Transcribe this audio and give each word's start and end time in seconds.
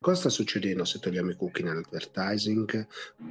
Cosa 0.00 0.20
sta 0.20 0.28
succedendo 0.28 0.84
se 0.84 1.00
togliamo 1.00 1.32
i 1.32 1.34
cookie 1.34 1.64
nell'advertising? 1.64 2.86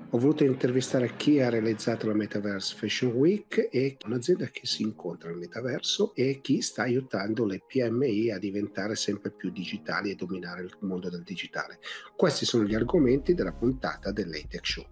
Ho 0.10 0.18
voluto 0.18 0.44
intervistare 0.44 1.16
chi 1.16 1.40
ha 1.40 1.48
realizzato 1.48 2.08
la 2.08 2.14
Metaverse 2.14 2.76
Fashion 2.76 3.14
Week 3.14 3.70
e 3.72 3.96
un'azienda 4.06 4.48
che 4.48 4.66
si 4.66 4.82
incontra 4.82 5.30
nel 5.30 5.38
metaverso 5.38 6.14
e 6.14 6.42
chi 6.42 6.60
sta 6.62 6.82
aiutando 6.82 7.46
le 7.46 7.64
PMI 7.66 8.32
a 8.32 8.38
diventare 8.38 8.96
sempre 8.96 9.32
più 9.32 9.50
digitali 9.50 10.12
e 10.12 10.16
dominare 10.16 10.64
il 10.64 10.76
mondo 10.82 11.10
del 11.10 11.24
digitale. 11.24 11.80
Questi 12.18 12.44
sono 12.44 12.66
gli 12.66 12.76
argomenti 12.76 13.34
della 13.34 13.54
puntata 13.54 14.12
dell'ATEC 14.12 14.68
Show. 14.68 14.86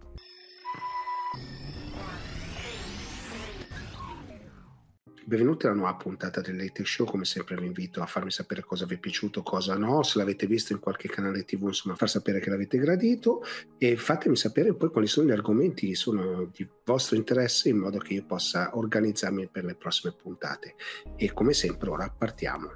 Benvenuti 5.28 5.66
alla 5.66 5.74
nuova 5.74 5.96
puntata 5.96 6.40
del 6.40 6.56
Late 6.56 6.86
Show, 6.86 7.08
come 7.08 7.26
sempre 7.26 7.56
vi 7.56 7.66
invito 7.66 8.00
a 8.00 8.06
farmi 8.06 8.30
sapere 8.30 8.62
cosa 8.62 8.86
vi 8.86 8.94
è 8.94 9.00
piaciuto, 9.00 9.42
cosa 9.42 9.76
no, 9.76 10.04
se 10.04 10.20
l'avete 10.20 10.46
visto 10.46 10.72
in 10.72 10.78
qualche 10.78 11.10
canale 11.10 11.44
tv, 11.44 11.64
insomma 11.64 11.96
far 11.96 12.08
sapere 12.08 12.40
che 12.40 12.52
l'avete 12.52 12.78
gradito 12.78 13.42
e 13.80 13.98
fatemi 13.98 14.36
sapere 14.36 14.76
poi 14.76 14.92
quali 14.92 15.08
sono 15.08 15.28
gli 15.28 15.32
argomenti 15.32 15.88
che 15.88 15.96
sono 15.96 16.52
di 16.54 16.70
vostro 16.84 17.16
interesse 17.16 17.70
in 17.70 17.78
modo 17.78 17.98
che 17.98 18.14
io 18.14 18.24
possa 18.24 18.78
organizzarmi 18.78 19.48
per 19.48 19.66
le 19.66 19.74
prossime 19.74 20.14
puntate. 20.14 20.76
E 21.16 21.34
come 21.34 21.54
sempre 21.54 21.90
ora 21.90 22.08
partiamo. 22.16 22.74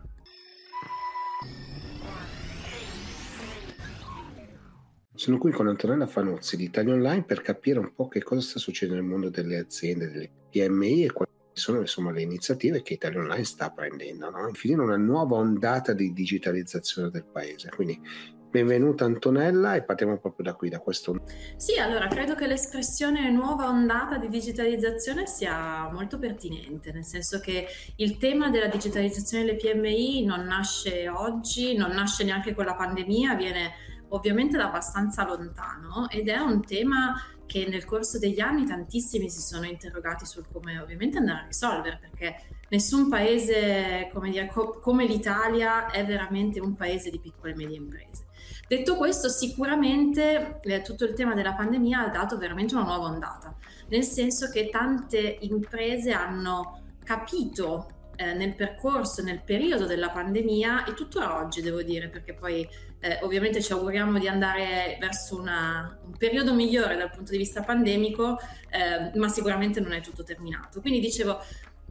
Sono 5.14 5.38
qui 5.38 5.52
con 5.52 5.68
Antonella 5.68 6.08
Fanuzzi 6.08 6.58
di 6.58 6.64
Italia 6.64 6.94
Online 6.94 7.26
per 7.26 7.42
capire 7.42 7.78
un 7.78 7.94
po' 7.94 8.08
che 8.08 8.24
cosa 8.24 8.42
sta 8.42 8.58
succedendo 8.58 9.00
nel 9.00 9.08
mondo 9.08 9.30
delle 9.30 9.58
aziende, 9.58 10.10
delle 10.10 10.32
PMI 10.50 11.06
e 11.06 11.12
quali 11.12 11.38
sono 11.60 11.80
insomma 11.82 12.12
le 12.12 12.24
iniziative 12.24 12.82
che 12.82 12.94
Italia 12.94 13.20
Online 13.20 13.44
sta 13.44 13.70
prendendo, 13.70 14.30
no? 14.32 14.52
finire 14.54 14.82
una 14.82 14.98
nuova 14.98 15.36
ondata 15.36 15.94
di 15.94 16.12
digitalizzazione 16.12 17.12
del 17.12 17.26
paese. 17.26 17.70
Quindi 17.70 18.02
benvenuta 18.50 19.06
Antonella 19.06 19.76
e 19.76 19.84
partiamo 19.84 20.18
proprio 20.18 20.46
da 20.46 20.56
qui, 20.56 20.70
da 20.70 20.80
questo. 20.80 21.22
Sì, 21.56 21.78
allora 21.78 22.08
credo 22.08 22.34
che 22.34 22.48
l'espressione 22.48 23.30
nuova 23.30 23.70
ondata 23.70 24.18
di 24.18 24.28
digitalizzazione 24.28 25.28
sia 25.28 25.88
molto 25.92 26.18
pertinente, 26.18 26.92
nel 26.92 27.06
senso 27.06 27.40
che 27.40 27.68
il 27.98 28.18
tema 28.18 28.50
della 28.50 28.68
digitalizzazione 28.68 29.46
delle 29.46 29.58
PMI 29.58 30.26
non 30.26 30.46
nasce 30.46 31.08
oggi, 31.10 31.76
non 31.76 31.92
nasce 31.92 32.24
neanche 32.24 32.56
con 32.56 32.66
la 32.66 32.76
pandemia, 32.76 33.36
viene 33.36 33.72
ovviamente 34.10 34.58
da 34.58 34.66
abbastanza 34.66 35.24
lontano 35.24 36.10
ed 36.10 36.30
è 36.30 36.38
un 36.38 36.66
tema 36.66 37.16
che 37.50 37.66
nel 37.68 37.84
corso 37.84 38.20
degli 38.20 38.40
anni 38.40 38.68
tantissimi 38.68 39.28
si 39.28 39.42
sono 39.42 39.66
interrogati 39.66 40.24
sul 40.24 40.46
come 40.52 40.78
ovviamente 40.78 41.18
andare 41.18 41.40
a 41.40 41.46
risolvere, 41.48 41.98
perché 42.00 42.36
nessun 42.70 43.10
paese 43.10 44.08
come, 44.14 44.30
dire, 44.30 44.46
co- 44.46 44.78
come 44.80 45.08
l'Italia 45.08 45.90
è 45.90 46.06
veramente 46.06 46.60
un 46.60 46.76
paese 46.76 47.10
di 47.10 47.20
piccole 47.20 47.54
e 47.54 47.56
medie 47.56 47.78
imprese. 47.78 48.28
Detto 48.68 48.98
questo, 48.98 49.30
sicuramente 49.30 50.60
eh, 50.62 50.82
tutto 50.84 51.06
il 51.06 51.16
tema 51.16 51.34
della 51.34 51.56
pandemia 51.56 52.06
ha 52.06 52.10
dato 52.10 52.38
veramente 52.38 52.76
una 52.76 52.84
nuova 52.84 53.08
ondata, 53.08 53.56
nel 53.88 54.04
senso 54.04 54.50
che 54.50 54.70
tante 54.70 55.40
imprese 55.42 56.12
hanno 56.12 56.84
capito 57.04 57.99
eh, 58.20 58.34
nel 58.34 58.54
percorso, 58.54 59.24
nel 59.24 59.40
periodo 59.40 59.86
della 59.86 60.10
pandemia 60.10 60.84
e 60.84 60.94
tuttora 60.94 61.38
oggi 61.38 61.62
devo 61.62 61.82
dire, 61.82 62.10
perché 62.10 62.34
poi 62.34 62.68
eh, 63.00 63.18
ovviamente 63.22 63.62
ci 63.62 63.72
auguriamo 63.72 64.20
di 64.20 64.28
andare 64.28 64.98
verso 65.00 65.40
una, 65.40 65.98
un 66.04 66.18
periodo 66.18 66.54
migliore 66.54 66.98
dal 66.98 67.12
punto 67.12 67.32
di 67.32 67.38
vista 67.38 67.64
pandemico, 67.64 68.38
eh, 68.70 69.18
ma 69.18 69.30
sicuramente 69.30 69.80
non 69.80 69.94
è 69.94 70.02
tutto 70.02 70.24
terminato. 70.24 70.82
Quindi 70.82 71.00
dicevo, 71.00 71.40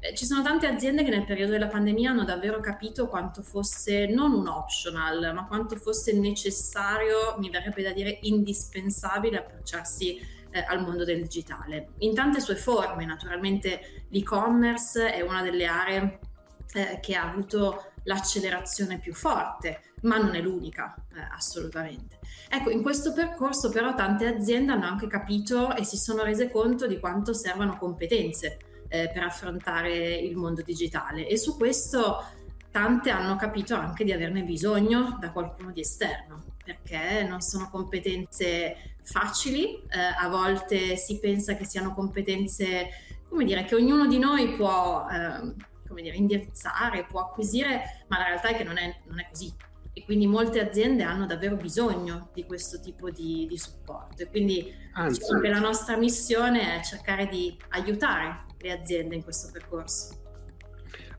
eh, 0.00 0.14
ci 0.14 0.26
sono 0.26 0.42
tante 0.42 0.66
aziende 0.66 1.02
che 1.02 1.08
nel 1.08 1.24
periodo 1.24 1.52
della 1.52 1.68
pandemia 1.68 2.10
hanno 2.10 2.24
davvero 2.24 2.60
capito 2.60 3.08
quanto 3.08 3.40
fosse 3.40 4.04
non 4.04 4.34
un 4.34 4.48
optional, 4.48 5.32
ma 5.34 5.46
quanto 5.46 5.76
fosse 5.76 6.12
necessario, 6.12 7.36
mi 7.38 7.48
verrebbe 7.48 7.82
da 7.82 7.92
dire 7.92 8.18
indispensabile 8.20 9.38
approcciarsi 9.38 10.36
eh, 10.58 10.64
al 10.66 10.82
mondo 10.82 11.04
del 11.04 11.22
digitale. 11.22 11.90
In 11.98 12.14
tante 12.14 12.40
sue 12.40 12.56
forme, 12.56 13.04
naturalmente 13.04 14.04
l'e-commerce 14.08 15.12
è 15.12 15.20
una 15.20 15.42
delle 15.42 15.66
aree 15.66 16.18
eh, 16.74 16.98
che 17.00 17.14
ha 17.14 17.28
avuto 17.28 17.92
l'accelerazione 18.04 18.98
più 18.98 19.14
forte, 19.14 19.82
ma 20.02 20.16
non 20.16 20.34
è 20.34 20.40
l'unica, 20.40 20.94
eh, 21.14 21.20
assolutamente. 21.34 22.18
Ecco, 22.48 22.70
in 22.70 22.82
questo 22.82 23.12
percorso 23.12 23.68
però 23.70 23.94
tante 23.94 24.26
aziende 24.26 24.72
hanno 24.72 24.86
anche 24.86 25.06
capito 25.06 25.74
e 25.74 25.84
si 25.84 25.96
sono 25.96 26.22
rese 26.22 26.50
conto 26.50 26.86
di 26.86 26.98
quanto 26.98 27.34
servano 27.34 27.76
competenze 27.76 28.58
eh, 28.88 29.10
per 29.12 29.22
affrontare 29.22 30.16
il 30.16 30.36
mondo 30.36 30.62
digitale 30.62 31.26
e 31.26 31.36
su 31.36 31.56
questo 31.56 32.24
tante 32.70 33.10
hanno 33.10 33.36
capito 33.36 33.74
anche 33.74 34.04
di 34.04 34.12
averne 34.12 34.42
bisogno 34.42 35.16
da 35.20 35.30
qualcuno 35.30 35.72
di 35.72 35.80
esterno, 35.80 36.44
perché 36.64 37.22
non 37.28 37.40
sono 37.40 37.68
competenze 37.70 38.96
facili, 39.10 39.82
eh, 39.88 39.98
a 39.98 40.28
volte 40.28 40.96
si 40.96 41.18
pensa 41.18 41.56
che 41.56 41.64
siano 41.64 41.94
competenze, 41.94 42.88
come 43.28 43.44
dire, 43.44 43.64
che 43.64 43.74
ognuno 43.74 44.06
di 44.06 44.18
noi 44.18 44.54
può 44.54 45.06
eh, 45.10 45.54
come 45.88 46.02
dire, 46.02 46.16
indirizzare, 46.16 47.06
può 47.06 47.20
acquisire, 47.20 48.04
ma 48.08 48.18
la 48.18 48.26
realtà 48.26 48.48
è 48.48 48.56
che 48.56 48.64
non 48.64 48.76
è, 48.76 49.00
non 49.06 49.18
è 49.18 49.26
così. 49.28 49.52
E 49.92 50.04
quindi 50.04 50.26
molte 50.26 50.60
aziende 50.60 51.02
hanno 51.02 51.26
davvero 51.26 51.56
bisogno 51.56 52.30
di 52.32 52.44
questo 52.44 52.78
tipo 52.78 53.10
di, 53.10 53.46
di 53.48 53.58
supporto. 53.58 54.22
E 54.22 54.28
quindi 54.28 54.72
Anzi. 54.92 55.18
diciamo 55.18 55.40
che 55.40 55.48
la 55.48 55.58
nostra 55.58 55.96
missione 55.96 56.78
è 56.78 56.84
cercare 56.84 57.26
di 57.26 57.56
aiutare 57.70 58.44
le 58.58 58.72
aziende 58.72 59.16
in 59.16 59.24
questo 59.24 59.48
percorso. 59.50 60.17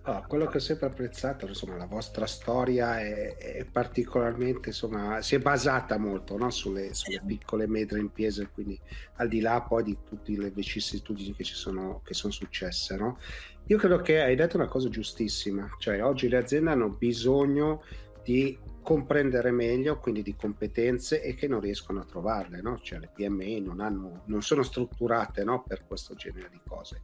Allora, 0.03 0.25
quello 0.25 0.45
che 0.47 0.57
ho 0.57 0.61
sempre 0.61 0.87
apprezzato, 0.87 1.45
insomma, 1.45 1.75
la 1.75 1.85
vostra 1.85 2.25
storia 2.25 2.99
è, 2.99 3.35
è 3.35 3.65
particolarmente, 3.65 4.69
insomma, 4.69 5.21
si 5.21 5.35
è 5.35 5.39
basata 5.39 5.97
molto 5.97 6.37
no? 6.37 6.49
sulle, 6.49 6.93
sulle, 6.93 7.21
piccole 7.25 7.65
e 7.65 7.67
medie 7.67 7.99
imprese, 7.99 8.49
quindi 8.51 8.79
al 9.15 9.27
di 9.27 9.41
là 9.41 9.61
poi 9.61 9.83
di 9.83 9.97
tutte 10.07 10.31
le 10.31 10.51
vicissitudini 10.51 11.33
che 11.35 11.43
ci 11.43 11.53
sono, 11.53 12.01
che 12.03 12.13
sono 12.13 12.31
successe, 12.31 12.95
no? 12.95 13.19
Io 13.67 13.77
credo 13.77 14.01
che 14.01 14.21
hai 14.21 14.35
detto 14.35 14.55
una 14.55 14.67
cosa 14.67 14.89
giustissima, 14.89 15.69
cioè 15.77 16.03
oggi 16.03 16.29
le 16.29 16.37
aziende 16.37 16.71
hanno 16.71 16.89
bisogno 16.89 17.83
di 18.23 18.57
comprendere 18.81 19.51
meglio, 19.51 19.99
quindi 19.99 20.23
di 20.23 20.35
competenze 20.35 21.21
e 21.21 21.35
che 21.35 21.47
non 21.47 21.59
riescono 21.59 21.99
a 21.99 22.05
trovarle, 22.05 22.61
no? 22.61 22.79
Cioè 22.79 22.99
le 22.99 23.11
PMI 23.13 23.61
non, 23.61 23.81
hanno, 23.81 24.23
non 24.25 24.41
sono 24.41 24.63
strutturate 24.63 25.43
no? 25.43 25.61
per 25.61 25.85
questo 25.85 26.15
genere 26.15 26.49
di 26.49 26.59
cose. 26.65 27.01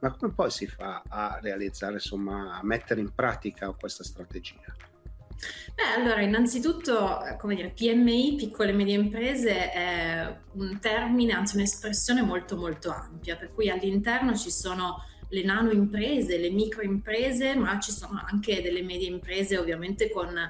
Ma 0.00 0.12
come 0.12 0.32
poi 0.32 0.50
si 0.50 0.66
fa 0.66 1.02
a 1.08 1.38
realizzare, 1.42 1.94
insomma, 1.94 2.58
a 2.58 2.60
mettere 2.62 3.00
in 3.00 3.12
pratica 3.14 3.70
questa 3.72 4.04
strategia? 4.04 4.74
Beh, 5.74 6.00
allora, 6.00 6.20
innanzitutto, 6.20 7.18
come 7.38 7.54
dire, 7.54 7.70
PMI, 7.70 8.34
piccole 8.36 8.70
e 8.70 8.74
medie 8.74 8.96
imprese, 8.96 9.70
è 9.70 10.38
un 10.52 10.78
termine, 10.80 11.32
anzi 11.32 11.56
un'espressione 11.56 12.22
molto 12.22 12.56
molto 12.56 12.90
ampia, 12.90 13.36
per 13.36 13.52
cui 13.52 13.70
all'interno 13.70 14.34
ci 14.36 14.50
sono 14.50 15.04
le 15.30 15.42
nano 15.42 15.70
imprese, 15.70 16.38
le 16.38 16.50
micro 16.50 16.82
imprese, 16.82 17.54
ma 17.54 17.78
ci 17.78 17.92
sono 17.92 18.22
anche 18.24 18.62
delle 18.62 18.82
medie 18.82 19.08
imprese 19.08 19.58
ovviamente 19.58 20.10
con 20.10 20.36
eh, 20.36 20.48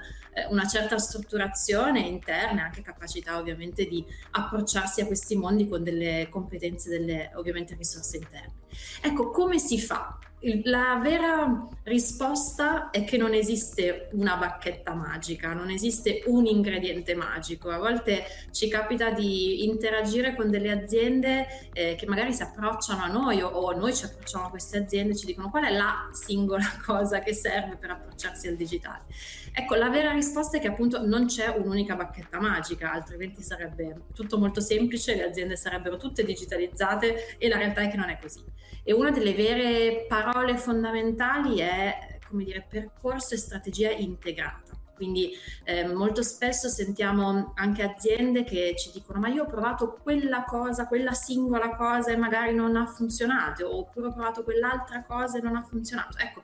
una 0.50 0.66
certa 0.66 0.98
strutturazione 0.98 2.00
interna, 2.00 2.64
anche 2.64 2.82
capacità 2.82 3.38
ovviamente 3.38 3.86
di 3.86 4.04
approcciarsi 4.32 5.00
a 5.00 5.06
questi 5.06 5.36
mondi 5.36 5.68
con 5.68 5.82
delle 5.82 6.28
competenze, 6.30 6.90
delle 6.90 7.30
ovviamente 7.34 7.74
risorse 7.74 8.18
interne. 8.18 8.52
Ecco, 9.00 9.30
come 9.30 9.58
si 9.58 9.80
fa? 9.80 10.18
La 10.42 11.00
vera 11.02 11.66
risposta 11.82 12.90
è 12.90 13.02
che 13.02 13.16
non 13.16 13.34
esiste 13.34 14.08
una 14.12 14.36
bacchetta 14.36 14.94
magica, 14.94 15.52
non 15.52 15.68
esiste 15.68 16.22
un 16.26 16.46
ingrediente 16.46 17.16
magico. 17.16 17.70
A 17.70 17.78
volte 17.78 18.24
ci 18.52 18.68
capita 18.68 19.10
di 19.10 19.64
interagire 19.64 20.36
con 20.36 20.48
delle 20.48 20.70
aziende 20.70 21.68
eh, 21.72 21.96
che 21.96 22.06
magari 22.06 22.32
si 22.32 22.42
approcciano 22.42 23.02
a 23.02 23.08
noi 23.08 23.42
o, 23.42 23.48
o, 23.48 23.76
noi 23.76 23.92
ci 23.92 24.04
approcciamo 24.04 24.46
a 24.46 24.50
queste 24.50 24.78
aziende 24.78 25.14
e 25.14 25.16
ci 25.16 25.26
dicono 25.26 25.50
qual 25.50 25.64
è 25.64 25.72
la 25.72 26.08
singola 26.12 26.66
cosa 26.86 27.18
che 27.18 27.34
serve 27.34 27.74
per 27.74 27.90
approcciarsi 27.90 28.46
al 28.46 28.54
digitale. 28.54 29.06
Ecco, 29.52 29.74
la 29.74 29.88
vera 29.88 30.12
risposta 30.12 30.58
è 30.58 30.60
che 30.60 30.68
appunto 30.68 31.04
non 31.04 31.26
c'è 31.26 31.48
un'unica 31.48 31.96
bacchetta 31.96 32.38
magica, 32.38 32.92
altrimenti 32.92 33.42
sarebbe 33.42 34.02
tutto 34.14 34.38
molto 34.38 34.60
semplice, 34.60 35.16
le 35.16 35.24
aziende 35.24 35.56
sarebbero 35.56 35.96
tutte 35.96 36.22
digitalizzate 36.22 37.36
e 37.38 37.48
la 37.48 37.56
realtà 37.56 37.80
è 37.80 37.88
che 37.88 37.96
non 37.96 38.08
è 38.08 38.18
così. 38.20 38.44
E 38.88 38.94
una 38.94 39.10
delle 39.10 39.34
vere 39.34 40.06
parole 40.08 40.56
fondamentali 40.56 41.58
è, 41.58 42.18
come 42.26 42.42
dire, 42.42 42.64
percorso 42.66 43.34
e 43.34 43.36
strategia 43.36 43.90
integrata. 43.90 44.72
Quindi 44.94 45.30
eh, 45.64 45.86
molto 45.86 46.22
spesso 46.22 46.70
sentiamo 46.70 47.52
anche 47.56 47.82
aziende 47.82 48.44
che 48.44 48.74
ci 48.78 48.90
dicono 48.90 49.20
ma 49.20 49.28
io 49.28 49.42
ho 49.42 49.46
provato 49.46 49.98
quella 50.02 50.42
cosa, 50.44 50.86
quella 50.86 51.12
singola 51.12 51.76
cosa 51.76 52.12
e 52.12 52.16
magari 52.16 52.54
non 52.54 52.76
ha 52.76 52.86
funzionato, 52.86 53.76
oppure 53.76 54.06
ho 54.06 54.12
provato 54.14 54.42
quell'altra 54.42 55.04
cosa 55.04 55.36
e 55.36 55.42
non 55.42 55.54
ha 55.54 55.62
funzionato. 55.62 56.16
Ecco, 56.16 56.40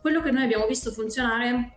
quello 0.00 0.22
che 0.22 0.30
noi 0.30 0.44
abbiamo 0.44 0.68
visto 0.68 0.92
funzionare 0.92 1.74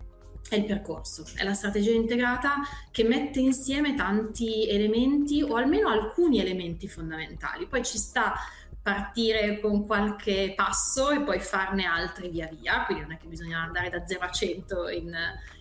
è 0.47 0.55
il 0.55 0.65
percorso, 0.65 1.25
è 1.35 1.43
la 1.43 1.55
strategia 1.55 1.93
integrata 1.93 2.57
che 2.91 3.03
mette 3.03 3.39
insieme 3.39 3.95
tanti 3.95 4.69
elementi 4.69 5.41
o 5.41 5.55
almeno 5.55 5.89
alcuni 5.89 6.39
elementi 6.39 6.87
fondamentali. 6.87 7.65
Poi 7.65 7.83
ci 7.83 7.97
sta 7.97 8.35
partire 8.81 9.59
con 9.59 9.85
qualche 9.85 10.53
passo 10.55 11.11
e 11.11 11.21
poi 11.21 11.39
farne 11.39 11.85
altri 11.85 12.29
via 12.29 12.49
via, 12.51 12.83
quindi 12.85 13.03
non 13.03 13.13
è 13.13 13.17
che 13.17 13.27
bisogna 13.27 13.59
andare 13.59 13.89
da 13.89 14.05
0 14.05 14.21
a 14.21 14.29
100 14.29 14.89
in, 14.89 15.15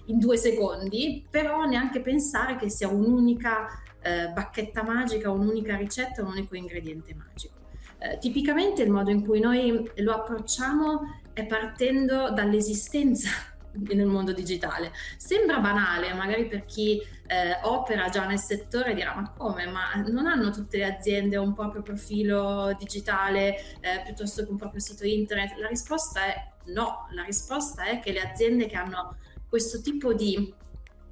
in 0.07 0.19
due 0.19 0.37
secondi, 0.37 1.27
però 1.29 1.65
neanche 1.65 2.01
pensare 2.01 2.57
che 2.57 2.71
sia 2.71 2.89
un'unica 2.89 3.67
eh, 4.01 4.29
bacchetta 4.29 4.83
magica, 4.83 5.31
un'unica 5.31 5.77
ricetta, 5.77 6.23
un 6.23 6.29
unico 6.29 6.57
ingrediente 6.57 7.15
magico. 7.15 7.59
Eh, 7.99 8.17
tipicamente 8.19 8.83
il 8.83 8.91
modo 8.91 9.11
in 9.11 9.23
cui 9.23 9.41
noi 9.41 9.91
lo 9.97 10.15
approcciamo 10.15 11.21
è 11.35 11.45
partendo 11.45 12.31
dall'esistenza 12.31 13.29
nel 13.73 14.07
mondo 14.07 14.33
digitale. 14.33 14.93
Sembra 15.17 15.59
banale, 15.59 16.13
magari 16.15 16.47
per 16.47 16.65
chi 16.65 17.01
eh, 17.27 17.59
opera 17.63 18.09
già 18.09 18.27
nel 18.27 18.39
settore 18.39 18.95
dirà 18.95 19.15
ma 19.15 19.31
come? 19.37 19.67
Ma 19.67 19.95
non 20.09 20.27
hanno 20.27 20.51
tutte 20.51 20.79
le 20.79 20.97
aziende 20.97 21.37
un 21.37 21.55
proprio 21.55 21.83
profilo 21.83 22.75
digitale 22.79 23.57
eh, 23.81 24.03
piuttosto 24.05 24.45
che 24.45 24.51
un 24.51 24.57
proprio 24.57 24.81
sito 24.81 25.07
internet? 25.07 25.57
La 25.59 25.69
risposta 25.69 26.25
è 26.25 26.51
no, 26.67 27.09
la 27.13 27.23
risposta 27.23 27.85
è 27.85 28.01
che 28.01 28.13
le 28.13 28.21
aziende 28.21 28.67
che 28.67 28.77
hanno 28.77 29.17
questo 29.49 29.81
tipo 29.81 30.13
di 30.13 30.53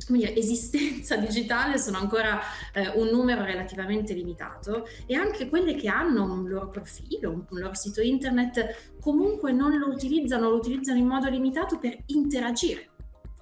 dire, 0.08 0.34
esistenza 0.34 1.16
digitale 1.18 1.78
sono 1.78 1.98
ancora 1.98 2.40
eh, 2.72 2.88
un 2.94 3.08
numero 3.08 3.44
relativamente 3.44 4.14
limitato 4.14 4.86
e 5.06 5.14
anche 5.14 5.48
quelle 5.48 5.74
che 5.74 5.88
hanno 5.88 6.24
un 6.24 6.48
loro 6.48 6.68
profilo, 6.68 7.30
un, 7.30 7.44
un 7.48 7.58
loro 7.58 7.74
sito 7.74 8.00
internet, 8.00 8.94
comunque 9.00 9.52
non 9.52 9.78
lo 9.78 9.88
utilizzano, 9.88 10.48
lo 10.50 10.56
utilizzano 10.56 10.98
in 10.98 11.06
modo 11.06 11.28
limitato 11.28 11.78
per 11.78 11.96
interagire 12.06 12.90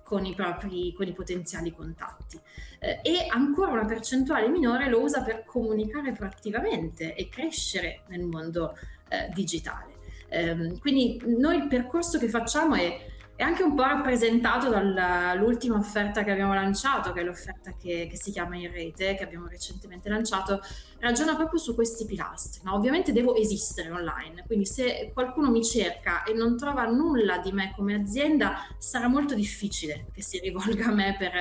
con 0.02 0.24
i 0.24 0.34
propri 0.36 0.92
con 0.92 1.08
i 1.08 1.12
potenziali 1.12 1.72
contatti 1.72 2.38
eh, 2.78 3.00
e 3.02 3.26
ancora 3.28 3.72
una 3.72 3.84
percentuale 3.86 4.48
minore 4.48 4.88
lo 4.88 5.00
usa 5.00 5.22
per 5.22 5.44
comunicare 5.44 6.12
proattivamente 6.12 7.14
e 7.14 7.28
crescere 7.28 8.02
nel 8.06 8.22
mondo 8.22 8.78
eh, 9.08 9.28
digitale. 9.34 9.94
Eh, 10.28 10.78
quindi 10.80 11.20
noi 11.26 11.56
il 11.56 11.66
percorso 11.66 12.18
che 12.18 12.28
facciamo 12.28 12.74
è 12.74 13.14
è 13.36 13.42
anche 13.42 13.62
un 13.62 13.74
po' 13.74 13.82
rappresentato 13.82 14.70
dall'ultima 14.70 15.76
offerta 15.76 16.24
che 16.24 16.30
abbiamo 16.30 16.54
lanciato, 16.54 17.12
che 17.12 17.20
è 17.20 17.22
l'offerta 17.22 17.76
che, 17.76 18.06
che, 18.10 18.16
si 18.16 18.32
chiama 18.32 18.56
In 18.56 18.72
Rete, 18.72 19.14
che 19.14 19.22
abbiamo 19.22 19.46
recentemente 19.46 20.08
lanciato, 20.08 20.60
ragiona 21.00 21.36
proprio 21.36 21.60
su 21.60 21.74
questi 21.74 22.06
pilastri. 22.06 22.62
No? 22.64 22.74
Ovviamente 22.74 23.12
devo 23.12 23.34
esistere 23.34 23.90
online, 23.90 24.44
quindi 24.46 24.64
se 24.64 25.10
qualcuno 25.12 25.50
mi 25.50 25.62
cerca 25.62 26.24
e 26.24 26.32
non 26.32 26.56
trova 26.56 26.86
nulla 26.86 27.36
di 27.38 27.52
me 27.52 27.74
come 27.76 27.94
azienda, 27.94 28.56
sarà 28.78 29.06
molto 29.06 29.34
difficile 29.34 30.06
che 30.14 30.22
si 30.22 30.38
rivolga 30.38 30.86
a 30.86 30.92
me 30.92 31.14
per 31.18 31.32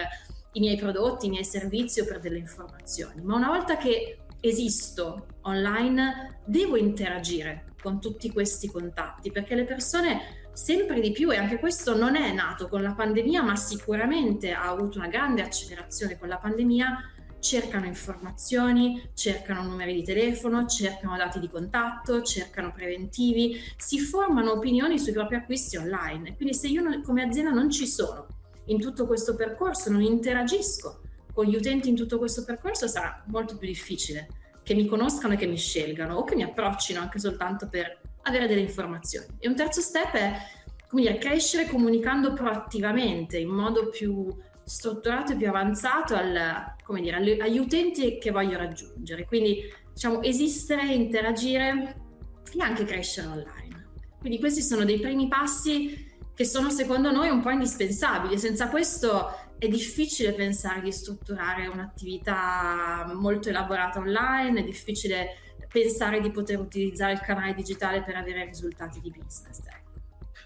i 0.51 0.59
miei 0.59 0.75
prodotti, 0.75 1.27
i 1.27 1.30
miei 1.30 1.45
servizi 1.45 2.01
o 2.01 2.06
per 2.06 2.19
delle 2.19 2.39
informazioni. 2.39 3.21
Ma 3.21 3.36
una 3.36 3.47
volta 3.47 3.77
che 3.77 4.19
esisto 4.42 5.27
online, 5.42 6.42
devo 6.45 6.75
interagire 6.75 7.74
con 7.81 8.00
tutti 8.00 8.31
questi 8.31 8.68
contatti, 8.68 9.31
perché 9.31 9.56
le 9.56 9.63
persone 9.63 10.44
sempre 10.56 11.02
di 11.02 11.12
più, 11.12 11.31
e 11.31 11.38
anche 11.38 11.60
questo 11.60 11.96
non 11.96 12.16
è 12.16 12.31
nato 12.31 12.68
con 12.69 12.81
la 12.81 12.94
pandemia, 12.94 13.44
ma 13.44 13.56
sicuramente 13.57 14.54
ha 14.54 14.69
avuto 14.69 14.98
una 14.98 15.07
grande 15.07 15.42
accelerazione 15.42 16.18
con 16.18 16.30
la 16.30 16.38
pandemia, 16.38 17.12
cercano 17.40 17.86
informazioni, 17.86 19.10
cercano 19.13 19.63
numeri 19.63 19.94
di 19.94 20.04
telefono, 20.04 20.66
cercano 20.66 21.18
dati 21.18 21.40
di 21.40 21.50
contatto, 21.50 22.22
cercano 22.22 22.72
preventivi, 22.72 23.60
si 23.78 24.00
formano 24.00 24.54
opinioni 24.54 24.98
sui 24.98 25.12
propri 25.12 25.36
acquisti 25.36 25.78
online. 25.78 26.36
Quindi 26.36 26.56
se 26.56 26.68
io 26.68 27.02
come 27.02 27.22
azienda 27.22 27.52
non 27.52 27.69
ci 27.69 27.86
sono 27.86 28.25
in 28.68 28.80
tutto 28.80 29.06
questo 29.06 29.36
percorso, 29.36 29.92
non 29.92 30.02
interagisco 30.02 31.02
con 31.34 31.46
gli 31.46 31.56
utenti 31.56 31.90
in 31.90 31.96
tutto 31.96 32.18
questo 32.18 32.46
percorso, 32.46 32.88
sarà 32.88 33.24
molto 33.28 33.57
più 33.57 33.68
difficile 33.68 34.30
che 34.63 34.74
mi 34.74 34.88
conoscano 34.88 35.34
e 35.34 35.38
che 35.38 35.46
mi 35.46 35.57
scelgano 35.57 36.16
o 36.16 36.24
che 36.24 36.36
mi 36.36 36.44
approccino 36.44 37.00
anche 37.02 37.19
soltanto 37.19 37.68
per 37.68 38.02
avere 38.25 38.48
delle 38.48 38.62
informazioni. 38.62 39.27
E 39.39 39.48
un 39.48 39.56
terzo 39.56 39.81
step 39.81 40.13
è 40.13 40.38
come 40.88 41.01
dire, 41.01 41.18
crescere 41.18 41.68
comunicando 41.68 42.33
proattivamente 42.33 43.38
in 43.38 43.50
modo 43.50 43.89
più 43.89 44.27
strutturato 44.63 45.33
e 45.33 45.36
più 45.36 45.48
avanzato 45.48 46.16
al, 46.16 46.74
dire, 47.01 47.38
agli 47.39 47.57
utenti 47.57 48.18
che 48.18 48.31
voglio 48.31 48.57
raggiungere. 48.57 49.25
Quindi 49.25 49.62
diciamo 49.94 50.22
esistere, 50.22 50.94
interagire 50.94 51.95
e 52.54 52.62
anche 52.62 52.83
crescere 52.83 53.27
online. 53.27 53.89
Quindi 54.19 54.39
questi 54.39 54.62
sono 54.62 54.86
dei 54.86 55.00
primi 55.00 55.28
passi 55.28 56.13
che 56.33 56.45
sono 56.45 56.69
secondo 56.69 57.12
noi 57.12 57.30
un 57.30 57.42
po' 57.42 57.50
indispensabili. 57.51 58.38
Senza 58.38 58.69
questo 58.69 59.30
è 59.57 59.68
difficile 59.68 60.33
pensare 60.33 60.81
di 60.81 60.92
strutturare 60.92 61.68
un'attività 61.68 63.10
molto 63.13 63.50
elaborata 63.50 64.00
online, 64.00 64.62
è 64.62 64.63
difficile 64.63 65.38
pensare 65.75 66.22
di 66.22 66.31
poter 66.31 66.57
utilizzare 66.57 67.12
il 67.12 67.19
canale 67.19 67.54
digitale 67.54 68.01
per 68.01 68.16
avere 68.16 68.45
risultati 68.45 69.01
di 69.01 69.12
business. 69.12 69.60
Ecco. 69.60 70.00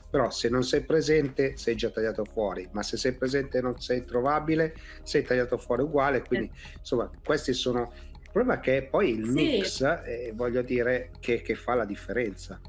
Però 0.09 0.31
se 0.31 0.49
non 0.49 0.63
sei 0.63 0.81
presente 0.81 1.55
sei 1.55 1.75
già 1.75 1.91
tagliato 1.91 2.25
fuori, 2.25 2.67
ma 2.71 2.81
se 2.81 2.97
sei 2.97 3.13
presente 3.13 3.59
e 3.59 3.61
non 3.61 3.79
sei 3.79 4.03
trovabile 4.05 4.73
sei 5.03 5.21
tagliato 5.21 5.59
fuori 5.59 5.83
uguale, 5.83 6.23
quindi 6.23 6.47
eh. 6.47 6.77
insomma 6.79 7.11
questi 7.23 7.53
sono... 7.53 7.93
Il 8.19 8.31
problema 8.31 8.59
è 8.59 8.63
che 8.63 8.87
poi 8.89 9.11
il 9.11 9.25
sì. 9.25 9.33
mix, 9.33 9.81
eh, 9.81 10.31
voglio 10.35 10.63
dire, 10.63 11.11
che, 11.19 11.41
che 11.41 11.55
fa 11.55 11.73
la 11.75 11.85
differenza. 11.85 12.59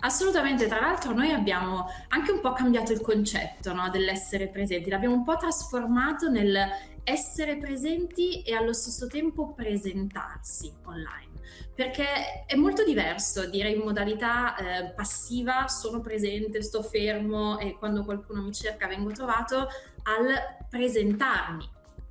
Assolutamente, 0.00 0.66
tra 0.66 0.80
l'altro 0.80 1.12
noi 1.12 1.32
abbiamo 1.32 1.86
anche 2.08 2.30
un 2.30 2.40
po' 2.40 2.52
cambiato 2.52 2.92
il 2.92 3.00
concetto 3.00 3.72
no, 3.72 3.88
dell'essere 3.90 4.48
presenti, 4.48 4.90
l'abbiamo 4.90 5.14
un 5.14 5.24
po' 5.24 5.36
trasformato 5.36 6.28
nel 6.28 6.56
essere 7.04 7.56
presenti 7.56 8.42
e 8.42 8.54
allo 8.54 8.72
stesso 8.72 9.06
tempo 9.06 9.52
presentarsi 9.52 10.72
online. 10.84 11.32
Perché 11.74 12.44
è 12.46 12.54
molto 12.56 12.84
diverso 12.84 13.46
dire 13.46 13.68
in 13.70 13.80
modalità 13.80 14.56
eh, 14.56 14.90
passiva 14.90 15.68
sono 15.68 16.00
presente, 16.00 16.62
sto 16.62 16.82
fermo 16.82 17.58
e 17.58 17.76
quando 17.76 18.04
qualcuno 18.04 18.42
mi 18.42 18.52
cerca 18.52 18.86
vengo 18.86 19.10
trovato 19.10 19.68
al 20.04 20.66
presentarmi 20.68 21.68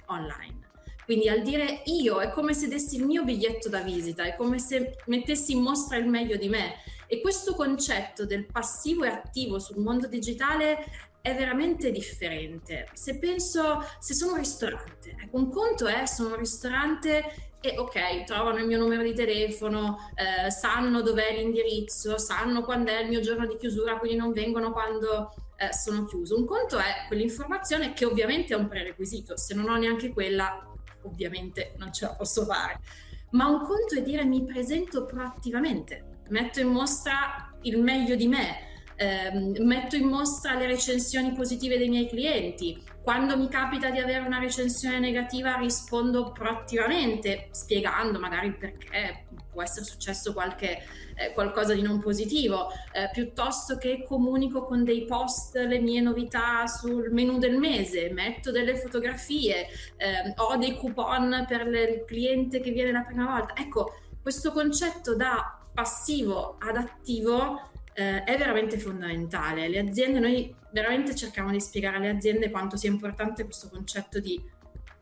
online. 0.08 0.62
Quindi 1.06 1.28
al 1.28 1.42
dire 1.42 1.82
io 1.86 2.22
è 2.22 2.30
come 2.30 2.54
se 2.54 2.68
dessi 2.68 2.96
il 2.96 3.06
mio 3.06 3.24
biglietto 3.24 3.68
da 3.70 3.82
visita, 3.82 4.24
è 4.24 4.36
come 4.36 4.60
se 4.60 4.98
mettessi 5.08 5.54
in 5.54 5.62
mostra 5.62 5.98
il 5.98 6.08
meglio 6.08 6.38
di 6.38 6.48
me. 6.48 6.76
E 7.08 7.22
questo 7.22 7.54
concetto 7.56 8.26
del 8.26 8.46
passivo 8.46 9.04
e 9.04 9.10
attivo 9.10 9.60
sul 9.60 9.78
mondo 9.80 10.08
digitale 10.08 11.12
è 11.24 11.34
veramente 11.34 11.90
differente. 11.90 12.90
Se 12.92 13.18
penso, 13.18 13.82
se 13.98 14.14
sono 14.14 14.34
un 14.34 14.40
ristorante, 14.40 15.16
ecco, 15.18 15.38
un 15.38 15.50
conto 15.50 15.88
è 15.88 16.06
sono 16.06 16.32
un 16.32 16.36
ristorante 16.36 17.54
e 17.62 17.78
ok, 17.78 18.26
trovano 18.26 18.58
il 18.58 18.66
mio 18.66 18.78
numero 18.78 19.02
di 19.04 19.14
telefono, 19.14 20.12
eh, 20.16 20.52
sanno 20.52 21.02
dov'è 21.02 21.34
l'indirizzo, 21.34 22.18
sanno 22.18 22.62
quando 22.64 22.92
è 22.92 23.00
il 23.04 23.08
mio 23.08 23.22
giorno 23.22 23.48
di 23.48 23.56
chiusura, 23.56 24.00
quindi 24.00 24.18
non 24.18 24.34
vengono 24.34 24.74
quando 24.74 25.34
eh, 25.56 25.72
sono 25.72 26.04
chiuso. 26.04 26.38
Un 26.38 26.46
conto 26.46 26.78
è 26.78 27.06
quell'informazione 27.08 27.94
che 27.94 28.04
ovviamente 28.04 28.54
è 28.54 28.58
un 28.58 28.68
prerequisito, 28.68 29.38
se 29.38 29.54
non 29.54 29.70
ho 29.70 29.78
neanche 29.78 30.12
quella, 30.12 30.70
ovviamente 31.04 31.74
non 31.78 31.94
ce 31.94 32.04
la 32.04 32.16
posso 32.16 32.44
fare. 32.44 32.82
Ma 33.30 33.48
un 33.48 33.64
conto 33.64 33.96
è 33.96 34.02
dire 34.02 34.26
mi 34.26 34.44
presento 34.44 35.06
proattivamente, 35.06 36.20
metto 36.32 36.60
in 36.60 36.68
mostra 36.68 37.50
il 37.62 37.80
meglio 37.80 38.16
di 38.16 38.28
me, 38.28 38.73
eh, 38.96 39.32
metto 39.60 39.96
in 39.96 40.08
mostra 40.08 40.56
le 40.56 40.68
recensioni 40.68 41.34
positive 41.34 41.78
dei 41.78 41.90
miei 41.90 42.08
clienti. 42.08 42.82
Quando 43.02 43.38
mi 43.38 43.50
capita 43.50 43.90
di 43.90 44.00
avere 44.00 44.26
una 44.26 44.40
recensione 44.40 45.00
negativa 45.00 45.56
rispondo 45.56 46.32
proattivamente, 46.32 47.50
spiegando 47.52 48.18
magari 48.20 48.54
perché 48.54 49.26
può 49.52 49.62
essere 49.62 49.86
successo 49.86 50.34
qualche, 50.34 50.82
eh, 51.16 51.32
qualcosa 51.34 51.74
di 51.74 51.82
non 51.82 52.00
positivo, 52.00 52.70
eh, 52.92 53.10
piuttosto 53.12 53.78
che 53.78 54.04
comunico 54.04 54.64
con 54.64 54.84
dei 54.84 55.06
post 55.06 55.56
le 55.56 55.80
mie 55.80 56.02
novità 56.02 56.66
sul 56.66 57.12
menu 57.12 57.38
del 57.38 57.58
mese, 57.58 58.10
metto 58.12 58.52
delle 58.52 58.76
fotografie, 58.78 59.68
ehm, 59.98 60.34
ho 60.38 60.58
dei 60.58 60.76
coupon 60.76 61.46
per 61.48 61.68
il 61.68 62.04
cliente 62.06 62.60
che 62.60 62.72
viene 62.72 62.92
la 62.92 63.04
prima 63.04 63.26
volta. 63.26 63.54
Ecco, 63.56 63.94
questo 64.22 64.52
concetto 64.52 65.16
da 65.16 65.60
passivo 65.74 66.56
ad 66.60 66.78
attivo 66.78 67.72
eh, 67.94 68.24
è 68.24 68.38
veramente 68.38 68.78
fondamentale. 68.78 69.68
Le 69.68 69.80
aziende, 69.80 70.20
noi 70.20 70.54
veramente 70.72 71.16
cerchiamo 71.16 71.52
di 71.52 71.60
spiegare 71.60 71.98
alle 71.98 72.10
aziende 72.10 72.50
quanto 72.50 72.76
sia 72.78 72.90
importante 72.90 73.46
questo 73.46 73.70
concetto 73.70 74.20
di 74.20 74.42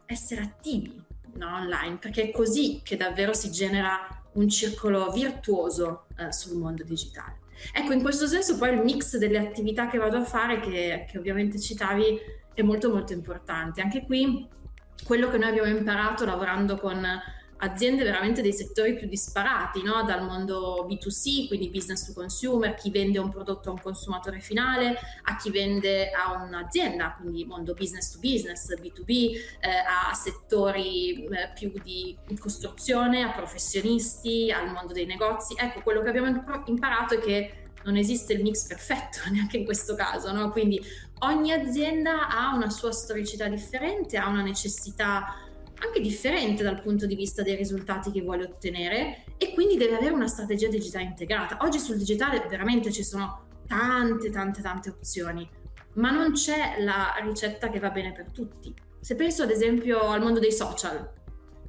essere 0.05 0.41
attivi 0.41 1.01
no, 1.35 1.55
online, 1.55 1.97
perché 1.97 2.23
è 2.23 2.31
così 2.31 2.81
che 2.83 2.97
davvero 2.97 3.33
si 3.33 3.51
genera 3.51 4.23
un 4.33 4.47
circolo 4.49 5.11
virtuoso 5.11 6.05
eh, 6.17 6.31
sul 6.31 6.57
mondo 6.57 6.83
digitale. 6.83 7.39
Ecco, 7.73 7.93
in 7.93 8.01
questo 8.01 8.27
senso 8.27 8.57
poi 8.57 8.73
il 8.73 8.81
mix 8.81 9.17
delle 9.17 9.37
attività 9.37 9.87
che 9.87 9.97
vado 9.97 10.17
a 10.17 10.23
fare, 10.25 10.59
che, 10.59 11.05
che 11.09 11.17
ovviamente 11.17 11.59
citavi, 11.59 12.19
è 12.53 12.61
molto 12.61 12.89
molto 12.89 13.13
importante. 13.13 13.81
Anche 13.81 14.03
qui 14.05 14.47
quello 15.05 15.29
che 15.29 15.37
noi 15.37 15.49
abbiamo 15.49 15.69
imparato 15.69 16.25
lavorando 16.25 16.77
con 16.77 17.05
aziende 17.63 18.03
veramente 18.03 18.41
dei 18.41 18.53
settori 18.53 18.95
più 18.95 19.07
disparati, 19.07 19.83
no? 19.83 20.03
dal 20.03 20.23
mondo 20.23 20.85
B2C, 20.89 21.47
quindi 21.47 21.69
business 21.69 22.05
to 22.05 22.13
consumer, 22.13 22.73
chi 22.73 22.89
vende 22.89 23.19
un 23.19 23.29
prodotto 23.29 23.69
a 23.69 23.73
un 23.73 23.81
consumatore 23.81 24.39
finale, 24.39 24.97
a 25.23 25.35
chi 25.35 25.51
vende 25.51 26.11
a 26.11 26.43
un'azienda, 26.43 27.17
quindi 27.19 27.45
mondo 27.45 27.73
business 27.73 28.11
to 28.11 28.19
business, 28.19 28.73
B2B, 28.79 29.09
eh, 29.59 29.69
a 30.09 30.13
settori 30.13 31.25
eh, 31.25 31.51
più 31.53 31.71
di 31.83 32.17
costruzione, 32.39 33.23
a 33.23 33.31
professionisti, 33.31 34.51
al 34.51 34.71
mondo 34.71 34.93
dei 34.93 35.05
negozi. 35.05 35.53
Ecco, 35.57 35.81
quello 35.81 36.01
che 36.01 36.09
abbiamo 36.09 36.43
imparato 36.65 37.15
è 37.15 37.19
che 37.19 37.55
non 37.83 37.95
esiste 37.95 38.33
il 38.33 38.41
mix 38.41 38.67
perfetto 38.67 39.19
neanche 39.31 39.57
in 39.57 39.65
questo 39.65 39.95
caso, 39.95 40.31
no? 40.31 40.49
quindi 40.49 40.81
ogni 41.19 41.51
azienda 41.51 42.27
ha 42.27 42.55
una 42.55 42.69
sua 42.69 42.91
storicità 42.91 43.47
differente, 43.47 44.17
ha 44.17 44.27
una 44.27 44.41
necessità 44.41 45.35
anche 45.83 45.99
differente 45.99 46.63
dal 46.63 46.81
punto 46.81 47.05
di 47.05 47.15
vista 47.15 47.41
dei 47.41 47.55
risultati 47.55 48.11
che 48.11 48.21
vuole 48.21 48.43
ottenere 48.43 49.23
e 49.37 49.53
quindi 49.53 49.77
deve 49.77 49.95
avere 49.95 50.13
una 50.13 50.27
strategia 50.27 50.67
digitale 50.67 51.05
integrata. 51.05 51.57
Oggi 51.61 51.79
sul 51.79 51.97
digitale 51.97 52.45
veramente 52.47 52.91
ci 52.91 53.03
sono 53.03 53.47
tante, 53.67 54.29
tante, 54.29 54.61
tante 54.61 54.89
opzioni, 54.89 55.47
ma 55.95 56.11
non 56.11 56.33
c'è 56.33 56.75
la 56.79 57.13
ricetta 57.23 57.69
che 57.69 57.79
va 57.79 57.89
bene 57.89 58.11
per 58.11 58.31
tutti. 58.31 58.73
Se 58.99 59.15
penso 59.15 59.43
ad 59.43 59.49
esempio 59.49 59.99
al 59.99 60.21
mondo 60.21 60.39
dei 60.39 60.51
social, 60.51 61.11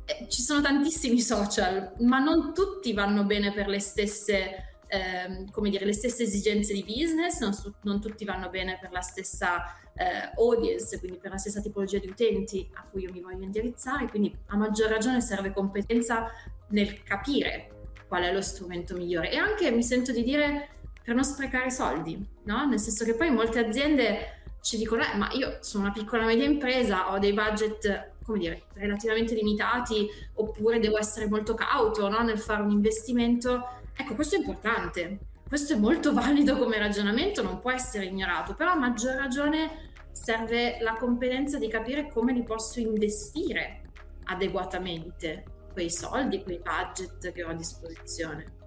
eh, 0.04 0.26
ci 0.28 0.42
sono 0.42 0.60
tantissimi 0.60 1.20
social, 1.20 1.94
ma 2.00 2.18
non 2.18 2.52
tutti 2.52 2.92
vanno 2.92 3.24
bene 3.24 3.52
per 3.52 3.68
le 3.68 3.80
stesse 3.80 4.71
ehm, 4.92 5.50
come 5.50 5.70
dire, 5.70 5.86
le 5.86 5.94
stesse 5.94 6.24
esigenze 6.24 6.74
di 6.74 6.84
business, 6.84 7.40
non, 7.40 7.54
su, 7.54 7.72
non 7.82 7.98
tutti 7.98 8.26
vanno 8.26 8.50
bene 8.50 8.78
per 8.78 8.92
la 8.92 9.00
stessa 9.00 9.64
eh, 9.94 10.30
audience, 10.36 10.98
quindi 10.98 11.18
per 11.18 11.30
la 11.30 11.38
stessa 11.38 11.62
tipologia 11.62 11.98
di 11.98 12.08
utenti 12.08 12.68
a 12.74 12.84
cui 12.90 13.04
io 13.04 13.12
mi 13.12 13.20
voglio 13.20 13.42
indirizzare, 13.42 14.06
quindi 14.06 14.36
a 14.48 14.56
maggior 14.56 14.90
ragione 14.90 15.22
serve 15.22 15.52
competenza 15.52 16.30
nel 16.68 17.02
capire 17.02 17.70
qual 18.06 18.24
è 18.24 18.32
lo 18.32 18.42
strumento 18.42 18.94
migliore 18.94 19.32
e 19.32 19.36
anche 19.36 19.70
mi 19.70 19.82
sento 19.82 20.12
di 20.12 20.22
dire 20.22 20.68
per 21.02 21.14
non 21.14 21.24
sprecare 21.24 21.70
soldi, 21.70 22.24
no? 22.44 22.66
Nel 22.66 22.78
senso 22.78 23.04
che 23.04 23.14
poi 23.14 23.30
molte 23.30 23.58
aziende 23.58 24.40
ci 24.60 24.76
dicono, 24.76 25.02
eh, 25.02 25.16
ma 25.16 25.30
io 25.32 25.58
sono 25.60 25.84
una 25.84 25.92
piccola 25.92 26.26
media 26.26 26.44
impresa, 26.44 27.10
ho 27.10 27.18
dei 27.18 27.32
budget 27.32 28.10
come 28.22 28.38
dire, 28.38 28.64
relativamente 28.74 29.34
limitati 29.34 30.06
oppure 30.34 30.78
devo 30.78 30.96
essere 30.96 31.26
molto 31.28 31.54
cauto 31.54 32.08
no? 32.08 32.22
nel 32.22 32.38
fare 32.38 32.62
un 32.62 32.70
investimento 32.70 33.80
Ecco, 34.02 34.16
questo 34.16 34.34
è 34.34 34.38
importante, 34.38 35.18
questo 35.46 35.74
è 35.74 35.76
molto 35.76 36.10
valido 36.12 36.58
come 36.58 36.76
ragionamento, 36.76 37.40
non 37.40 37.60
può 37.60 37.70
essere 37.70 38.06
ignorato, 38.06 38.56
però 38.56 38.72
a 38.72 38.76
maggior 38.76 39.14
ragione 39.14 39.92
serve 40.10 40.78
la 40.80 40.94
competenza 40.94 41.56
di 41.56 41.68
capire 41.68 42.08
come 42.08 42.32
li 42.32 42.42
posso 42.42 42.80
investire 42.80 43.82
adeguatamente 44.24 45.44
quei 45.72 45.88
soldi, 45.88 46.42
quei 46.42 46.58
budget 46.60 47.30
che 47.30 47.44
ho 47.44 47.50
a 47.50 47.54
disposizione. 47.54 48.61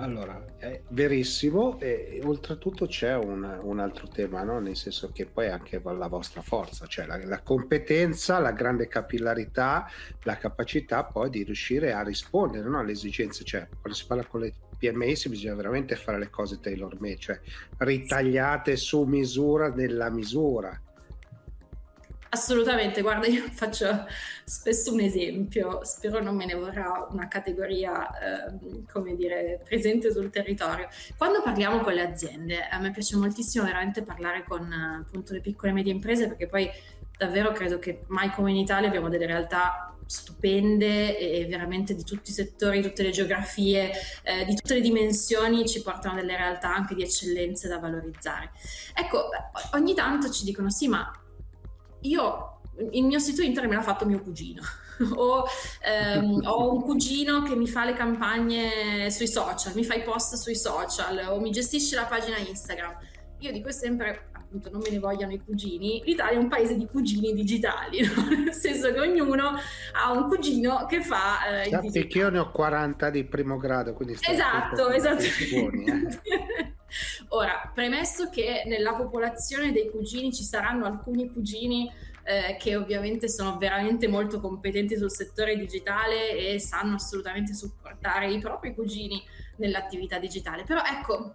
Allora, 0.00 0.44
è 0.58 0.80
verissimo 0.90 1.80
e 1.80 2.20
oltretutto 2.22 2.86
c'è 2.86 3.16
un, 3.16 3.58
un 3.62 3.80
altro 3.80 4.06
tema, 4.06 4.44
no? 4.44 4.60
nel 4.60 4.76
senso 4.76 5.10
che 5.12 5.26
poi 5.26 5.48
anche 5.48 5.80
la 5.82 6.06
vostra 6.06 6.40
forza, 6.40 6.86
cioè 6.86 7.04
la, 7.04 7.18
la, 7.24 7.40
competenza, 7.40 8.38
la 8.38 8.52
grande 8.52 8.86
capillarità, 8.86 9.90
la 10.22 10.36
capacità 10.36 11.02
poi 11.02 11.30
di 11.30 11.42
riuscire 11.42 11.92
a 11.92 12.02
rispondere 12.02 12.68
no? 12.68 12.78
alle 12.78 12.92
esigenze, 12.92 13.42
cioè 13.42 13.66
quando 13.68 13.98
si 13.98 14.06
parla 14.06 14.24
con 14.24 14.40
le 14.40 14.54
PMS 14.78 15.26
bisogna 15.26 15.56
veramente 15.56 15.96
fare 15.96 16.18
le 16.18 16.30
cose 16.30 16.60
tailor 16.60 17.00
made, 17.00 17.18
cioè 17.18 17.40
ritagliate 17.78 18.76
su 18.76 19.02
misura 19.02 19.72
nella 19.74 20.10
misura 20.10 20.80
Assolutamente, 22.30 23.00
guarda, 23.00 23.26
io 23.26 23.44
faccio 23.50 24.06
spesso 24.44 24.92
un 24.92 25.00
esempio, 25.00 25.82
spero 25.84 26.22
non 26.22 26.36
me 26.36 26.44
ne 26.44 26.54
vorrà 26.54 27.06
una 27.10 27.26
categoria, 27.26 28.08
eh, 28.46 28.84
come 28.90 29.14
dire, 29.14 29.60
presente 29.64 30.12
sul 30.12 30.28
territorio. 30.28 30.88
Quando 31.16 31.42
parliamo 31.42 31.80
con 31.80 31.94
le 31.94 32.02
aziende, 32.02 32.68
a 32.68 32.78
me 32.78 32.90
piace 32.90 33.16
moltissimo 33.16 33.64
veramente 33.64 34.02
parlare 34.02 34.44
con 34.44 34.70
appunto 34.72 35.32
le 35.32 35.40
piccole 35.40 35.70
e 35.70 35.74
medie 35.74 35.92
imprese 35.92 36.28
perché 36.28 36.46
poi 36.48 36.70
davvero 37.16 37.52
credo 37.52 37.78
che 37.78 38.04
mai 38.08 38.30
come 38.30 38.50
in 38.50 38.56
Italia 38.56 38.88
abbiamo 38.88 39.08
delle 39.08 39.26
realtà 39.26 39.94
stupende 40.04 41.18
e 41.18 41.46
veramente 41.46 41.94
di 41.94 42.04
tutti 42.04 42.30
i 42.30 42.32
settori, 42.32 42.82
tutte 42.82 43.02
le 43.02 43.10
geografie, 43.10 43.90
eh, 44.22 44.44
di 44.44 44.54
tutte 44.54 44.74
le 44.74 44.80
dimensioni 44.80 45.68
ci 45.68 45.82
portano 45.82 46.14
delle 46.14 46.36
realtà 46.36 46.74
anche 46.74 46.94
di 46.94 47.02
eccellenze 47.02 47.68
da 47.68 47.78
valorizzare. 47.78 48.50
Ecco, 48.94 49.28
ogni 49.72 49.94
tanto 49.94 50.30
ci 50.30 50.44
dicono 50.44 50.70
sì, 50.70 50.88
ma 50.88 51.10
io 52.02 52.60
il 52.92 53.04
mio 53.04 53.18
sito 53.18 53.42
internet 53.42 53.70
me 53.70 53.76
l'ha 53.76 53.82
fatto 53.82 54.06
mio 54.06 54.20
cugino 54.20 54.62
o 55.14 55.44
ehm, 55.84 56.42
ho 56.44 56.72
un 56.72 56.82
cugino 56.82 57.42
che 57.42 57.54
mi 57.54 57.66
fa 57.66 57.84
le 57.84 57.94
campagne 57.94 59.10
sui 59.10 59.28
social, 59.28 59.74
mi 59.74 59.84
fa 59.84 59.94
i 59.94 60.02
post 60.02 60.34
sui 60.34 60.56
social 60.56 61.28
o 61.28 61.40
mi 61.40 61.50
gestisce 61.50 61.94
la 61.94 62.04
pagina 62.04 62.36
Instagram. 62.36 62.96
Io 63.40 63.52
dico 63.52 63.70
sempre, 63.70 64.30
appunto, 64.32 64.68
non 64.70 64.80
me 64.80 64.90
ne 64.90 64.98
vogliano 64.98 65.32
i 65.32 65.40
cugini, 65.40 66.02
l'Italia 66.04 66.36
è 66.36 66.42
un 66.42 66.48
paese 66.48 66.76
di 66.76 66.86
cugini 66.86 67.32
digitali, 67.32 68.00
no? 68.12 68.28
nel 68.28 68.52
senso 68.52 68.92
che 68.92 68.98
ognuno 68.98 69.54
ha 69.92 70.10
un 70.10 70.26
cugino 70.26 70.86
che 70.86 71.02
fa... 71.02 71.62
Eh, 71.62 71.68
Sappi 71.68 72.08
che 72.08 72.18
io 72.18 72.30
ne 72.30 72.40
ho 72.40 72.50
40 72.50 73.10
di 73.10 73.24
primo 73.24 73.56
grado, 73.56 73.92
quindi... 73.92 74.16
Esatto, 74.20 74.90
esatto. 74.90 75.22
Buoni, 75.52 75.84
eh. 75.84 76.72
Ora, 77.28 77.70
premesso 77.74 78.30
che 78.30 78.62
nella 78.66 78.94
popolazione 78.94 79.72
dei 79.72 79.90
cugini 79.90 80.32
ci 80.32 80.42
saranno 80.42 80.86
alcuni 80.86 81.30
cugini 81.30 81.90
eh, 82.24 82.56
che 82.58 82.76
ovviamente 82.76 83.28
sono 83.28 83.56
veramente 83.56 84.06
molto 84.06 84.40
competenti 84.40 84.96
sul 84.96 85.10
settore 85.10 85.56
digitale 85.56 86.36
e 86.36 86.58
sanno 86.58 86.96
assolutamente 86.96 87.54
supportare 87.54 88.30
i 88.30 88.38
propri 88.38 88.74
cugini 88.74 89.22
nell'attività 89.56 90.18
digitale. 90.18 90.64
Però 90.64 90.82
ecco, 90.84 91.34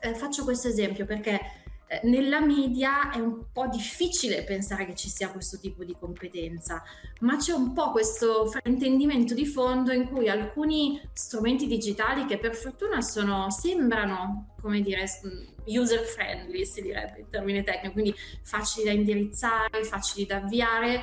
eh, 0.00 0.14
faccio 0.14 0.44
questo 0.44 0.68
esempio 0.68 1.04
perché 1.04 1.59
eh, 1.92 2.00
nella 2.04 2.38
media 2.38 3.10
è 3.10 3.18
un 3.18 3.46
po' 3.52 3.66
difficile 3.66 4.44
pensare 4.44 4.86
che 4.86 4.94
ci 4.94 5.08
sia 5.08 5.28
questo 5.30 5.58
tipo 5.58 5.82
di 5.82 5.96
competenza, 5.98 6.84
ma 7.22 7.36
c'è 7.36 7.52
un 7.52 7.72
po' 7.72 7.90
questo 7.90 8.46
fraintendimento 8.46 9.34
di 9.34 9.44
fondo 9.44 9.90
in 9.90 10.06
cui 10.08 10.28
alcuni 10.28 11.00
strumenti 11.12 11.66
digitali 11.66 12.26
che 12.26 12.38
per 12.38 12.54
fortuna 12.54 13.00
sono, 13.00 13.50
sembrano, 13.50 14.54
come 14.60 14.82
dire, 14.82 15.04
user 15.64 16.04
friendly, 16.04 16.64
si 16.64 16.80
direbbe 16.80 17.18
in 17.22 17.28
termine 17.28 17.64
tecnico, 17.64 17.94
quindi 17.94 18.14
facili 18.44 18.84
da 18.84 18.92
indirizzare, 18.92 19.82
facili 19.82 20.26
da 20.26 20.36
avviare, 20.36 21.00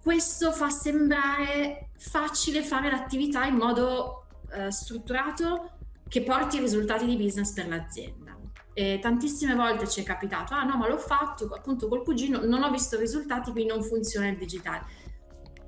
questo 0.00 0.52
fa 0.52 0.70
sembrare 0.70 1.88
facile 1.96 2.62
fare 2.62 2.88
l'attività 2.92 3.44
in 3.44 3.56
modo 3.56 4.26
eh, 4.52 4.70
strutturato 4.70 5.72
che 6.06 6.22
porti 6.22 6.60
risultati 6.60 7.06
di 7.06 7.16
business 7.16 7.52
per 7.52 7.66
l'azienda. 7.66 8.37
E 8.78 9.00
tantissime 9.00 9.56
volte 9.56 9.88
ci 9.88 10.02
è 10.02 10.04
capitato, 10.04 10.54
ah 10.54 10.62
no, 10.62 10.76
ma 10.76 10.86
l'ho 10.86 10.98
fatto 10.98 11.46
appunto 11.46 11.88
col 11.88 12.04
cugino, 12.04 12.44
non 12.44 12.62
ho 12.62 12.70
visto 12.70 12.96
risultati, 12.96 13.50
quindi 13.50 13.72
non 13.72 13.82
funziona 13.82 14.28
il 14.28 14.36
digitale. 14.36 14.84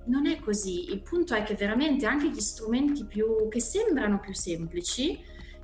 Non 0.04 0.28
è 0.28 0.38
così, 0.38 0.92
il 0.92 1.02
punto 1.02 1.34
è 1.34 1.42
che 1.42 1.56
veramente 1.56 2.06
anche 2.06 2.28
gli 2.28 2.38
strumenti 2.38 3.04
più, 3.04 3.48
che 3.48 3.60
sembrano 3.60 4.20
più 4.20 4.32
semplici, 4.32 5.20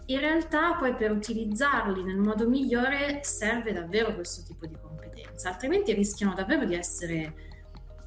in 0.07 0.19
realtà 0.19 0.75
poi 0.75 0.97
per 0.97 1.13
utilizzarli 1.13 2.03
nel 2.03 2.19
modo 2.19 2.49
migliore 2.49 3.21
serve 3.23 3.73
davvero 3.73 4.13
questo 4.13 4.43
tipo 4.43 4.67
di 4.67 4.77
competenza, 4.83 5.51
altrimenti 5.51 5.93
rischiano 5.93 6.35
davvero 6.35 6.65
di 6.65 6.75
essere 6.75 7.35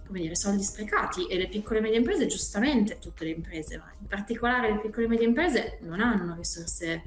come 0.06 0.20
dire, 0.20 0.36
soldi 0.36 0.64
sprecati 0.64 1.28
e 1.28 1.38
le 1.38 1.48
piccole 1.48 1.80
e 1.80 1.82
medie 1.84 2.00
imprese, 2.00 2.26
giustamente 2.26 2.98
tutte 3.00 3.24
le 3.24 3.30
imprese, 3.30 3.78
ma 3.78 3.90
in 4.02 4.08
particolare 4.08 4.70
le 4.70 4.80
piccole 4.82 5.06
e 5.06 5.08
medie 5.08 5.28
imprese 5.28 5.78
non 5.84 6.02
hanno 6.02 6.36
risorse 6.36 7.04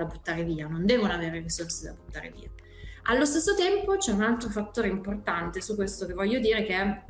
da 0.00 0.06
buttare 0.06 0.44
via, 0.44 0.66
non 0.66 0.86
devono 0.86 1.12
avere 1.12 1.40
risorse 1.40 1.86
da 1.86 1.92
buttare 1.92 2.30
via. 2.30 2.48
Allo 3.04 3.24
stesso 3.24 3.54
tempo 3.54 3.96
c'è 3.96 4.12
un 4.12 4.22
altro 4.22 4.48
fattore 4.48 4.88
importante 4.88 5.60
su 5.60 5.74
questo 5.74 6.06
che 6.06 6.14
voglio 6.14 6.38
dire 6.38 6.62
che 6.62 7.02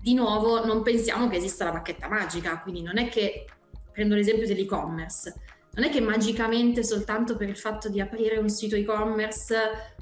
di 0.00 0.14
nuovo 0.14 0.64
non 0.64 0.82
pensiamo 0.82 1.28
che 1.28 1.36
esista 1.36 1.64
la 1.64 1.72
bacchetta 1.72 2.08
magica, 2.08 2.58
quindi 2.60 2.82
non 2.82 2.98
è 2.98 3.08
che, 3.08 3.46
prendo 3.92 4.14
l'esempio 4.14 4.46
dell'e-commerce, 4.46 5.34
non 5.72 5.84
è 5.84 5.90
che 5.90 6.00
magicamente 6.00 6.82
soltanto 6.82 7.36
per 7.36 7.48
il 7.48 7.56
fatto 7.56 7.88
di 7.88 8.00
aprire 8.00 8.38
un 8.38 8.48
sito 8.48 8.76
e-commerce 8.76 9.56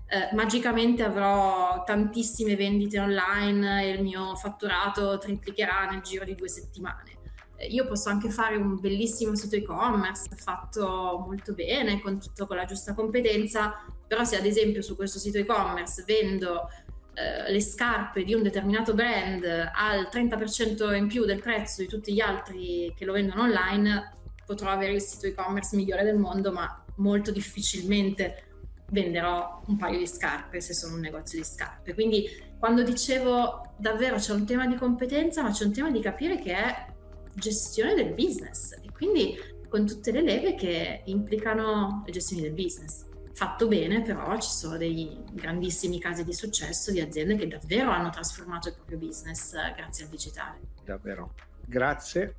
eh, 0.07 0.35
magicamente 0.35 1.03
avrò 1.03 1.85
tantissime 1.85 2.57
vendite 2.57 2.99
online 2.99 3.83
e 3.83 3.91
il 3.91 4.03
mio 4.03 4.35
fatturato 4.35 5.19
triplicherà 5.19 5.91
nel 5.91 6.01
giro 6.01 6.25
di 6.25 6.35
due 6.35 6.49
settimane 6.49 7.18
io 7.67 7.87
posso 7.87 8.09
anche 8.09 8.31
fare 8.31 8.57
un 8.57 8.79
bellissimo 8.79 9.35
sito 9.35 9.57
e-commerce 9.57 10.29
fatto 10.37 11.23
molto 11.27 11.55
bene, 11.55 12.01
con 12.01 12.21
tutto 12.21 12.47
con 12.47 12.57
la 12.57 12.65
giusta 12.65 12.95
competenza, 12.95 13.85
però 14.07 14.25
se 14.25 14.37
ad 14.37 14.47
esempio 14.47 14.81
su 14.83 14.95
questo 14.95 15.19
sito 15.19 15.39
e-commerce 15.39 16.05
vendo 16.07 16.69
eh, 17.15 17.51
le 17.51 17.61
scarpe 17.61 18.23
di 18.23 18.33
un 18.33 18.43
determinato 18.43 18.95
brand 18.95 19.45
al 19.45 20.09
30% 20.11 20.95
in 20.95 21.09
più 21.09 21.25
del 21.25 21.41
prezzo 21.41 21.83
di 21.83 21.89
tutti 21.89 22.13
gli 22.13 22.21
altri 22.21 22.95
che 22.97 23.05
lo 23.05 23.13
vendono 23.13 23.43
online, 23.43 24.17
potrò 24.47 24.71
avere 24.71 24.93
il 24.93 25.03
sito 25.03 25.27
e-commerce 25.27 25.75
migliore 25.77 26.05
del 26.05 26.17
mondo, 26.17 26.53
ma 26.53 26.85
molto 26.97 27.33
difficilmente 27.33 28.45
venderò 28.91 29.63
un 29.67 29.77
paio 29.77 29.99
di 29.99 30.07
scarpe 30.07 30.61
se 30.61 30.75
sono 30.75 30.95
un 30.95 31.01
negozio 31.01 31.39
di 31.39 31.45
scarpe. 31.45 31.93
Quindi 31.93 32.27
quando 32.59 32.83
dicevo 32.83 33.75
davvero 33.77 34.17
c'è 34.17 34.33
un 34.33 34.47
tema 34.47 34.67
di 34.67 34.77
competenza, 34.77 35.43
ma 35.43 35.51
c'è 35.51 35.65
un 35.65 35.73
tema 35.73 35.91
di 35.91 36.01
capire 36.01 36.39
che 36.39 36.55
è 36.55 36.87
gestione 37.35 37.95
del 37.95 38.15
business 38.15 38.73
e 38.73 38.91
quindi 38.93 39.37
con 39.69 39.87
tutte 39.87 40.11
le 40.11 40.23
leve 40.23 40.55
che 40.55 41.03
implicano 41.05 42.03
le 42.05 42.13
gestioni 42.13 42.43
del 42.43 42.53
business. 42.53 43.07
Fatto 43.35 43.69
bene, 43.69 44.03
però 44.03 44.37
ci 44.41 44.51
sono 44.51 44.77
dei 44.77 45.17
grandissimi 45.31 46.01
casi 46.01 46.25
di 46.25 46.33
successo 46.33 46.91
di 46.91 47.01
aziende 47.01 47.37
che 47.37 47.47
davvero 47.47 47.91
hanno 47.91 48.11
trasformato 48.11 48.69
il 48.69 48.75
proprio 48.75 48.99
business 48.99 49.53
eh, 49.53 49.75
grazie 49.77 50.05
al 50.05 50.11
digitale. 50.11 50.61
Davvero. 50.85 51.35
Grazie. 51.65 52.35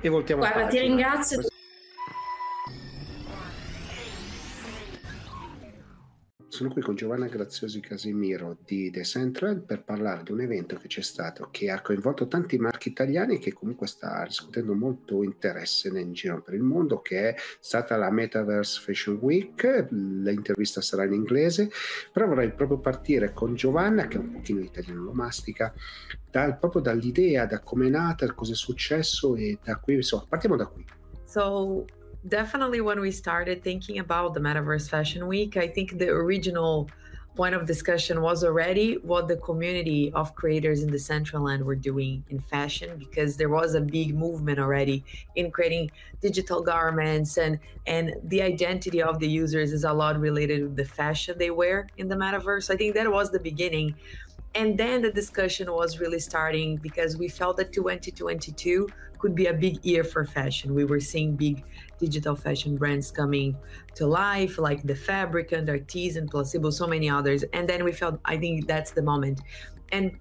E 0.00 0.08
voltiamo 0.08 0.40
Guarda, 0.40 0.64
a 0.64 0.68
ti 0.68 0.78
ringrazio. 0.78 1.47
Sono 6.58 6.72
qui 6.72 6.82
con 6.82 6.96
Giovanna 6.96 7.28
Graziosi 7.28 7.78
Casimiro 7.78 8.56
di 8.64 8.90
The 8.90 9.04
Central 9.04 9.60
per 9.60 9.84
parlare 9.84 10.24
di 10.24 10.32
un 10.32 10.40
evento 10.40 10.74
che 10.74 10.88
c'è 10.88 11.02
stato 11.02 11.50
che 11.52 11.70
ha 11.70 11.80
coinvolto 11.80 12.26
tanti 12.26 12.58
marchi 12.58 12.88
italiani 12.88 13.36
e 13.36 13.38
che 13.38 13.52
comunque 13.52 13.86
sta 13.86 14.24
riscuotendo 14.24 14.74
molto 14.74 15.22
interesse 15.22 15.86
in 15.86 16.12
giro 16.14 16.42
per 16.42 16.54
il 16.54 16.62
mondo 16.62 17.00
che 17.00 17.28
è 17.28 17.34
stata 17.60 17.96
la 17.96 18.10
Metaverse 18.10 18.80
Fashion 18.80 19.18
Week. 19.20 19.86
L'intervista 19.90 20.80
sarà 20.80 21.04
in 21.04 21.12
inglese 21.12 21.70
però 22.12 22.26
vorrei 22.26 22.50
proprio 22.52 22.80
partire 22.80 23.32
con 23.32 23.54
Giovanna 23.54 24.08
che 24.08 24.16
è 24.16 24.20
un 24.20 24.32
pochino 24.32 24.58
italiano 24.58 25.04
lo 25.04 25.12
mastica 25.12 25.72
dal, 26.28 26.58
proprio 26.58 26.82
dall'idea 26.82 27.46
da 27.46 27.60
come 27.60 27.86
è 27.86 27.90
nata, 27.90 28.34
cosa 28.34 28.50
è 28.50 28.56
successo 28.56 29.36
e 29.36 29.60
da 29.62 29.76
qui 29.76 29.94
insomma 29.94 30.24
partiamo 30.28 30.56
da 30.56 30.66
qui. 30.66 30.84
So 31.24 31.84
definitely 32.26 32.80
when 32.80 33.00
we 33.00 33.10
started 33.10 33.62
thinking 33.62 33.98
about 33.98 34.34
the 34.34 34.40
Metaverse 34.40 34.88
Fashion 34.88 35.26
Week, 35.26 35.56
I 35.56 35.68
think 35.68 35.98
the 35.98 36.08
original 36.08 36.90
point 37.36 37.54
of 37.54 37.66
discussion 37.66 38.20
was 38.20 38.42
already 38.42 38.94
what 38.94 39.28
the 39.28 39.36
community 39.36 40.12
of 40.12 40.34
creators 40.34 40.82
in 40.82 40.90
the 40.90 40.98
Central 40.98 41.44
Land 41.44 41.64
were 41.64 41.76
doing 41.76 42.24
in 42.30 42.40
fashion 42.40 42.98
because 42.98 43.36
there 43.36 43.48
was 43.48 43.74
a 43.74 43.80
big 43.80 44.12
movement 44.16 44.58
already 44.58 45.04
in 45.36 45.52
creating 45.52 45.88
digital 46.20 46.60
garments 46.60 47.38
and 47.38 47.60
and 47.86 48.12
the 48.24 48.42
identity 48.42 49.00
of 49.00 49.20
the 49.20 49.28
users 49.28 49.72
is 49.72 49.84
a 49.84 49.92
lot 49.92 50.18
related 50.18 50.58
to 50.58 50.68
the 50.68 50.84
fashion 50.84 51.38
they 51.38 51.50
wear 51.50 51.86
in 51.96 52.08
the 52.08 52.16
metaverse. 52.16 52.74
I 52.74 52.76
think 52.76 52.94
that 52.94 53.08
was 53.08 53.30
the 53.30 53.38
beginning. 53.38 53.94
And 54.56 54.76
then 54.76 55.02
the 55.02 55.12
discussion 55.12 55.70
was 55.70 56.00
really 56.00 56.18
starting 56.18 56.78
because 56.78 57.16
we 57.16 57.28
felt 57.28 57.58
that 57.58 57.72
2022 57.72 58.88
could 59.18 59.34
be 59.36 59.46
a 59.46 59.54
big 59.54 59.84
year 59.84 60.02
for 60.02 60.24
fashion. 60.24 60.74
We 60.74 60.84
were 60.84 61.00
seeing 61.00 61.36
big 61.36 61.62
digital 61.98 62.36
fashion 62.36 62.76
brands 62.76 63.10
coming 63.10 63.56
to 63.94 64.06
life, 64.06 64.58
like 64.58 64.82
the 64.82 64.94
Fabricant, 64.94 65.68
Artisan, 65.68 66.28
Placebo, 66.28 66.70
so 66.70 66.86
many 66.86 67.10
others. 67.10 67.44
And 67.52 67.68
then 67.68 67.84
we 67.84 67.92
felt, 67.92 68.20
I 68.24 68.36
think 68.36 68.66
that's 68.66 68.92
the 68.92 69.02
moment. 69.02 69.40
And 69.92 70.16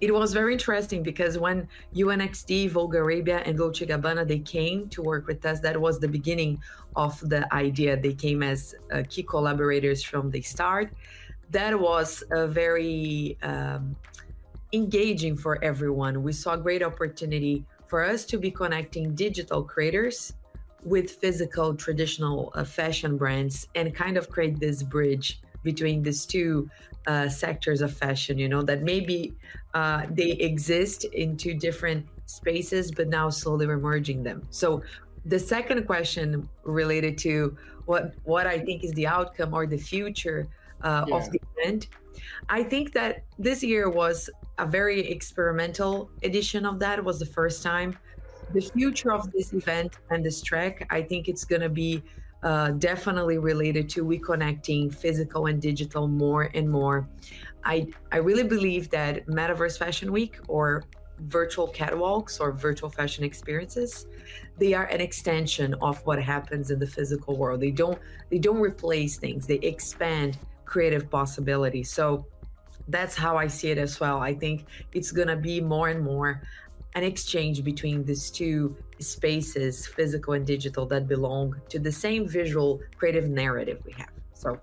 it 0.00 0.12
was 0.12 0.32
very 0.32 0.52
interesting 0.52 1.02
because 1.02 1.38
when 1.38 1.68
UNXT, 1.94 2.70
Vogue 2.70 2.94
Arabia, 2.94 3.38
and 3.46 3.56
Dolce 3.56 3.86
Gabbana 3.86 4.26
they 4.26 4.40
came 4.40 4.88
to 4.90 5.02
work 5.02 5.26
with 5.26 5.44
us, 5.46 5.60
that 5.60 5.80
was 5.80 5.98
the 5.98 6.08
beginning 6.08 6.60
of 6.96 7.18
the 7.28 7.52
idea. 7.54 7.96
They 7.96 8.12
came 8.12 8.42
as 8.42 8.74
uh, 8.92 9.02
key 9.08 9.22
collaborators 9.22 10.02
from 10.02 10.30
the 10.30 10.42
start. 10.42 10.92
That 11.50 11.78
was 11.78 12.24
a 12.32 12.46
very 12.46 13.38
um, 13.42 13.96
engaging 14.72 15.36
for 15.36 15.62
everyone. 15.64 16.22
We 16.22 16.32
saw 16.32 16.54
a 16.54 16.58
great 16.58 16.82
opportunity 16.82 17.64
for 17.86 18.04
us 18.04 18.24
to 18.26 18.38
be 18.38 18.50
connecting 18.50 19.14
digital 19.14 19.62
creators 19.62 20.34
with 20.84 21.10
physical 21.10 21.74
traditional 21.74 22.52
uh, 22.54 22.64
fashion 22.64 23.16
brands 23.16 23.68
and 23.74 23.94
kind 23.94 24.16
of 24.16 24.28
create 24.28 24.60
this 24.60 24.82
bridge 24.82 25.40
between 25.62 26.02
these 26.02 26.26
two 26.26 26.68
uh, 27.06 27.28
sectors 27.28 27.80
of 27.82 27.94
fashion 27.94 28.38
you 28.38 28.48
know 28.48 28.62
that 28.62 28.82
maybe 28.82 29.34
uh, 29.74 30.06
they 30.10 30.32
exist 30.32 31.04
in 31.04 31.36
two 31.36 31.54
different 31.54 32.06
spaces 32.26 32.90
but 32.90 33.08
now 33.08 33.28
slowly 33.28 33.66
we're 33.66 33.76
merging 33.76 34.22
them. 34.22 34.42
So 34.50 34.82
the 35.24 35.38
second 35.38 35.86
question 35.86 36.48
related 36.64 37.16
to 37.18 37.56
what 37.86 38.14
what 38.24 38.46
i 38.46 38.58
think 38.58 38.84
is 38.84 38.92
the 38.92 39.06
outcome 39.06 39.54
or 39.54 39.66
the 39.66 39.76
future 39.76 40.48
uh, 40.82 41.04
yeah. 41.08 41.16
of 41.16 41.30
the 41.30 41.40
event. 41.56 41.88
I 42.48 42.62
think 42.62 42.92
that 42.92 43.24
this 43.38 43.62
year 43.62 43.88
was 43.88 44.30
a 44.58 44.66
very 44.66 45.00
experimental 45.00 46.10
edition 46.22 46.64
of 46.66 46.78
that 46.78 46.98
it 46.98 47.04
was 47.04 47.18
the 47.18 47.26
first 47.26 47.62
time 47.62 47.98
the 48.52 48.60
future 48.60 49.12
of 49.12 49.30
this 49.32 49.52
event 49.52 49.98
and 50.10 50.24
this 50.24 50.42
track, 50.42 50.86
I 50.90 51.02
think 51.02 51.28
it's 51.28 51.44
going 51.44 51.62
to 51.62 51.68
be 51.68 52.02
uh, 52.42 52.72
definitely 52.72 53.38
related 53.38 53.88
to 53.90 54.04
reconnecting 54.04 54.94
physical 54.94 55.46
and 55.46 55.60
digital 55.60 56.08
more 56.08 56.50
and 56.54 56.68
more. 56.68 57.08
I, 57.64 57.88
I 58.12 58.18
really 58.18 58.42
believe 58.42 58.90
that 58.90 59.26
Metaverse 59.26 59.78
Fashion 59.78 60.12
Week 60.12 60.38
or 60.48 60.84
virtual 61.20 61.68
catwalks 61.68 62.40
or 62.40 62.52
virtual 62.52 62.90
fashion 62.90 63.24
experiences 63.24 64.06
they 64.58 64.72
are 64.74 64.84
an 64.84 65.00
extension 65.00 65.74
of 65.74 66.04
what 66.06 66.22
happens 66.22 66.70
in 66.70 66.78
the 66.78 66.86
physical 66.86 67.36
world. 67.36 67.60
They 67.60 67.70
don't 67.70 67.98
they 68.30 68.38
don't 68.38 68.60
replace 68.60 69.16
things. 69.16 69.46
They 69.46 69.56
expand 69.56 70.38
creative 70.64 71.10
possibilities. 71.10 71.90
So 71.90 72.26
that's 72.88 73.14
how 73.14 73.38
i 73.38 73.46
see 73.46 73.70
it 73.70 73.78
as 73.78 73.98
well. 73.98 74.18
I 74.20 74.34
think 74.34 74.66
it's 74.92 75.10
going 75.10 75.28
to 75.28 75.36
be 75.36 75.60
more 75.60 75.88
and 75.88 76.04
more 76.04 76.42
an 76.94 77.02
exchange 77.02 77.64
between 77.64 78.04
these 78.04 78.30
two 78.30 78.76
spaces, 79.00 79.86
physical 79.86 80.34
and 80.34 80.46
digital, 80.46 80.86
that 80.86 81.08
belong 81.08 81.54
to 81.68 81.78
the 81.78 81.90
same 81.90 82.28
visual 82.28 82.80
creative 82.96 83.28
narrative 83.28 83.82
we 83.84 83.92
have. 83.92 84.10
So 84.32 84.60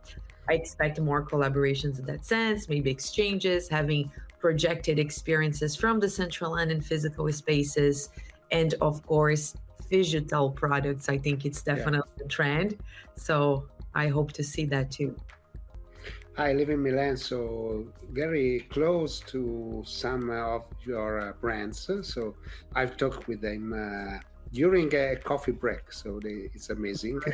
I 0.49 0.53
expect 0.53 0.99
more 0.99 1.25
collaborations 1.25 1.99
in 1.99 2.05
that 2.05 2.25
sense, 2.25 2.69
maybe 2.69 2.89
exchanges, 2.89 3.67
having 3.67 4.11
projected 4.39 4.97
experiences 4.97 5.75
from 5.75 5.99
the 5.99 6.09
central 6.09 6.55
and 6.55 6.71
in 6.71 6.81
physical 6.81 7.31
spaces, 7.31 8.09
and 8.51 8.73
of 8.81 9.05
course, 9.05 9.55
digital 9.89 10.49
products. 10.49 11.09
I 11.09 11.17
think 11.17 11.45
it's 11.45 11.61
definitely 11.61 12.09
yeah. 12.17 12.25
a 12.25 12.27
trend. 12.27 12.77
So 13.15 13.67
I 13.93 14.07
hope 14.07 14.31
to 14.33 14.43
see 14.43 14.65
that 14.65 14.89
too. 14.89 15.15
I 16.41 16.53
live 16.53 16.71
in 16.71 16.81
Milan, 16.81 17.17
so 17.17 17.85
very 18.11 18.61
close 18.71 19.19
to 19.27 19.83
some 19.85 20.31
of 20.31 20.65
your 20.83 21.19
uh, 21.19 21.33
brands. 21.39 21.87
So 22.01 22.33
I've 22.75 22.97
talked 22.97 23.27
with 23.27 23.41
them 23.41 23.73
uh, 23.73 24.17
during 24.51 24.91
a 24.95 25.17
coffee 25.17 25.51
break. 25.51 25.93
So 25.93 26.19
they, 26.19 26.49
it's 26.55 26.71
amazing. 26.71 27.21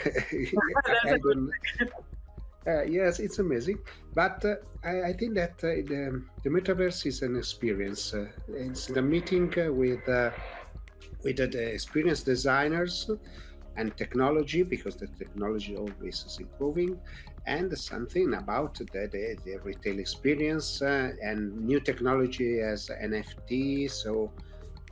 uh, 2.68 2.84
yes, 2.84 3.20
it's 3.20 3.40
amazing. 3.40 3.80
But 4.14 4.44
uh, 4.44 4.56
I, 4.84 5.04
I, 5.04 5.14
think 5.14 5.36
that 5.36 5.54
uh, 5.64 5.80
the, 5.92 6.22
the, 6.44 6.50
metaverse 6.50 7.06
is 7.06 7.22
an 7.22 7.38
experience. 7.38 8.14
Uh, 8.14 8.28
it's 8.50 8.88
the 8.88 9.02
meeting 9.02 9.54
with 9.74 10.06
with 11.24 11.38
the 11.38 11.74
experienced 11.74 12.26
designers 12.26 13.10
and 13.78 13.96
technology 13.96 14.64
because 14.64 14.98
the 14.98 15.08
technology 15.08 15.78
always 15.78 16.26
is 16.26 16.40
improving 16.40 17.00
and 17.48 17.76
something 17.78 18.34
about 18.34 18.76
the, 18.76 19.08
the, 19.08 19.38
the 19.46 19.58
retail 19.64 20.00
experience 20.00 20.82
uh, 20.82 21.12
and 21.24 21.58
new 21.66 21.80
technology 21.80 22.60
as 22.60 22.90
NFT. 22.90 23.90
So 23.90 24.32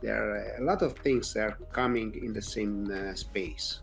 there 0.00 0.16
are 0.16 0.56
a 0.58 0.64
lot 0.64 0.82
of 0.82 0.94
things 0.94 1.34
that 1.34 1.50
are 1.50 1.58
coming 1.70 2.14
in 2.24 2.32
the 2.32 2.42
same 2.42 2.90
uh, 2.90 3.14
space. 3.14 3.80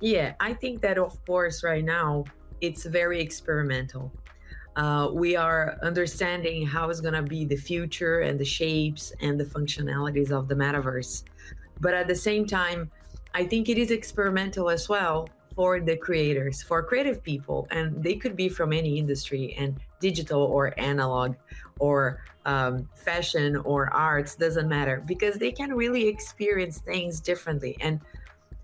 Yeah, 0.00 0.34
I 0.40 0.52
think 0.52 0.82
that 0.82 0.98
of 0.98 1.24
course 1.24 1.62
right 1.62 1.84
now 1.84 2.24
it's 2.60 2.84
very 2.84 3.20
experimental. 3.20 4.12
Uh, 4.74 5.08
we 5.10 5.36
are 5.36 5.78
understanding 5.82 6.66
how 6.66 6.90
it's 6.90 7.00
going 7.00 7.14
to 7.14 7.22
be 7.22 7.46
the 7.46 7.56
future 7.56 8.20
and 8.20 8.38
the 8.38 8.44
shapes 8.44 9.12
and 9.20 9.40
the 9.40 9.44
functionalities 9.44 10.30
of 10.32 10.48
the 10.48 10.54
metaverse. 10.54 11.22
But 11.80 11.94
at 11.94 12.08
the 12.08 12.14
same 12.14 12.46
time, 12.46 12.90
I 13.32 13.46
think 13.46 13.68
it 13.68 13.78
is 13.78 13.90
experimental 13.90 14.68
as 14.68 14.88
well 14.88 15.28
for 15.56 15.80
the 15.80 15.96
creators, 15.96 16.62
for 16.62 16.82
creative 16.82 17.22
people, 17.22 17.66
and 17.70 18.02
they 18.02 18.14
could 18.14 18.36
be 18.36 18.48
from 18.48 18.72
any 18.74 18.98
industry 18.98 19.56
and 19.58 19.80
digital 20.00 20.42
or 20.42 20.78
analog 20.78 21.34
or 21.78 22.22
um, 22.44 22.88
fashion 22.94 23.56
or 23.56 23.92
arts 23.92 24.36
doesn't 24.36 24.68
matter 24.68 25.02
because 25.06 25.36
they 25.36 25.50
can 25.50 25.74
really 25.74 26.06
experience 26.06 26.78
things 26.78 27.20
differently. 27.20 27.76
And 27.80 28.00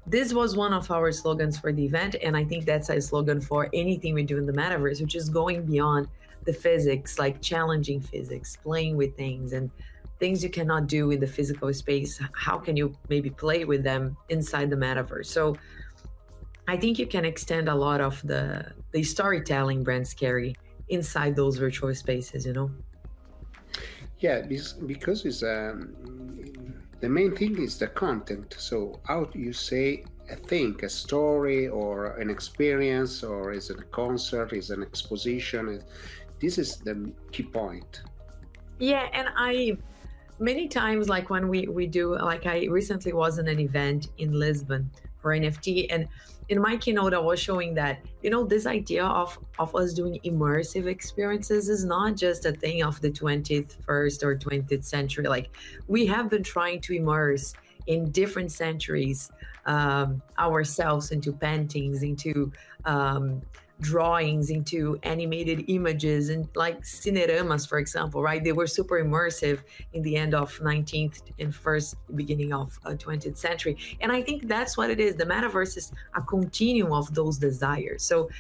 this 0.07 0.35
was 0.35 0.55
one 0.55 0.75
of 0.75 0.91
our 0.91 1.11
slogans 1.13 1.59
for 1.59 1.73
the 1.73 1.85
event, 1.85 2.17
and 2.23 2.37
I 2.37 2.45
think 2.45 2.67
that's 2.67 2.91
a 2.91 3.01
slogan 3.01 3.41
for 3.41 3.71
anything 3.73 4.15
we 4.15 4.25
do 4.25 4.37
in 4.37 4.47
the 4.47 4.53
metaverse, 4.53 5.01
which 5.01 5.15
is 5.15 5.31
going 5.31 5.65
beyond 5.65 6.09
the 6.45 6.53
physics, 6.53 7.19
like 7.19 7.41
challenging 7.41 8.01
physics, 8.01 8.57
playing 8.63 8.97
with 8.97 9.17
things 9.17 9.53
and 9.53 9.71
things 10.19 10.43
you 10.43 10.51
cannot 10.51 10.89
do 10.89 11.11
in 11.11 11.21
the 11.21 11.27
physical 11.27 11.73
space. 11.73 12.21
How 12.35 12.59
can 12.59 12.77
you 12.77 12.95
maybe 13.09 13.31
play 13.31 13.65
with 13.65 13.83
them 13.83 14.17
inside 14.29 14.71
the 14.71 14.77
metaverse? 14.77 15.27
So 15.27 15.57
I 16.69 16.77
think 16.77 16.99
you 16.99 17.07
can 17.07 17.25
extend 17.25 17.69
a 17.69 17.75
lot 17.75 18.01
of 18.01 18.21
the 18.23 18.73
the 18.93 19.03
storytelling 19.03 19.83
brands 19.83 20.15
carry 20.15 20.55
inside 20.89 21.37
those 21.37 21.57
virtual 21.57 21.95
spaces. 21.95 22.47
You 22.47 22.53
know. 22.53 22.71
Yeah, 24.19 24.43
because 24.87 25.25
it's 25.25 25.43
um, 25.43 25.95
the 27.01 27.09
main 27.09 27.35
thing 27.35 27.61
is 27.61 27.79
the 27.79 27.89
content. 27.89 28.55
So 28.59 29.01
how 29.05 29.29
you 29.35 29.53
say 29.53 30.05
a 30.31 30.37
thing, 30.37 30.79
a 30.85 30.89
story, 30.89 31.67
or 31.69 32.17
an 32.19 32.31
experience, 32.31 33.25
or 33.25 33.53
is 33.53 33.71
it 33.71 33.81
a 33.81 33.89
concert, 33.91 34.53
is 34.53 34.71
an 34.71 34.83
exposition? 34.83 35.83
This 36.41 36.59
is 36.59 36.77
the 36.77 37.13
key 37.33 37.43
point. 37.43 38.03
Yeah, 38.79 39.09
and 39.13 39.29
I 39.37 39.77
many 40.39 40.67
times 40.67 41.09
like 41.09 41.31
when 41.31 41.49
we 41.49 41.69
we 41.69 41.87
do 41.87 42.19
like 42.19 42.47
i 42.47 42.67
recently 42.67 43.13
was 43.13 43.39
in 43.39 43.47
an 43.47 43.61
event 43.61 44.09
in 44.19 44.33
lisbon 44.33 44.91
for 45.23 45.33
nft 45.35 45.87
and 45.91 46.09
in 46.49 46.61
my 46.61 46.77
keynote 46.77 47.15
i 47.15 47.19
was 47.19 47.41
showing 47.41 47.73
that 47.73 48.01
you 48.23 48.29
know 48.29 48.45
this 48.45 48.67
idea 48.67 49.05
of 49.05 49.39
of 49.59 49.75
us 49.77 49.95
doing 49.95 50.19
immersive 50.25 50.87
experiences 50.87 51.69
is 51.69 51.85
not 51.85 52.17
just 52.17 52.45
a 52.45 52.53
thing 52.53 52.83
of 52.83 53.01
the 53.01 53.11
21st 53.11 54.23
or 54.23 54.37
20th 54.37 54.85
century. 54.85 55.27
Like 55.27 55.51
we 55.87 56.07
have 56.07 56.29
been 56.29 56.43
trying 56.43 56.81
to 56.83 56.95
immerse 56.95 57.55
in 57.87 58.11
different 58.11 58.53
centuries 58.53 59.31
um, 59.67 60.23
ourselves 60.39 61.13
into 61.13 61.33
paintings 61.33 62.03
into 62.03 62.53
um, 62.85 63.43
drawings 63.83 64.49
into 64.49 64.99
animated 65.03 65.65
images 65.69 66.29
and 66.29 66.49
like 66.55 66.81
cineramas 66.83 67.69
for 67.69 67.79
example 67.79 68.23
right 68.23 68.45
they 68.45 68.53
were 68.53 68.67
super 68.67 69.03
immersive 69.03 69.61
in 69.93 70.03
the 70.03 70.17
end 70.17 70.35
of 70.35 70.49
19th 70.61 71.21
and 71.39 71.55
first 71.55 71.97
beginning 72.15 72.53
of 72.53 72.79
uh, 72.87 72.91
20th 72.91 73.37
century 73.37 73.77
and 74.01 74.13
i 74.13 74.23
think 74.23 74.49
that's 74.49 74.77
what 74.77 74.89
it 74.89 75.01
is 75.01 75.17
the 75.17 75.25
metaverse 75.25 75.77
is 75.77 75.93
a 76.15 76.23
continuum 76.23 76.93
of 76.93 77.13
those 77.15 77.39
desires 77.39 78.03
so 78.03 78.31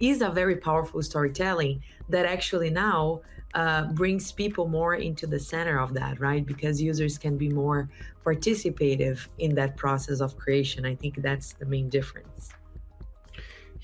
is 0.00 0.22
a 0.22 0.30
very 0.30 0.56
powerful 0.56 1.02
storytelling 1.02 1.82
that 2.08 2.26
actually 2.26 2.70
now 2.70 3.20
uh, 3.54 3.84
brings 3.92 4.32
people 4.32 4.68
more 4.68 4.94
into 4.94 5.26
the 5.26 5.38
center 5.38 5.80
of 5.80 5.92
that, 5.94 6.20
right? 6.20 6.46
Because 6.46 6.80
users 6.80 7.18
can 7.18 7.36
be 7.36 7.48
more 7.48 7.88
participative 8.24 9.26
in 9.38 9.54
that 9.56 9.76
process 9.76 10.20
of 10.20 10.36
creation. 10.36 10.86
I 10.86 10.94
think 10.94 11.16
that's 11.16 11.54
the 11.54 11.66
main 11.66 11.88
difference. 11.88 12.50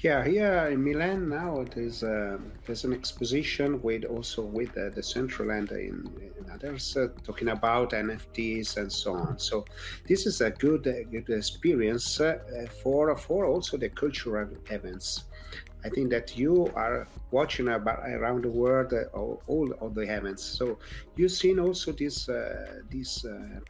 Yeah, 0.01 0.27
here 0.27 0.69
in 0.71 0.85
Milan 0.85 1.31
now 1.31 1.65
there's 1.75 2.03
uh, 2.03 2.37
there's 2.67 2.85
an 2.85 2.93
exposition 2.93 3.81
with 3.81 4.05
also 4.05 4.43
with 4.43 4.77
uh, 4.77 4.91
the 4.91 5.01
Centraland 5.01 5.73
in, 5.73 6.13
in 6.39 6.51
others 6.53 6.95
uh, 6.99 7.09
talking 7.25 7.49
about 7.49 7.93
NFTs 7.93 8.77
and 8.77 8.93
so 8.93 9.15
on. 9.15 9.39
So 9.39 9.65
this 10.07 10.27
is 10.27 10.43
a 10.43 10.51
good 10.51 10.87
uh, 10.87 11.09
good 11.11 11.31
experience 11.31 12.21
for 12.83 13.17
for 13.17 13.47
also 13.47 13.79
the 13.79 13.89
cultural 13.89 14.47
events. 14.71 15.25
I 15.83 15.89
think 15.89 16.11
that 16.11 16.37
you 16.37 16.71
are 16.75 17.09
watching 17.31 17.69
about 17.69 18.01
around 18.01 18.45
the 18.45 18.51
world 18.51 18.93
uh, 18.93 19.05
all 19.15 19.73
of 19.81 19.95
the 19.95 20.03
events. 20.03 20.45
So 20.45 20.79
you've 21.17 21.33
seen 21.33 21.59
also 21.59 21.93
this 21.93 22.29
this 22.91 23.25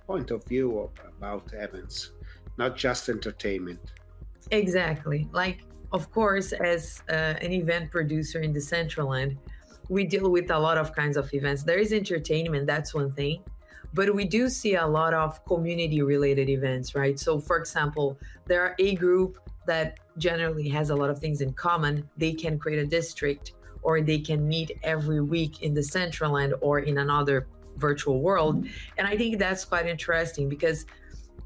point 0.09 0.33
of 0.33 0.45
view 0.45 0.81
of, 0.81 0.91
about 1.19 1.53
events, 1.53 2.11
not 2.59 2.77
just 2.77 3.09
entertainment. 3.09 3.93
Exactly, 4.51 5.29
like 5.33 5.66
of 5.93 6.11
course, 6.11 6.53
as 6.53 7.03
uh, 7.09 7.35
an 7.41 7.53
event 7.53 7.91
producer 7.91 8.41
in 8.41 8.53
the 8.53 8.61
Centraland, 8.61 9.37
we 9.89 10.05
deal 10.05 10.31
with 10.31 10.51
a 10.51 10.59
lot 10.59 10.79
of 10.79 10.93
kinds 10.93 11.17
of 11.17 11.33
events. 11.33 11.63
There 11.63 11.79
is 11.79 11.93
entertainment, 11.93 12.67
that's 12.67 12.93
one 12.93 13.13
thing, 13.13 13.43
but 13.95 14.13
we 14.15 14.25
do 14.25 14.49
see 14.49 14.75
a 14.75 14.87
lot 14.87 15.15
of 15.15 15.45
community 15.45 16.03
related 16.03 16.49
events, 16.49 16.95
right? 16.95 17.19
So, 17.19 17.39
for 17.39 17.57
example, 17.57 18.19
there 18.47 18.63
are 18.63 18.75
a 18.79 18.95
group 18.97 19.39
that 19.67 19.99
generally 20.19 20.69
has 20.69 20.91
a 20.91 20.95
lot 20.95 21.11
of 21.11 21.19
things 21.19 21.41
in 21.41 21.53
common. 21.53 22.09
They 22.17 22.33
can 22.33 22.59
create 22.59 22.79
a 22.79 22.87
district 22.87 23.53
or 23.83 24.01
they 24.01 24.19
can 24.19 24.47
meet 24.47 24.73
every 24.83 25.21
week 25.21 25.63
in 25.63 25.73
the 25.75 25.81
Centraland 25.81 26.53
or 26.61 26.81
in 26.81 26.99
another 26.99 27.47
virtual 27.77 28.21
world. 28.21 28.67
And 28.97 29.07
I 29.07 29.17
think 29.17 29.39
that's 29.39 29.65
quite 29.65 29.87
interesting 29.87 30.49
because 30.49 30.87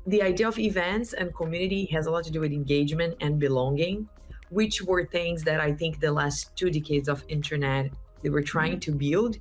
the 0.06 0.22
idea 0.22 0.48
of 0.48 0.58
events 0.58 1.12
and 1.12 1.34
community 1.34 1.84
has 1.86 2.06
a 2.06 2.10
lot 2.10 2.24
to 2.24 2.30
do 2.30 2.40
with 2.40 2.52
engagement 2.52 3.14
and 3.20 3.38
belonging 3.38 4.08
which 4.50 4.82
were 4.82 5.04
things 5.06 5.42
that 5.44 5.60
I 5.60 5.72
think 5.72 6.00
the 6.00 6.12
last 6.12 6.54
two 6.56 6.70
decades 6.70 7.08
of 7.08 7.24
internet 7.28 7.90
they 8.22 8.28
were 8.28 8.42
trying 8.42 8.72
mm-hmm. 8.72 8.92
to 8.92 8.92
build. 8.92 9.38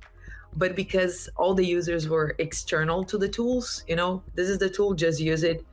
But 0.56 0.74
because 0.74 1.28
all 1.36 1.54
the 1.54 1.64
users 1.64 2.08
were 2.08 2.34
external 2.38 3.04
to 3.04 3.18
the 3.18 3.28
tools 3.28 3.84
you 3.86 3.96
know 3.96 4.22
this 4.34 4.48
is 4.48 4.58
the 4.58 4.70
tool 4.70 4.94
just 4.94 5.20
use 5.20 5.42
it. 5.42 5.64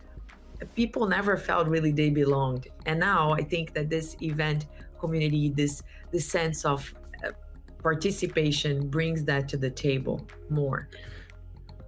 People 0.76 1.06
never 1.08 1.38
felt 1.38 1.68
really 1.68 1.92
they 1.92 2.10
belonged. 2.10 2.68
And 2.86 3.00
now 3.00 3.32
i 3.32 3.42
think 3.42 3.74
that 3.74 3.90
this 3.90 4.16
event 4.22 4.68
community 5.00 5.50
this 5.50 5.84
this 6.12 6.26
sense 6.28 6.66
of 6.66 6.94
uh, 7.24 7.32
participation 7.82 8.88
brings 8.88 9.24
that 9.24 9.48
to 9.50 9.58
the 9.58 9.70
table 9.70 10.28
more 10.50 10.90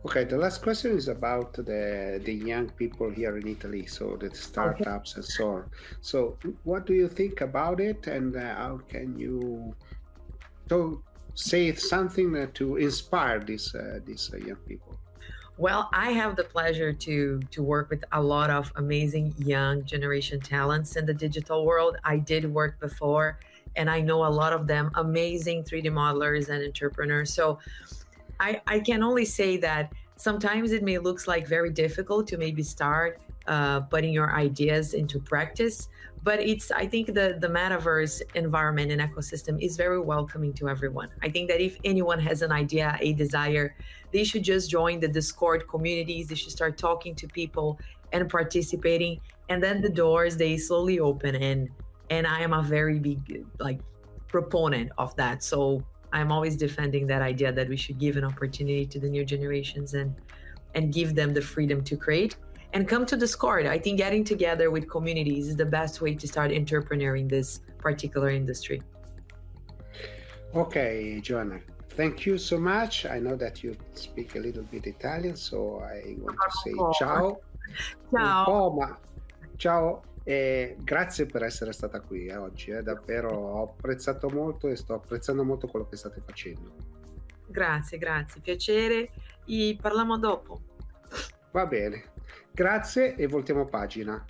Okay, 0.10 0.24
the 0.24 0.38
last 0.38 0.64
question 0.64 0.98
is 0.98 1.08
about 1.08 1.54
the 1.54 2.20
the 2.26 2.34
young 2.34 2.68
people 2.70 3.12
here 3.12 3.38
in 3.38 3.48
Italy, 3.48 3.86
so 3.86 4.18
the 4.18 4.34
startups 4.34 5.12
okay. 5.12 5.20
and 5.20 5.26
so 5.26 5.48
on. 5.58 5.64
So, 6.02 6.36
what 6.64 6.88
do 6.88 6.96
you 6.96 7.08
think 7.08 7.42
about 7.42 7.80
it, 7.80 8.08
and 8.08 8.36
uh, 8.36 8.56
how 8.56 8.80
can 8.90 9.16
you 9.20 9.76
so 10.68 11.04
say 11.36 11.72
something 11.76 12.34
to 12.56 12.78
inspire 12.78 13.40
these 13.40 13.76
uh, 13.76 14.00
these 14.04 14.32
uh, 14.34 14.38
young 14.38 14.62
people? 14.68 14.98
Well, 15.60 15.88
I 15.94 16.10
have 16.14 16.36
the 16.36 16.46
pleasure 16.56 16.92
to 16.92 17.40
to 17.52 17.62
work 17.62 17.92
with 17.92 18.04
a 18.12 18.20
lot 18.20 18.50
of 18.50 18.74
amazing 18.78 19.36
young 19.38 19.86
generation 19.86 20.40
talents 20.40 20.96
in 20.96 21.06
the 21.06 21.14
digital 21.14 21.68
world. 21.68 21.98
I 22.04 22.18
did 22.18 22.52
work 22.52 22.80
before, 22.80 23.38
and 23.76 23.88
I 23.92 24.02
know 24.02 24.26
a 24.26 24.34
lot 24.42 24.54
of 24.54 24.66
them 24.66 24.90
amazing 24.96 25.66
3D 25.66 25.86
modelers 25.92 26.50
and 26.50 26.66
entrepreneurs. 26.66 27.32
So 27.32 27.60
I, 28.40 28.62
I 28.68 28.80
can 28.80 29.04
only 29.04 29.26
say 29.26 29.58
that 29.58 29.94
sometimes 30.18 30.72
it 30.72 30.84
may 30.84 30.98
looks 30.98 31.28
like 31.28 31.48
very 31.48 31.72
difficult 31.72 32.28
to 32.28 32.38
maybe 32.38 32.64
start 32.64 33.22
uh, 33.48 33.82
putting 33.82 34.14
your 34.14 34.34
ideas 34.34 34.94
into 34.94 35.20
practice 35.20 35.88
but 36.22 36.40
it's 36.40 36.70
i 36.72 36.86
think 36.86 37.08
the 37.08 37.38
the 37.40 37.48
metaverse 37.48 38.22
environment 38.36 38.92
and 38.92 39.02
ecosystem 39.02 39.58
is 39.64 39.78
very 39.78 40.00
welcoming 40.00 40.54
to 40.54 40.68
everyone. 40.68 41.10
I 41.24 41.30
think 41.30 41.50
that 41.50 41.62
if 41.62 41.78
anyone 41.86 42.20
has 42.20 42.42
an 42.42 42.52
idea 42.52 42.98
a 43.00 43.14
desire 43.14 43.76
they 44.12 44.24
should 44.24 44.44
just 44.44 44.70
join 44.70 45.00
the 45.00 45.08
discord 45.08 45.68
communities 45.68 46.28
they 46.28 46.36
should 46.36 46.52
start 46.52 46.78
talking 46.78 47.16
to 47.16 47.28
people 47.28 47.80
and 48.12 48.30
participating 48.30 49.22
and 49.48 49.64
then 49.64 49.82
the 49.82 49.90
doors 49.90 50.36
they 50.36 50.58
slowly 50.58 51.00
open 51.00 51.36
and 51.36 51.70
and 52.10 52.28
i 52.28 52.42
am 52.42 52.54
a 52.54 52.62
very 52.62 53.00
big 53.00 53.46
like 53.60 53.80
proponent 54.30 54.92
of 54.98 55.14
that. 55.18 55.44
So 55.44 55.84
I'm 56.12 56.32
always 56.32 56.56
defending 56.56 57.08
that 57.08 57.22
idea 57.22 57.52
that 57.52 57.70
we 57.70 57.78
should 57.78 58.00
give 58.00 58.18
an 58.18 58.24
opportunity 58.24 58.86
to 58.86 59.00
the 59.00 59.10
new 59.10 59.26
generations 59.26 59.94
and 59.94 60.16
and 60.76 60.94
give 60.94 61.16
them 61.16 61.34
the 61.34 61.42
freedom 61.42 61.84
to 61.84 61.98
create 61.98 62.36
and 62.74 62.88
come 62.88 63.06
to 63.08 63.18
Discord. 63.18 63.66
I 63.66 63.80
think 63.80 63.98
getting 63.98 64.24
together 64.24 64.70
with 64.70 64.90
communities 64.90 65.48
is 65.48 65.56
the 65.56 65.66
best 65.66 66.02
way 66.02 66.14
to 66.16 66.28
start 66.28 66.52
entrepreneuring 66.52 67.28
this 67.28 67.62
particular 67.80 68.30
industry. 68.30 68.82
Okay, 70.56 71.20
Joanna, 71.22 71.60
thank 71.90 72.26
you 72.26 72.38
so 72.38 72.58
much. 72.58 73.06
I 73.06 73.20
know 73.20 73.36
that 73.36 73.64
you 73.64 73.76
speak 73.94 74.36
a 74.36 74.40
little 74.40 74.64
bit 74.64 74.86
Italian, 74.88 75.36
so 75.36 75.80
I 75.80 76.16
want 76.20 76.38
to 76.38 76.52
say 76.64 76.74
ciao. 77.00 77.40
Ciao. 78.12 78.98
ciao 79.58 80.02
E 80.24 80.76
grazie 80.80 81.26
per 81.26 81.44
essere 81.44 81.72
stata 81.72 82.02
qui 82.02 82.28
eh, 82.28 82.36
oggi, 82.36 82.72
eh. 82.72 82.84
davvero 82.84 83.30
ho 83.30 83.64
apprezzato 83.64 84.30
molto 84.30 84.68
e 84.68 84.76
sto 84.76 84.94
apprezzando 84.96 85.44
molto 85.44 85.68
quello 85.68 85.88
che 85.88 85.96
state 85.96 86.22
facendo. 86.26 86.72
Grazie, 87.48 87.98
grazie, 87.98 88.42
piacere 88.42 89.10
e 89.46 89.78
parliamo 89.82 90.18
dopo. 90.18 90.62
Va 91.52 91.66
bene, 91.66 92.12
grazie 92.52 93.16
e 93.16 93.28
voltiamo 93.28 93.66
pagina. 93.66 94.24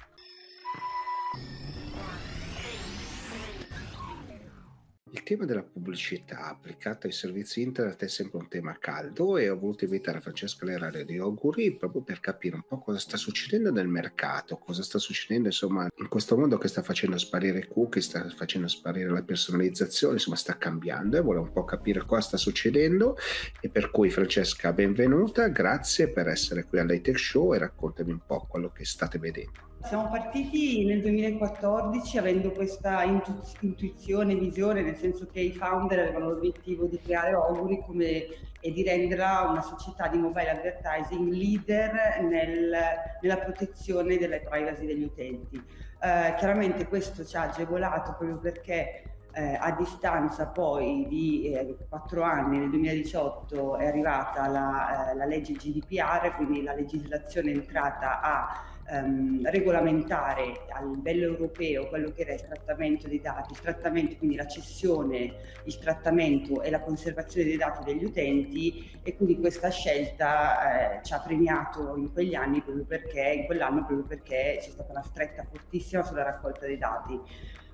Il 5.12 5.24
tema 5.24 5.46
della 5.46 5.64
pubblicità 5.64 6.50
applicata 6.50 7.08
ai 7.08 7.14
servizi 7.14 7.62
internet 7.62 8.04
è 8.04 8.08
sempre 8.08 8.38
un 8.38 8.48
tema 8.48 8.78
caldo 8.78 9.38
e 9.38 9.50
ho 9.50 9.58
voluto 9.58 9.86
invitare 9.86 10.22
Francesca 10.22 10.66
Lerare 10.66 11.04
di 11.04 11.18
Auguri 11.18 11.76
proprio 11.76 12.04
per 12.04 12.20
capire 12.20 12.56
un 12.56 12.62
po' 12.62 12.78
cosa 12.78 13.00
sta 13.00 13.18
succedendo 13.18 13.72
nel 13.72 13.88
mercato, 13.88 14.58
cosa 14.58 14.84
sta 14.84 15.00
succedendo 15.00 15.48
insomma 15.48 15.88
in 15.96 16.08
questo 16.10 16.38
mondo 16.38 16.60
che 16.60 16.68
sta 16.68 16.84
facendo 16.84 17.18
sparire 17.18 17.68
cookie, 17.68 18.04
sta 18.04 18.30
facendo 18.30 18.68
sparire 18.68 19.10
la 19.10 19.24
personalizzazione, 19.24 20.14
insomma 20.14 20.36
sta 20.36 20.58
cambiando 20.60 21.18
e 21.18 21.22
vuole 21.22 21.40
un 21.40 21.52
po' 21.52 21.64
capire 21.64 22.06
cosa 22.06 22.22
sta 22.22 22.38
succedendo 22.38 23.18
e 23.62 23.70
per 23.70 23.90
cui 23.90 24.12
Francesca 24.12 24.74
benvenuta, 24.74 25.48
grazie 25.48 26.10
per 26.10 26.28
essere 26.28 26.66
qui 26.66 26.78
all'Hightech 26.78 27.18
Show 27.18 27.56
e 27.56 27.58
raccontami 27.58 28.12
un 28.12 28.22
po' 28.24 28.46
quello 28.48 28.72
che 28.72 28.86
state 28.86 29.18
vedendo. 29.18 29.69
Siamo 29.82 30.10
partiti 30.10 30.86
nel 30.86 31.02
2014 31.02 32.18
avendo 32.18 32.52
questa 32.52 33.04
intu- 33.04 33.42
intuizione, 33.62 34.36
visione, 34.36 34.82
nel 34.82 34.98
senso 34.98 35.26
che 35.32 35.40
i 35.40 35.54
founder 35.54 36.00
avevano 36.00 36.30
l'obiettivo 36.32 36.86
di 36.86 37.00
creare 37.00 37.32
Auguri 37.32 37.82
come, 37.86 38.26
e 38.60 38.72
di 38.72 38.84
renderla 38.84 39.48
una 39.50 39.62
società 39.62 40.08
di 40.10 40.18
mobile 40.18 40.52
advertising 40.52 41.32
leader 41.32 42.22
nel, 42.22 42.76
nella 43.22 43.38
protezione 43.38 44.18
della 44.18 44.38
privacy 44.40 44.86
degli 44.86 45.04
utenti. 45.04 45.56
Eh, 45.56 46.36
chiaramente 46.38 46.88
questo 46.88 47.26
ci 47.26 47.38
ha 47.38 47.44
agevolato 47.44 48.16
proprio 48.18 48.38
perché 48.38 49.04
eh, 49.32 49.58
a 49.60 49.72
distanza 49.72 50.48
poi 50.48 51.06
di 51.08 51.52
eh, 51.52 51.78
quattro 51.88 52.24
anni, 52.24 52.60
nel 52.60 52.70
2018 52.70 53.78
è 53.78 53.88
arrivata 53.88 54.48
la, 54.48 55.12
eh, 55.12 55.16
la 55.16 55.26
legge 55.26 55.54
GDPR, 55.54 56.36
quindi 56.36 56.64
la 56.64 56.74
legislazione 56.74 57.52
entrata 57.52 58.22
a 58.22 58.78
ehm, 58.90 59.50
regolamentare 59.50 60.66
a 60.70 60.84
livello 60.84 61.26
europeo 61.26 61.88
quello 61.88 62.12
che 62.12 62.22
era 62.22 62.34
il 62.34 62.42
trattamento 62.42 63.08
dei 63.08 63.22
dati, 63.22 63.54
il 63.54 63.60
trattamento, 63.60 64.16
quindi 64.18 64.36
la 64.36 64.48
cessione, 64.48 65.36
il 65.64 65.78
trattamento 65.78 66.62
e 66.62 66.70
la 66.70 66.82
conservazione 66.82 67.48
dei 67.48 67.58
dati 67.58 67.84
degli 67.84 68.04
utenti 68.04 68.90
e 69.04 69.16
quindi 69.16 69.40
questa 69.40 69.70
scelta 69.70 70.98
eh, 70.98 71.04
ci 71.04 71.14
ha 71.14 71.20
premiato 71.20 71.96
in 71.98 72.12
quegli 72.12 72.36
anni 72.36 72.62
proprio 72.62 72.86
perché, 72.86 73.22
in 73.22 73.46
quell'anno 73.46 73.86
proprio 73.86 74.06
perché 74.06 74.58
c'è 74.60 74.70
stata 74.70 74.92
una 74.92 75.04
stretta 75.04 75.46
fortissima 75.50 76.04
sulla 76.04 76.24
raccolta 76.24 76.66
dei 76.66 76.78
dati. 76.78 77.20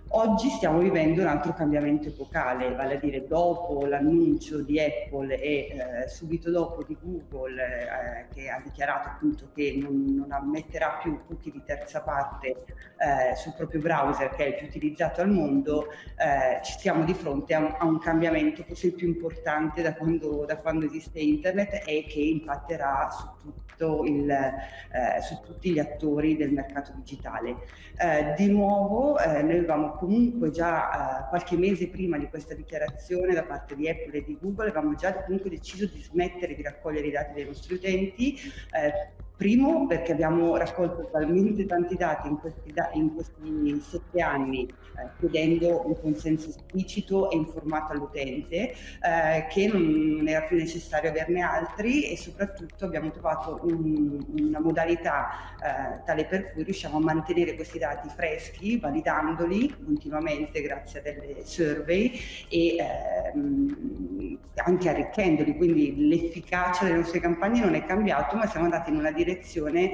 Oggi 0.10 0.50
stiamo 0.50 0.78
vivendo 0.80 1.22
un 1.22 1.28
altro 1.28 1.52
cambiamento 1.54 2.08
epocale, 2.08 2.74
vale 2.74 2.96
a 2.96 3.00
dire 3.00 3.26
dopo 3.28 3.86
l'annuncio 3.86 4.62
di 4.62 4.80
Apple 4.80 5.36
e 5.42 6.04
eh, 6.04 6.08
subito 6.08 6.52
dopo 6.52 6.84
di 6.84 6.96
Google 7.02 7.62
eh, 7.62 8.34
che 8.34 8.50
ha 8.50 8.62
dichiarato 8.64 9.10
appunto 9.10 9.50
che 9.54 9.78
non, 9.82 10.16
non 10.16 10.32
ammetterà 10.32 11.00
più 11.02 11.20
cookie 11.26 11.52
di 11.52 11.62
terza 11.66 12.02
parte 12.02 12.48
eh, 12.48 13.36
sul 13.36 13.56
proprio 13.58 13.82
browser 13.82 14.30
che 14.30 14.46
è 14.46 14.48
il 14.50 14.56
più 14.56 14.68
utilizzato 14.68 15.22
al 15.22 15.32
mondo, 15.32 15.88
eh, 15.90 16.64
ci 16.64 16.78
siamo 16.78 17.04
di 17.04 17.14
fronte 17.14 17.54
a 17.56 17.60
un, 17.60 17.76
a 17.78 17.86
un, 17.86 18.00
cambiamento 18.00 18.64
forse 18.64 18.88
il 18.88 18.94
più 18.94 19.08
importante 19.08 19.82
da 19.82 19.96
quando, 19.96 20.46
da 20.46 20.58
quando 20.58 20.86
esiste 20.86 21.20
internet 21.20 21.84
e 21.86 22.06
che 22.08 22.20
impatterà 22.20 23.10
su 23.10 23.26
tutti 23.42 23.65
il, 24.06 24.30
eh, 24.30 25.22
su 25.22 25.40
tutti 25.44 25.72
gli 25.72 25.80
attori 25.80 26.38
del 26.38 26.52
mercato 26.52 26.92
digitale. 26.96 27.56
Eh, 27.98 28.34
di 28.38 28.50
nuovo 28.52 29.18
eh, 29.20 29.42
noi 29.42 29.58
avevamo 29.58 29.92
comunque 29.94 30.52
già 30.52 31.26
eh, 31.26 31.30
qualche 31.30 31.58
mese 31.58 31.88
prima 31.88 32.18
di 32.18 32.28
questa 32.28 32.54
dichiarazione 32.54 33.34
da 33.34 33.44
parte 33.44 33.76
di 33.76 33.90
Apple 33.90 34.18
e 34.18 34.24
di 34.24 34.38
Google, 34.40 34.70
avevamo 34.70 34.96
già 34.96 35.14
comunque 35.24 35.50
deciso 35.50 35.86
di 35.86 36.02
smettere 36.02 36.56
di 36.56 36.62
raccogliere 36.62 37.08
i 37.08 37.12
dati 37.12 37.34
dei 37.34 37.46
nostri 37.46 37.76
utenti 37.76 38.36
eh, 38.72 39.24
Primo 39.38 39.86
perché 39.86 40.14
abbiamo 40.14 40.56
raccolto 40.56 41.10
talmente 41.12 41.66
tanti 41.66 41.96
dati 41.96 42.30
in 42.30 42.38
questi, 42.38 42.74
in 42.94 43.14
questi 43.14 43.82
sette 43.82 44.22
anni 44.22 44.66
eh, 44.66 45.10
chiedendo 45.20 45.86
un 45.86 46.00
consenso 46.00 46.48
esplicito 46.48 47.30
e 47.30 47.36
informato 47.36 47.92
all'utente 47.92 48.72
eh, 48.72 49.46
che 49.50 49.68
non 49.68 50.26
era 50.26 50.46
più 50.46 50.56
necessario 50.56 51.10
averne 51.10 51.42
altri 51.42 52.10
e 52.10 52.16
soprattutto 52.16 52.86
abbiamo 52.86 53.12
trovato 53.12 53.60
un, 53.64 54.26
una 54.40 54.62
modalità 54.62 55.28
eh, 55.62 56.02
tale 56.06 56.26
per 56.26 56.54
cui 56.54 56.64
riusciamo 56.64 56.96
a 56.96 57.02
mantenere 57.02 57.56
questi 57.56 57.78
dati 57.78 58.08
freschi 58.08 58.78
validandoli 58.78 59.76
continuamente 59.84 60.62
grazie 60.62 61.00
a 61.00 61.02
delle 61.02 61.44
survey 61.44 62.18
e 62.48 62.78
ehm, 62.78 64.15
anche 64.64 64.90
arricchendoli 64.90 65.58
quindi 65.58 66.08
l'efficacia 66.08 66.86
delle 66.86 66.98
nostre 66.98 67.20
campagne 67.20 67.60
non 67.60 67.76
è 67.76 67.86
cambiato 67.86 68.36
ma 68.38 68.48
siamo 68.48 68.66
andati 68.66 68.90
in 68.90 68.98
una 68.98 69.12
direzione 69.12 69.92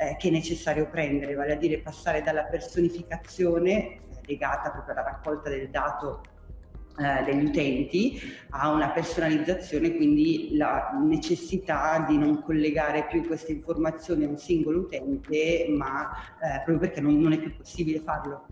eh, 0.00 0.16
che 0.18 0.28
è 0.28 0.30
necessario 0.30 0.88
prendere, 0.88 1.34
vale 1.34 1.52
a 1.52 1.56
dire 1.56 1.78
passare 1.78 2.22
dalla 2.22 2.44
personificazione 2.44 3.70
eh, 3.70 4.00
legata 4.24 4.70
proprio 4.70 4.94
alla 4.94 5.04
raccolta 5.04 5.50
del 5.50 5.68
dato 5.68 6.22
eh, 6.96 7.22
degli 7.22 7.44
utenti 7.44 8.18
a 8.50 8.70
una 8.70 8.90
personalizzazione, 8.90 9.94
quindi 9.94 10.56
la 10.56 10.90
necessità 11.02 12.04
di 12.08 12.16
non 12.16 12.42
collegare 12.42 13.06
più 13.06 13.26
queste 13.26 13.52
informazioni 13.52 14.24
a 14.24 14.28
un 14.28 14.38
singolo 14.38 14.80
utente, 14.80 15.66
ma 15.68 16.10
eh, 16.40 16.62
proprio 16.64 16.78
perché 16.78 17.00
non, 17.00 17.18
non 17.20 17.32
è 17.32 17.38
più 17.38 17.54
possibile 17.54 18.00
farlo. 18.00 18.46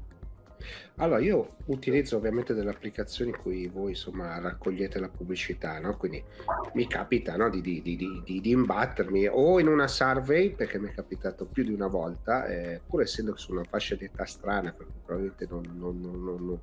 Allora, 0.97 1.21
io 1.21 1.57
utilizzo 1.67 2.17
ovviamente 2.17 2.55
delle 2.55 2.71
applicazioni 2.71 3.31
in 3.31 3.39
cui 3.39 3.69
voi 3.69 3.91
insomma 3.91 4.39
raccogliete 4.41 4.99
la 4.99 5.09
pubblicità, 5.09 5.79
no? 5.79 5.97
Quindi 5.97 6.23
mi 6.75 6.87
capita 6.89 7.37
no, 7.37 7.49
di, 7.49 7.61
di, 7.61 7.83
di, 7.83 8.23
di, 8.25 8.51
imbattermi 8.51 9.29
o 9.29 9.61
in 9.61 9.69
una 9.69 9.87
survey, 9.87 10.51
perché 10.55 10.79
mi 10.79 10.89
è 10.89 10.93
capitato 10.93 11.47
più 11.47 11.63
di 11.63 11.73
una 11.73 11.87
volta, 11.87 12.47
eh, 12.47 12.81
pur 12.85 13.03
essendo 13.03 13.37
su 13.37 13.53
una 13.53 13.65
fascia 13.65 13.95
di 13.95 14.05
età 14.07 14.25
strana, 14.25 14.73
perché 14.73 14.93
probabilmente 15.05 15.47
non, 15.49 15.63
non, 15.77 16.01
non, 16.01 16.45
non 16.45 16.61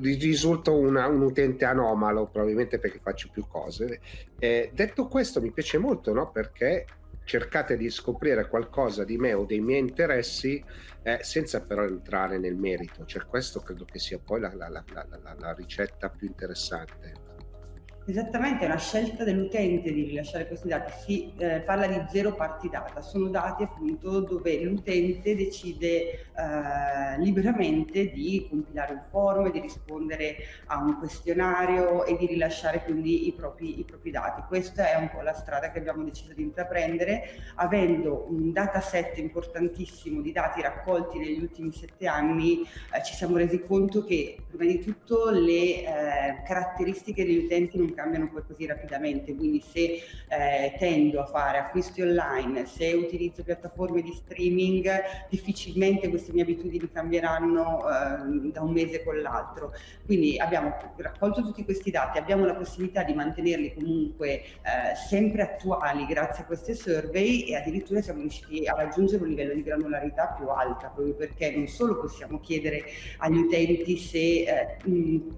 risulto 0.00 0.76
una, 0.76 1.06
un 1.06 1.22
utente 1.22 1.64
anomalo, 1.64 2.26
probabilmente 2.26 2.78
perché 2.78 2.98
faccio 3.00 3.28
più 3.32 3.46
cose. 3.46 4.00
Eh, 4.38 4.70
detto 4.74 5.06
questo, 5.06 5.40
mi 5.40 5.52
piace 5.52 5.78
molto, 5.78 6.12
no? 6.12 6.30
Perché 6.32 6.86
cercate 7.24 7.76
di 7.76 7.88
scoprire 7.90 8.48
qualcosa 8.48 9.04
di 9.04 9.16
me 9.16 9.32
o 9.32 9.44
dei 9.44 9.60
miei 9.60 9.80
interessi 9.80 10.62
eh, 11.02 11.20
senza 11.22 11.62
però 11.62 11.84
entrare 11.84 12.38
nel 12.38 12.56
merito. 12.56 13.04
Cioè, 13.04 13.24
questo 13.26 13.60
credo 13.60 13.84
che 13.84 13.98
sia 13.98 14.18
poi 14.18 14.40
la, 14.40 14.52
la, 14.54 14.68
la, 14.68 15.36
la 15.38 15.52
ricetta 15.54 16.08
più 16.08 16.26
interessante. 16.26 17.21
Esattamente, 18.04 18.64
una 18.64 18.78
scelta 18.78 19.22
dell'utente 19.22 19.92
di 19.92 20.02
rilasciare 20.02 20.48
questi 20.48 20.66
dati. 20.66 20.92
Si 21.04 21.32
eh, 21.38 21.60
parla 21.60 21.86
di 21.86 22.02
zero 22.10 22.34
parti 22.34 22.68
data, 22.68 23.00
sono 23.00 23.28
dati 23.28 23.62
appunto 23.62 24.18
dove 24.18 24.60
l'utente 24.60 25.36
decide 25.36 26.10
eh, 26.34 27.18
liberamente 27.18 28.10
di 28.10 28.44
compilare 28.50 28.94
un 28.94 29.02
forum, 29.08 29.52
di 29.52 29.60
rispondere 29.60 30.36
a 30.66 30.78
un 30.78 30.98
questionario 30.98 32.04
e 32.04 32.16
di 32.16 32.26
rilasciare 32.26 32.82
quindi 32.82 33.28
i 33.28 33.32
propri, 33.34 33.78
i 33.78 33.84
propri 33.84 34.10
dati. 34.10 34.42
Questa 34.48 34.90
è 34.90 34.96
un 34.96 35.08
po' 35.08 35.20
la 35.20 35.34
strada 35.34 35.70
che 35.70 35.78
abbiamo 35.78 36.02
deciso 36.02 36.34
di 36.34 36.42
intraprendere, 36.42 37.22
avendo 37.54 38.26
un 38.28 38.50
dataset 38.50 39.16
importantissimo 39.18 40.20
di 40.20 40.32
dati 40.32 40.60
raccolti 40.60 41.18
negli 41.18 41.40
ultimi 41.40 41.70
sette 41.72 42.08
anni, 42.08 42.62
eh, 42.62 43.04
ci 43.04 43.14
siamo 43.14 43.36
resi 43.36 43.60
conto 43.60 44.04
che 44.04 44.38
prima 44.50 44.72
di 44.72 44.80
tutto 44.80 45.30
le 45.30 45.52
eh, 45.52 46.42
caratteristiche 46.44 47.24
degli 47.24 47.44
utenti 47.44 47.78
non 47.78 47.90
cambiano 47.94 48.28
poi 48.30 48.42
così 48.46 48.66
rapidamente, 48.66 49.34
quindi 49.34 49.60
se 49.60 50.00
eh, 50.28 50.74
tendo 50.78 51.20
a 51.20 51.26
fare 51.26 51.58
acquisti 51.58 52.02
online, 52.02 52.66
se 52.66 52.92
utilizzo 52.92 53.42
piattaforme 53.42 54.02
di 54.02 54.12
streaming, 54.12 54.90
difficilmente 55.28 56.08
queste 56.08 56.32
mie 56.32 56.42
abitudini 56.42 56.90
cambieranno 56.90 57.80
eh, 57.88 58.50
da 58.50 58.62
un 58.62 58.72
mese 58.72 59.02
con 59.02 59.20
l'altro. 59.20 59.72
Quindi 60.04 60.38
abbiamo 60.38 60.76
raccolto 60.96 61.42
tutti 61.42 61.64
questi 61.64 61.90
dati, 61.90 62.18
abbiamo 62.18 62.44
la 62.44 62.54
possibilità 62.54 63.02
di 63.02 63.14
mantenerli 63.14 63.74
comunque 63.74 64.28
eh, 64.30 64.42
sempre 65.08 65.42
attuali 65.42 66.06
grazie 66.06 66.44
a 66.44 66.46
queste 66.46 66.74
survey 66.74 67.42
e 67.42 67.56
addirittura 67.56 68.00
siamo 68.00 68.20
riusciti 68.20 68.66
a 68.66 68.74
raggiungere 68.74 69.22
un 69.22 69.28
livello 69.28 69.54
di 69.54 69.62
granularità 69.62 70.34
più 70.36 70.48
alta, 70.48 70.88
proprio 70.88 71.14
perché 71.14 71.50
non 71.50 71.66
solo 71.66 71.98
possiamo 71.98 72.40
chiedere 72.40 72.84
agli 73.18 73.38
utenti 73.38 73.96
se 73.96 74.18
eh, 74.18 74.76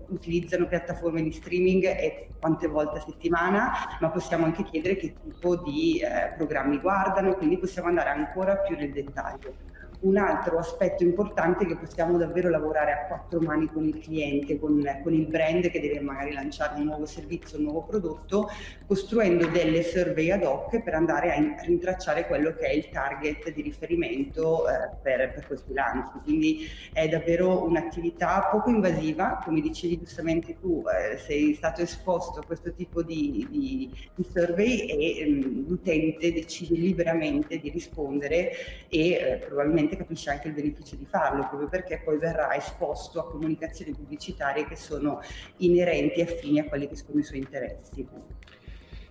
utilizzano 0.08 0.66
piattaforme 0.66 1.22
di 1.22 1.32
streaming 1.32 1.84
e 1.84 2.28
quante 2.44 2.66
volte 2.66 2.98
a 2.98 3.00
settimana, 3.00 3.72
ma 4.00 4.10
possiamo 4.10 4.44
anche 4.44 4.64
chiedere 4.64 4.96
che 4.96 5.14
tipo 5.18 5.56
di 5.56 5.98
eh, 6.00 6.34
programmi 6.36 6.78
guardano, 6.78 7.36
quindi 7.36 7.56
possiamo 7.56 7.88
andare 7.88 8.10
ancora 8.10 8.56
più 8.56 8.76
nel 8.76 8.92
dettaglio 8.92 9.54
un 10.04 10.18
altro 10.18 10.58
aspetto 10.58 11.02
importante 11.02 11.64
è 11.64 11.66
che 11.66 11.76
possiamo 11.76 12.18
davvero 12.18 12.50
lavorare 12.50 12.92
a 12.92 13.06
quattro 13.06 13.40
mani 13.40 13.66
con 13.66 13.84
il 13.84 13.98
cliente, 13.98 14.58
con, 14.58 14.82
con, 15.02 15.14
il 15.14 15.26
brand 15.26 15.68
che 15.70 15.80
deve 15.80 16.00
magari 16.00 16.32
lanciare 16.32 16.78
un 16.78 16.86
nuovo 16.86 17.06
servizio, 17.06 17.58
un 17.58 17.64
nuovo 17.64 17.82
prodotto, 17.82 18.50
costruendo 18.86 19.46
delle 19.46 19.82
survey 19.82 20.30
ad 20.30 20.44
hoc 20.44 20.82
per 20.82 20.94
andare 20.94 21.32
a, 21.32 21.36
in, 21.36 21.54
a 21.58 21.62
rintracciare 21.62 22.26
quello 22.26 22.54
che 22.54 22.66
è 22.66 22.72
il 22.72 22.90
target 22.90 23.50
di 23.52 23.62
riferimento 23.62 24.68
eh, 24.68 24.90
per, 25.02 25.32
per, 25.32 25.46
questi 25.46 25.72
lanci. 25.72 26.18
Quindi 26.22 26.66
è 26.92 27.08
davvero 27.08 27.64
un'attività 27.64 28.48
poco 28.50 28.68
invasiva, 28.68 29.40
come 29.42 29.62
dicevi 29.62 30.00
giustamente 30.00 30.58
tu, 30.60 30.84
eh, 30.86 31.16
sei 31.16 31.54
stato 31.54 31.80
esposto 31.80 32.40
a 32.40 32.44
questo 32.44 32.74
tipo 32.74 33.02
di, 33.02 33.46
di, 33.50 33.90
di 34.14 34.26
survey 34.30 34.80
e 34.80 35.20
ehm, 35.20 35.66
l'utente 35.66 36.30
decide 36.30 36.74
liberamente 36.76 37.58
di 37.58 37.70
rispondere 37.70 38.52
e 38.88 39.10
eh, 39.10 39.36
probabilmente 39.46 39.93
probabilmente 39.94 39.96
capisce 39.96 40.30
anche 40.30 40.48
il 40.48 40.54
beneficio 40.54 40.96
di 40.96 41.06
farlo, 41.06 41.46
proprio 41.48 41.68
perché 41.68 42.00
poi 42.04 42.18
verrà 42.18 42.54
esposto 42.54 43.20
a 43.20 43.30
comunicazioni 43.30 43.92
pubblicitarie 43.92 44.66
che 44.66 44.76
sono 44.76 45.20
inerenti 45.58 46.20
e 46.20 46.22
affini 46.22 46.58
a 46.58 46.64
quelli 46.64 46.88
che 46.88 46.96
sono 46.96 47.18
i 47.18 47.22
suoi 47.22 47.38
interessi. 47.38 48.06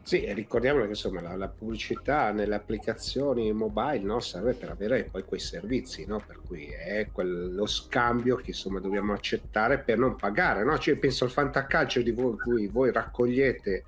Sì, 0.06 0.34
ricordiamo 0.34 0.82
che 0.82 0.90
insomma 0.90 1.22
la, 1.22 1.38
la, 1.38 1.48
pubblicità 1.48 2.32
nelle 2.34 2.56
applicazioni 2.56 3.54
mobile 3.54 4.00
no, 4.00 4.20
serve 4.20 4.54
per 4.54 4.70
avere 4.70 5.06
poi 5.10 5.24
quei 5.24 5.40
servizi, 5.40 6.06
no? 6.06 6.22
per 6.28 6.42
cui 6.46 6.66
è 6.66 7.08
quello 7.10 7.66
scambio 7.66 8.36
che 8.36 8.50
insomma 8.50 8.82
dobbiamo 8.82 9.14
accettare 9.14 9.80
per 9.80 9.98
non 9.98 10.18
pagare. 10.18 10.66
No? 10.66 10.78
Cioè, 10.78 10.98
penso 10.98 11.24
al 11.24 11.32
fantacalcio 11.32 12.02
di 12.02 12.12
voi, 12.12 12.36
cui 12.38 12.68
voi 12.68 12.92
raccogliete 12.92 13.84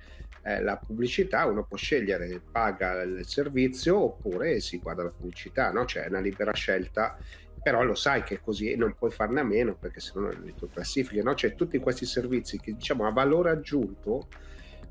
eh, 0.46 0.62
la 0.62 0.76
pubblicità, 0.76 1.44
uno 1.46 1.64
può 1.64 1.76
scegliere, 1.76 2.40
paga 2.50 3.02
il 3.02 3.26
servizio 3.26 3.98
oppure 3.98 4.60
si 4.60 4.78
guarda 4.78 5.02
la 5.02 5.10
pubblicità, 5.10 5.72
no? 5.72 5.84
cioè 5.84 6.04
è 6.04 6.08
una 6.08 6.20
libera 6.20 6.52
scelta 6.52 7.18
però 7.66 7.82
lo 7.82 7.96
sai 7.96 8.22
che 8.22 8.36
è 8.36 8.40
così 8.40 8.70
e 8.70 8.76
non 8.76 8.94
puoi 8.96 9.10
farne 9.10 9.40
a 9.40 9.42
meno 9.42 9.74
perché 9.74 9.98
sennò 9.98 10.28
le 10.28 10.54
tue 10.54 10.68
classifiche, 10.68 11.20
no? 11.20 11.34
Cioè 11.34 11.56
tutti 11.56 11.80
questi 11.80 12.06
servizi 12.06 12.60
che 12.60 12.74
diciamo 12.74 13.08
a 13.08 13.10
valore 13.10 13.50
aggiunto 13.50 14.28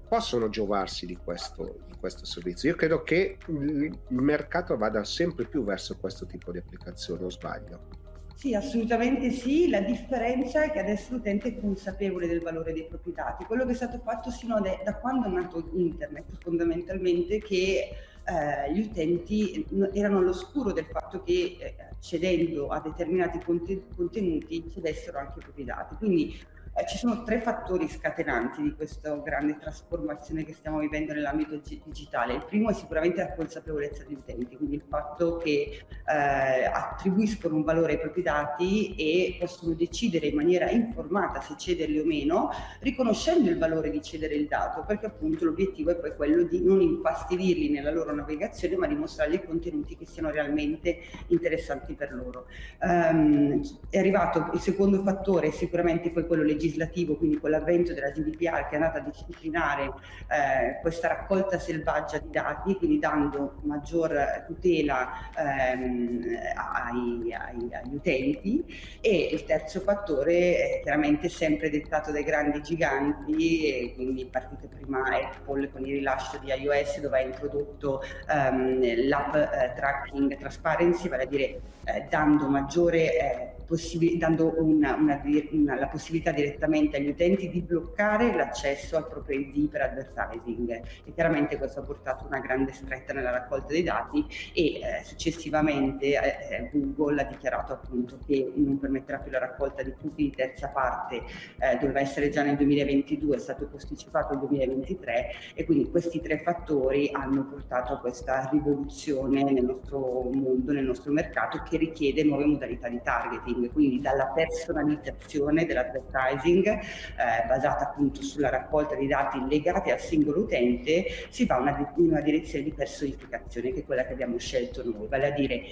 possono 0.10 0.50
giovarsi 0.50 1.06
di 1.06 1.16
questo, 1.16 1.78
di 1.88 1.96
questo 1.98 2.26
servizio. 2.26 2.72
Io 2.72 2.76
credo 2.76 3.02
che 3.02 3.38
il 3.48 3.98
mercato 4.10 4.76
vada 4.76 5.06
sempre 5.06 5.46
più 5.46 5.64
verso 5.64 5.96
questo 5.98 6.26
tipo 6.26 6.52
di 6.52 6.58
applicazione, 6.58 7.24
o 7.24 7.30
sbaglio? 7.30 8.05
Sì, 8.38 8.54
assolutamente 8.54 9.32
sì. 9.32 9.70
La 9.70 9.80
differenza 9.80 10.64
è 10.64 10.72
che 10.72 10.80
adesso 10.80 11.14
l'utente 11.14 11.48
è 11.48 11.58
consapevole 11.58 12.28
del 12.28 12.42
valore 12.42 12.74
dei 12.74 12.86
propri 12.86 13.14
dati. 13.14 13.46
Quello 13.46 13.66
che 13.66 13.72
è 13.72 13.76
stato 13.76 13.98
fatto 14.04 14.30
sino 14.30 14.60
da, 14.60 14.78
da 14.84 14.96
quando 14.96 15.28
è 15.28 15.30
nato 15.30 15.70
internet, 15.74 16.26
fondamentalmente, 16.40 17.40
che 17.40 17.90
eh, 18.26 18.74
gli 18.74 18.82
utenti 18.82 19.66
erano 19.94 20.18
all'oscuro 20.18 20.74
del 20.74 20.86
fatto 20.86 21.24
che 21.24 21.56
eh, 21.60 21.76
cedendo 22.02 22.68
a 22.68 22.82
determinati 22.82 23.40
contenuti 23.40 24.70
cedessero 24.70 25.18
anche 25.18 25.40
i 25.40 25.42
propri 25.42 25.64
dati. 25.64 25.96
Quindi 25.96 26.38
eh, 26.78 26.86
ci 26.86 26.98
sono 26.98 27.24
tre 27.24 27.40
fattori 27.40 27.88
scatenanti 27.88 28.62
di 28.62 28.76
questa 28.76 29.16
grande 29.16 29.58
trasformazione 29.58 30.44
che 30.44 30.54
stiamo 30.54 30.80
vivendo 30.80 31.14
nell'ambito 31.14 31.62
digitale. 31.86 32.34
Il 32.34 32.46
primo 32.46 32.70
è 32.70 32.74
sicuramente 32.74 33.22
la 33.22 33.34
consapevolezza 33.34 34.04
degli 34.04 34.18
utenti, 34.18 34.58
quindi 34.58 34.76
il 34.76 34.84
fatto 34.86 35.38
che 35.38 35.86
eh, 36.06 36.66
attribuiscono 36.66 37.56
un 37.56 37.64
valore 37.64 37.94
ai 37.94 38.00
propri 38.00 38.22
dati 38.22 38.94
e 38.96 39.38
possono 39.40 39.74
decidere 39.74 40.28
in 40.28 40.36
maniera 40.36 40.70
informata 40.70 41.40
se 41.40 41.56
cederli 41.58 42.00
o 42.00 42.06
meno, 42.06 42.50
riconoscendo 42.82 43.50
il 43.50 43.58
valore 43.58 43.90
di 43.90 44.02
cedere 44.02 44.36
il 44.36 44.48
dato, 44.48 44.84
perché 44.86 45.06
appunto 45.06 45.46
l'obiettivo 45.46 45.92
è 45.92 45.96
poi 45.96 46.14
quello 46.14 46.44
di 46.44 46.62
non 46.62 46.82
infastidirli 46.82 47.70
nella 47.70 47.92
loro 47.92 48.14
navigazione, 48.14 48.76
ma 48.76 48.88
di 48.88 48.96
mostrargli 48.96 49.42
contenuti 49.46 49.96
che 49.96 50.06
siano 50.06 50.30
realmente 50.30 51.00
interessanti 51.28 51.94
per 51.94 52.12
loro. 52.12 52.48
Um, 52.82 53.62
è 53.90 53.98
arrivato 53.98 54.50
il 54.54 54.60
secondo 54.60 55.02
fattore, 55.02 55.52
sicuramente 55.52 56.12
poi 56.12 56.28
quello 56.28 56.44
legislativo 56.44 56.64
legislativo, 56.66 57.16
quindi 57.16 57.40
con 57.40 57.52
l'avvento 57.52 57.94
della 57.94 58.10
GDPR 58.10 58.68
che 58.68 58.72
è 58.72 58.76
andata 58.76 59.00
a 59.00 59.02
disciplinare 59.02 59.86
eh, 59.86 60.80
questa 60.82 61.08
raccolta 61.08 61.60
selvaggia 61.60 62.18
di 62.18 62.30
dati, 62.30 62.76
quindi 62.76 63.00
dando 63.00 63.60
maggior 63.64 64.44
tutela 64.48 65.30
ehm, 65.38 66.24
ai, 66.56 67.34
ai, 67.34 67.74
agli 67.74 67.96
utenti. 67.96 68.64
E 69.02 69.30
il 69.32 69.44
terzo 69.46 69.80
fattore 69.80 70.34
è 70.58 70.80
chiaramente 70.82 71.30
sempre 71.30 71.70
dettato 71.70 72.12
dai 72.12 72.24
grandi 72.24 72.62
giganti, 72.62 73.66
e 73.66 73.94
quindi 73.94 74.26
partito 74.26 74.68
prima 74.68 75.04
Apple 75.06 75.72
con 75.72 75.86
il 75.86 75.94
rilascio 75.96 76.40
di 76.40 76.48
iOS 76.48 77.00
dove 77.00 77.20
ha 77.20 77.22
introdotto 77.22 78.02
ehm, 78.30 79.08
l'app 79.08 79.36
eh, 79.36 79.74
tracking 79.76 80.38
transparency, 80.38 81.08
vale 81.08 81.24
a 81.24 81.28
dire 81.28 81.62
eh, 81.86 82.06
dando 82.10 82.48
maggiore 82.48 83.18
eh, 83.18 83.55
possib- 83.66 84.18
dando 84.18 84.54
una, 84.58 84.96
una, 84.96 85.22
una, 85.52 85.80
la 85.80 85.88
possibilità 85.88 86.32
direttamente 86.32 86.98
agli 86.98 87.10
utenti 87.10 87.50
di 87.50 87.62
bloccare 87.62 88.34
l'accesso 88.34 88.98
al 88.98 89.08
proprio 89.08 89.40
ID 89.40 89.70
per 89.70 89.82
advertising. 89.82 90.72
E 91.06 91.14
chiaramente 91.14 91.58
questo 91.58 91.80
ha 91.80 91.84
portato 91.84 92.26
una 92.26 92.40
grande 92.40 92.74
stretta 92.74 93.14
nella 93.14 93.32
raccolta 93.32 93.68
dei 93.68 93.84
dati 93.84 94.26
e 94.54 94.80
eh, 94.80 95.04
successivamente 95.04 96.06
eh, 96.06 96.56
eh 96.56 96.70
Google 96.72 97.22
ha 97.22 97.26
dichiarato 97.26 97.74
appunto 97.74 98.18
che 98.26 98.52
non 98.56 98.80
permetterà 98.80 99.20
più 99.20 99.32
la 99.32 99.40
raccolta 99.40 99.84
di 99.84 99.94
cookie 100.00 100.26
di 100.26 100.32
terza 100.32 100.70
parte, 100.70 101.24
eh, 101.60 101.78
doveva 101.80 102.00
essere 102.00 102.30
già 102.30 102.44
nel 102.44 102.56
2022, 102.56 103.36
è 103.36 103.40
stato 103.40 103.68
posticipato 103.68 104.34
al 104.34 104.40
2023 104.40 105.30
e 105.54 105.66
quindi 105.66 105.90
questi 105.90 106.22
tre 106.22 106.40
fattori 106.40 107.10
hanno 107.12 107.46
portato 107.46 107.94
a 107.94 108.00
questa 108.00 108.50
rivoluzione 108.52 109.44
nel 109.44 109.64
nostro 109.64 110.30
mondo, 110.32 110.72
nel 110.72 110.86
nostro 110.86 111.12
mercato 111.12 111.62
che 111.68 111.78
richiede 111.78 112.24
nuove 112.24 112.46
modalità 112.46 112.90
di 112.90 113.00
targeting 113.04 113.55
marketing, 113.56 113.72
quindi 113.72 114.02
dalla 114.02 114.28
personalizzazione 114.28 115.66
dell'advertising 115.66 116.68
eh, 116.68 117.48
basata 117.48 117.86
appunto 117.90 118.22
sulla 118.22 118.50
raccolta 118.50 118.96
di 118.96 119.08
dati 119.08 119.40
legati 119.48 119.92
al 119.92 120.00
singolo 120.00 120.42
utente, 120.42 121.06
si 121.30 121.46
va 121.46 121.58
una, 121.58 121.94
in 121.98 122.10
una 122.10 122.22
direzione 122.22 122.64
di 122.64 122.74
personificazione 122.74 123.72
che 123.72 123.80
è 123.82 123.86
quella 123.86 124.06
che 124.06 124.14
abbiamo 124.14 124.38
scelto 124.38 124.84
noi, 124.84 125.08
vale 125.08 125.28
a 125.28 125.32
dire 125.32 125.64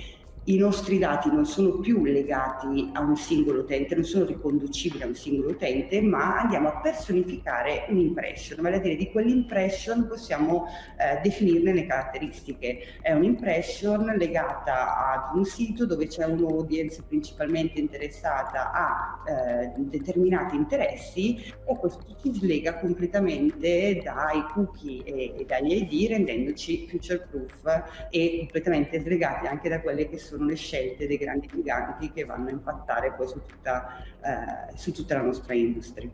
i 0.46 0.58
nostri 0.58 0.98
dati 0.98 1.30
non 1.30 1.46
sono 1.46 1.80
più 1.80 2.04
legati 2.04 2.90
a 2.92 3.00
un 3.00 3.16
singolo 3.16 3.62
utente, 3.62 3.96
non 3.96 4.04
sono 4.04 4.26
riconducibili 4.26 5.04
a 5.04 5.08
un 5.08 5.16
singolo 5.16 5.52
utente, 5.52 6.02
ma 6.02 6.40
andiamo 6.42 6.68
a 6.68 6.82
personificare 6.82 7.86
un'impression, 7.88 8.62
vale 8.62 8.76
a 8.76 8.80
dire 8.80 8.98
di 8.98 9.10
quell'impression 9.10 10.06
possiamo 10.08 10.66
eh, 10.98 11.22
definirne 11.22 11.74
le 11.74 11.86
caratteristiche. 11.86 13.00
È 13.02 13.14
un'impression 13.14 14.04
legata 14.18 15.14
ad 15.14 15.38
un 15.38 15.46
sito 15.46 15.86
dove 15.86 16.08
c'è 16.08 16.26
un'audience 16.26 17.04
principalmente 17.08 17.80
interessata 17.80 18.72
a 18.74 19.24
eh, 19.26 19.72
determinati 19.78 20.58
interessi 20.58 21.38
e 21.38 21.78
questo 21.78 22.04
ci 22.22 22.34
slega 22.34 22.80
completamente 22.80 24.02
dai 24.04 24.44
cookie 24.54 25.04
e, 25.06 25.36
e 25.38 25.46
dagli 25.46 25.72
ID 25.72 26.10
rendendoci 26.10 26.86
future 26.88 27.26
proof 27.30 28.08
e 28.10 28.38
completamente 28.40 29.00
slegati 29.00 29.48
anche 29.48 29.70
da 29.70 29.80
quelle 29.80 30.10
che 30.10 30.18
sono 30.18 30.33
sono 30.34 30.46
le 30.46 30.56
scelte 30.56 31.06
dei 31.06 31.18
grandi 31.18 31.48
giganti 31.48 32.12
che 32.12 32.26
vanno 32.26 32.48
a 32.48 32.52
impattare 32.52 33.14
poi 33.14 33.28
su 33.28 33.40
tutta, 33.46 34.04
eh, 34.22 34.76
su 34.76 34.92
tutta 34.92 35.16
la 35.16 35.22
nostra 35.22 35.54
industria. 35.54 36.10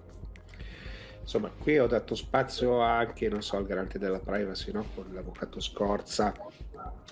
Insomma, 1.21 1.49
qui 1.57 1.77
ho 1.77 1.87
dato 1.87 2.15
spazio 2.15 2.81
anche, 2.81 3.31
so, 3.41 3.55
al 3.55 3.65
garante 3.65 3.99
della 3.99 4.19
privacy, 4.19 4.71
no? 4.71 4.85
con 4.93 5.05
l'avvocato 5.13 5.59
Scorza. 5.59 6.33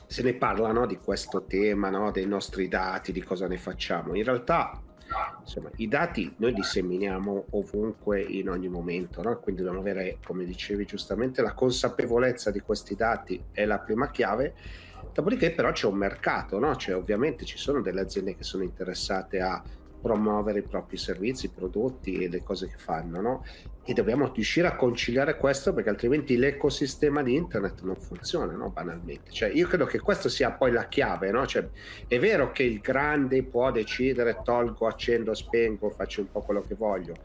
Se 0.07 0.23
ne 0.23 0.33
parla 0.33 0.71
no? 0.71 0.85
di 0.85 0.97
questo 0.97 1.43
tema, 1.43 1.89
no? 1.89 2.11
dei 2.11 2.25
nostri 2.25 2.67
dati, 2.67 3.11
di 3.11 3.21
cosa 3.21 3.47
ne 3.47 3.57
facciamo. 3.57 4.15
In 4.15 4.23
realtà 4.23 4.81
insomma, 5.39 5.69
i 5.77 5.87
dati 5.87 6.33
noi 6.37 6.53
li 6.53 6.63
seminiamo 6.63 7.45
ovunque 7.51 8.21
in 8.21 8.49
ogni 8.49 8.67
momento, 8.67 9.21
no? 9.21 9.39
quindi 9.39 9.61
dobbiamo 9.61 9.85
avere, 9.85 10.17
come 10.25 10.45
dicevi 10.45 10.85
giustamente, 10.85 11.41
la 11.41 11.53
consapevolezza 11.53 12.51
di 12.51 12.59
questi 12.59 12.95
dati 12.95 13.41
è 13.51 13.65
la 13.65 13.79
prima 13.79 14.09
chiave 14.09 14.55
Dopodiché 15.17 15.49
però 15.49 15.71
c'è 15.71 15.87
un 15.87 15.95
mercato, 15.95 16.59
no? 16.59 16.75
cioè, 16.75 16.95
ovviamente 16.95 17.43
ci 17.43 17.57
sono 17.57 17.81
delle 17.81 18.01
aziende 18.01 18.35
che 18.35 18.43
sono 18.43 18.61
interessate 18.61 19.41
a 19.41 19.63
promuovere 19.99 20.59
i 20.59 20.61
propri 20.61 20.95
servizi, 20.95 21.47
i 21.47 21.49
prodotti 21.49 22.23
e 22.23 22.29
le 22.29 22.43
cose 22.43 22.67
che 22.67 22.77
fanno, 22.77 23.19
no? 23.19 23.43
E 23.83 23.93
dobbiamo 23.93 24.31
riuscire 24.31 24.67
a 24.67 24.75
conciliare 24.75 25.37
questo 25.37 25.73
perché 25.73 25.89
altrimenti 25.89 26.37
l'ecosistema 26.37 27.23
di 27.23 27.33
internet 27.33 27.81
non 27.81 27.95
funziona, 27.95 28.53
no? 28.53 28.69
Banalmente. 28.69 29.31
Cioè, 29.31 29.49
io 29.49 29.67
credo 29.67 29.85
che 29.85 29.97
questa 29.97 30.29
sia 30.29 30.51
poi 30.51 30.71
la 30.71 30.87
chiave, 30.87 31.31
no? 31.31 31.47
Cioè, 31.47 31.67
è 32.07 32.19
vero 32.19 32.51
che 32.51 32.61
il 32.61 32.79
grande 32.79 33.41
può 33.41 33.71
decidere 33.71 34.41
tolgo, 34.43 34.85
accendo, 34.85 35.33
spengo, 35.33 35.89
faccio 35.89 36.21
un 36.21 36.31
po' 36.31 36.41
quello 36.41 36.61
che 36.61 36.75
voglio, 36.75 37.15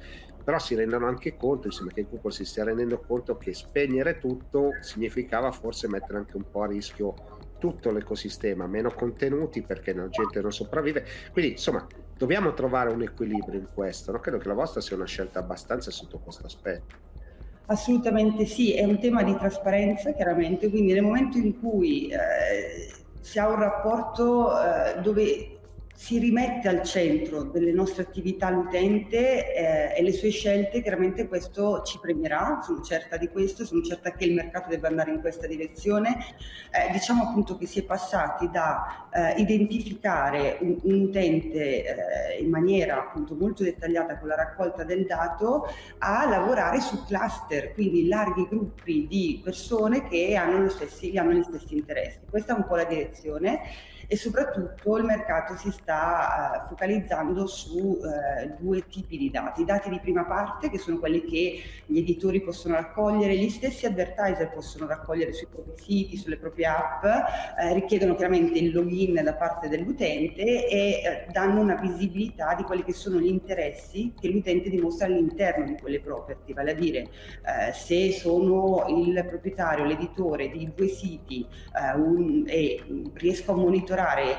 però 0.42 0.58
si 0.58 0.74
rendono 0.74 1.06
anche 1.06 1.36
conto, 1.36 1.66
insomma, 1.66 1.90
che 1.92 2.06
Google 2.08 2.32
si 2.32 2.46
stia 2.46 2.64
rendendo 2.64 2.98
conto 3.06 3.36
che 3.36 3.52
spegnere 3.52 4.18
tutto 4.18 4.70
significava 4.80 5.52
forse 5.52 5.88
mettere 5.88 6.16
anche 6.16 6.38
un 6.38 6.50
po' 6.50 6.62
a 6.62 6.68
rischio 6.68 7.40
tutto 7.62 7.92
l'ecosistema, 7.92 8.66
meno 8.66 8.90
contenuti 8.90 9.62
perché 9.62 9.94
la 9.94 10.08
gente 10.08 10.40
non 10.40 10.50
sopravvive. 10.50 11.06
Quindi 11.30 11.52
insomma 11.52 11.86
dobbiamo 12.18 12.54
trovare 12.54 12.90
un 12.90 13.02
equilibrio 13.02 13.60
in 13.60 13.68
questo. 13.72 14.10
No? 14.10 14.18
Credo 14.18 14.38
che 14.38 14.48
la 14.48 14.54
vostra 14.54 14.80
sia 14.80 14.96
una 14.96 15.06
scelta 15.06 15.38
abbastanza 15.38 15.92
sotto 15.92 16.18
questo 16.18 16.44
aspetto. 16.44 16.96
Assolutamente 17.66 18.46
sì, 18.46 18.74
è 18.74 18.82
un 18.82 18.98
tema 18.98 19.22
di 19.22 19.36
trasparenza 19.36 20.12
chiaramente, 20.12 20.70
quindi 20.70 20.92
nel 20.92 21.02
momento 21.02 21.38
in 21.38 21.60
cui 21.60 22.08
eh, 22.08 22.90
si 23.20 23.38
ha 23.38 23.46
un 23.46 23.60
rapporto 23.60 24.50
eh, 24.60 25.00
dove 25.00 25.60
si 25.94 26.18
rimette 26.18 26.68
al 26.68 26.82
centro 26.82 27.44
delle 27.44 27.70
nostre 27.70 28.02
attività 28.02 28.50
l'utente 28.50 29.54
eh, 29.54 29.94
e 29.96 30.02
le 30.02 30.12
sue 30.12 30.30
scelte, 30.30 30.82
chiaramente 30.82 31.28
questo 31.28 31.82
ci 31.82 31.98
premierà, 32.00 32.60
sono 32.62 32.82
certa 32.82 33.16
di 33.16 33.28
questo, 33.28 33.64
sono 33.64 33.82
certa 33.82 34.12
che 34.12 34.24
il 34.24 34.34
mercato 34.34 34.68
debba 34.68 34.88
andare 34.88 35.12
in 35.12 35.20
questa 35.20 35.46
direzione. 35.46 36.16
Eh, 36.70 36.90
diciamo 36.92 37.24
appunto 37.24 37.56
che 37.56 37.66
si 37.66 37.80
è 37.80 37.82
passati 37.84 38.50
da 38.50 39.08
eh, 39.12 39.40
identificare 39.40 40.58
un, 40.60 40.78
un 40.82 41.00
utente 41.02 41.84
eh, 41.84 42.42
in 42.42 42.50
maniera 42.50 42.98
appunto 42.98 43.34
molto 43.34 43.62
dettagliata 43.62 44.18
con 44.18 44.28
la 44.28 44.34
raccolta 44.34 44.82
del 44.84 45.06
dato 45.06 45.66
a 45.98 46.28
lavorare 46.28 46.80
su 46.80 47.04
cluster, 47.04 47.74
quindi 47.74 48.08
larghi 48.08 48.46
gruppi 48.48 49.06
di 49.06 49.40
persone 49.44 50.08
che 50.08 50.34
hanno, 50.34 50.68
stessi, 50.68 51.16
hanno 51.16 51.32
gli 51.32 51.42
stessi 51.42 51.76
interessi. 51.76 52.18
Questa 52.28 52.54
è 52.54 52.56
un 52.56 52.66
po' 52.66 52.76
la 52.76 52.84
direzione 52.84 53.60
e 54.06 54.16
soprattutto 54.16 54.96
il 54.96 55.04
mercato 55.04 55.56
si 55.56 55.70
sta 55.70 56.62
uh, 56.64 56.68
focalizzando 56.68 57.46
su 57.46 57.98
uh, 58.00 58.56
due 58.58 58.86
tipi 58.88 59.16
di 59.16 59.30
dati, 59.30 59.62
i 59.62 59.64
dati 59.64 59.88
di 59.88 60.00
prima 60.00 60.24
parte 60.24 60.70
che 60.70 60.78
sono 60.78 60.98
quelli 60.98 61.24
che 61.24 61.62
gli 61.86 61.98
editori 61.98 62.40
possono 62.42 62.74
raccogliere, 62.74 63.36
gli 63.36 63.48
stessi 63.48 63.86
advertiser 63.86 64.50
possono 64.52 64.86
raccogliere 64.86 65.32
sui 65.32 65.46
propri 65.50 65.74
siti, 65.76 66.16
sulle 66.16 66.36
proprie 66.36 66.66
app, 66.66 67.04
eh, 67.04 67.74
richiedono 67.74 68.14
chiaramente 68.14 68.58
il 68.58 68.72
login 68.72 69.20
da 69.22 69.34
parte 69.34 69.68
dell'utente 69.68 70.68
e 70.68 70.68
eh, 70.68 71.26
danno 71.30 71.60
una 71.60 71.76
visibilità 71.76 72.54
di 72.54 72.62
quelli 72.64 72.84
che 72.84 72.92
sono 72.92 73.18
gli 73.18 73.26
interessi 73.26 74.12
che 74.18 74.28
l'utente 74.28 74.68
dimostra 74.68 75.06
all'interno 75.06 75.64
di 75.64 75.76
quelle 75.80 76.00
property, 76.00 76.52
vale 76.52 76.72
a 76.72 76.74
dire 76.74 76.98
eh, 76.98 77.72
se 77.72 78.12
sono 78.12 78.84
il 78.88 79.24
proprietario, 79.26 79.84
l'editore 79.84 80.48
di 80.48 80.70
due 80.74 80.88
siti 80.88 81.46
un, 81.96 82.44
e 82.46 82.80
riesco 83.14 83.52
a 83.52 83.56
monitorare 83.56 83.91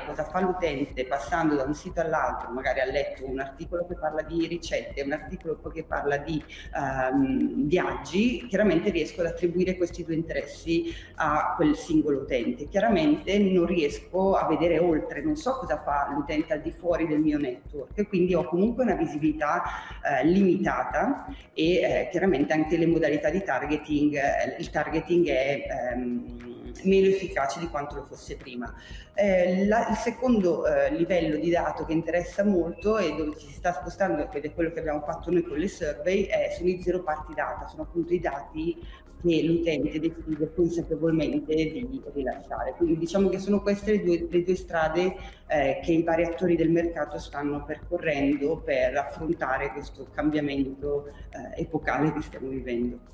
cosa 0.06 0.24
fa 0.24 0.40
l'utente 0.40 1.06
passando 1.06 1.54
da 1.54 1.64
un 1.64 1.74
sito 1.74 2.00
all'altro, 2.00 2.50
magari 2.50 2.80
ha 2.80 2.84
letto 2.84 3.26
un 3.26 3.38
articolo 3.38 3.86
che 3.86 3.94
parla 3.94 4.22
di 4.22 4.46
ricette, 4.46 5.02
un 5.02 5.12
articolo 5.12 5.60
che 5.72 5.84
parla 5.84 6.16
di 6.18 6.42
um, 6.74 7.66
viaggi, 7.66 8.46
chiaramente 8.48 8.90
riesco 8.90 9.20
ad 9.20 9.28
attribuire 9.28 9.76
questi 9.76 10.04
due 10.04 10.14
interessi 10.14 10.92
a 11.16 11.54
quel 11.56 11.76
singolo 11.76 12.20
utente. 12.20 12.68
Chiaramente 12.68 13.38
non 13.38 13.66
riesco 13.66 14.34
a 14.34 14.46
vedere 14.46 14.78
oltre, 14.78 15.22
non 15.22 15.36
so 15.36 15.58
cosa 15.58 15.80
fa 15.82 16.10
l'utente 16.12 16.52
al 16.52 16.60
di 16.60 16.70
fuori 16.70 17.06
del 17.06 17.20
mio 17.20 17.38
network 17.38 18.08
quindi 18.08 18.34
ho 18.34 18.44
comunque 18.44 18.84
una 18.84 18.94
visibilità 18.94 19.62
eh, 20.02 20.26
limitata 20.26 21.26
e 21.52 21.74
eh, 21.74 22.08
chiaramente 22.10 22.52
anche 22.52 22.76
le 22.76 22.86
modalità 22.86 23.30
di 23.30 23.42
targeting, 23.42 24.14
eh, 24.14 24.56
il 24.58 24.70
targeting 24.70 25.26
è 25.26 25.66
ehm, 25.92 26.53
meno 26.82 27.06
efficace 27.06 27.60
di 27.60 27.68
quanto 27.68 27.94
lo 27.94 28.04
fosse 28.04 28.36
prima. 28.36 28.72
Eh, 29.14 29.66
la, 29.66 29.88
il 29.88 29.96
secondo 29.96 30.66
eh, 30.66 30.92
livello 30.94 31.36
di 31.36 31.50
dato 31.50 31.84
che 31.84 31.92
interessa 31.92 32.44
molto 32.44 32.98
e 32.98 33.14
dove 33.14 33.36
ci 33.38 33.46
si 33.46 33.52
sta 33.52 33.72
spostando, 33.72 34.30
ed 34.30 34.44
è 34.44 34.52
quello 34.52 34.72
che 34.72 34.80
abbiamo 34.80 35.00
fatto 35.00 35.30
noi 35.30 35.42
con 35.42 35.56
le 35.56 35.68
survey, 35.68 36.24
è, 36.24 36.52
sono 36.56 36.68
i 36.68 36.82
zero 36.82 37.02
party 37.02 37.34
data, 37.34 37.66
sono 37.66 37.82
appunto 37.82 38.12
i 38.12 38.20
dati 38.20 38.76
che 39.24 39.42
l'utente 39.42 39.98
decide 39.98 40.52
consapevolmente 40.54 41.54
di 41.54 42.02
rilasciare. 42.12 42.74
Quindi 42.76 42.98
diciamo 42.98 43.30
che 43.30 43.38
sono 43.38 43.62
queste 43.62 43.92
le 43.92 44.02
due, 44.02 44.26
le 44.28 44.42
due 44.42 44.54
strade 44.54 45.16
eh, 45.46 45.80
che 45.82 45.92
i 45.92 46.02
vari 46.02 46.24
attori 46.24 46.56
del 46.56 46.70
mercato 46.70 47.18
stanno 47.18 47.64
percorrendo 47.64 48.58
per 48.58 48.96
affrontare 48.96 49.70
questo 49.72 50.08
cambiamento 50.12 51.06
eh, 51.06 51.62
epocale 51.62 52.12
che 52.12 52.20
stiamo 52.20 52.48
vivendo. 52.48 53.12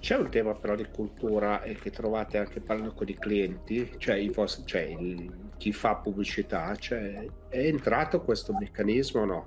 C'è 0.00 0.16
un 0.16 0.30
tema 0.30 0.54
però 0.54 0.74
di 0.74 0.86
cultura 0.90 1.62
e 1.62 1.74
che 1.74 1.90
trovate 1.90 2.38
anche 2.38 2.60
parlando 2.60 2.94
con 2.94 3.06
i 3.08 3.14
clienti, 3.14 3.92
cioè, 3.98 4.16
i 4.16 4.30
vostri, 4.30 4.64
cioè 4.64 4.80
il, 4.80 5.50
chi 5.58 5.72
fa 5.72 5.96
pubblicità, 5.96 6.74
cioè, 6.74 7.26
è 7.48 7.58
entrato 7.58 8.22
questo 8.22 8.54
meccanismo 8.58 9.20
o 9.20 9.24
no? 9.26 9.46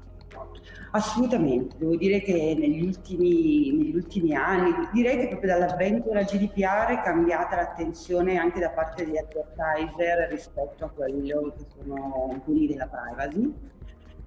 Assolutamente, 0.91 1.75
devo 1.79 1.95
dire 1.95 2.21
che 2.21 2.55
negli 2.55 2.85
ultimi, 2.85 3.71
negli 3.75 3.95
ultimi 3.95 4.35
anni, 4.35 4.71
direi 4.91 5.17
che 5.17 5.27
proprio 5.29 5.57
dall'avvento 5.57 6.09
della 6.09 6.21
GDPR 6.21 6.99
è 6.99 7.01
cambiata 7.03 7.55
l'attenzione 7.55 8.37
anche 8.37 8.59
da 8.59 8.69
parte 8.69 9.05
degli 9.05 9.17
advertiser 9.17 10.29
rispetto 10.29 10.85
a 10.85 10.89
quello 10.89 11.55
che 11.57 11.65
sono 11.75 12.39
quelli 12.45 12.67
della 12.67 12.87
privacy 12.87 13.51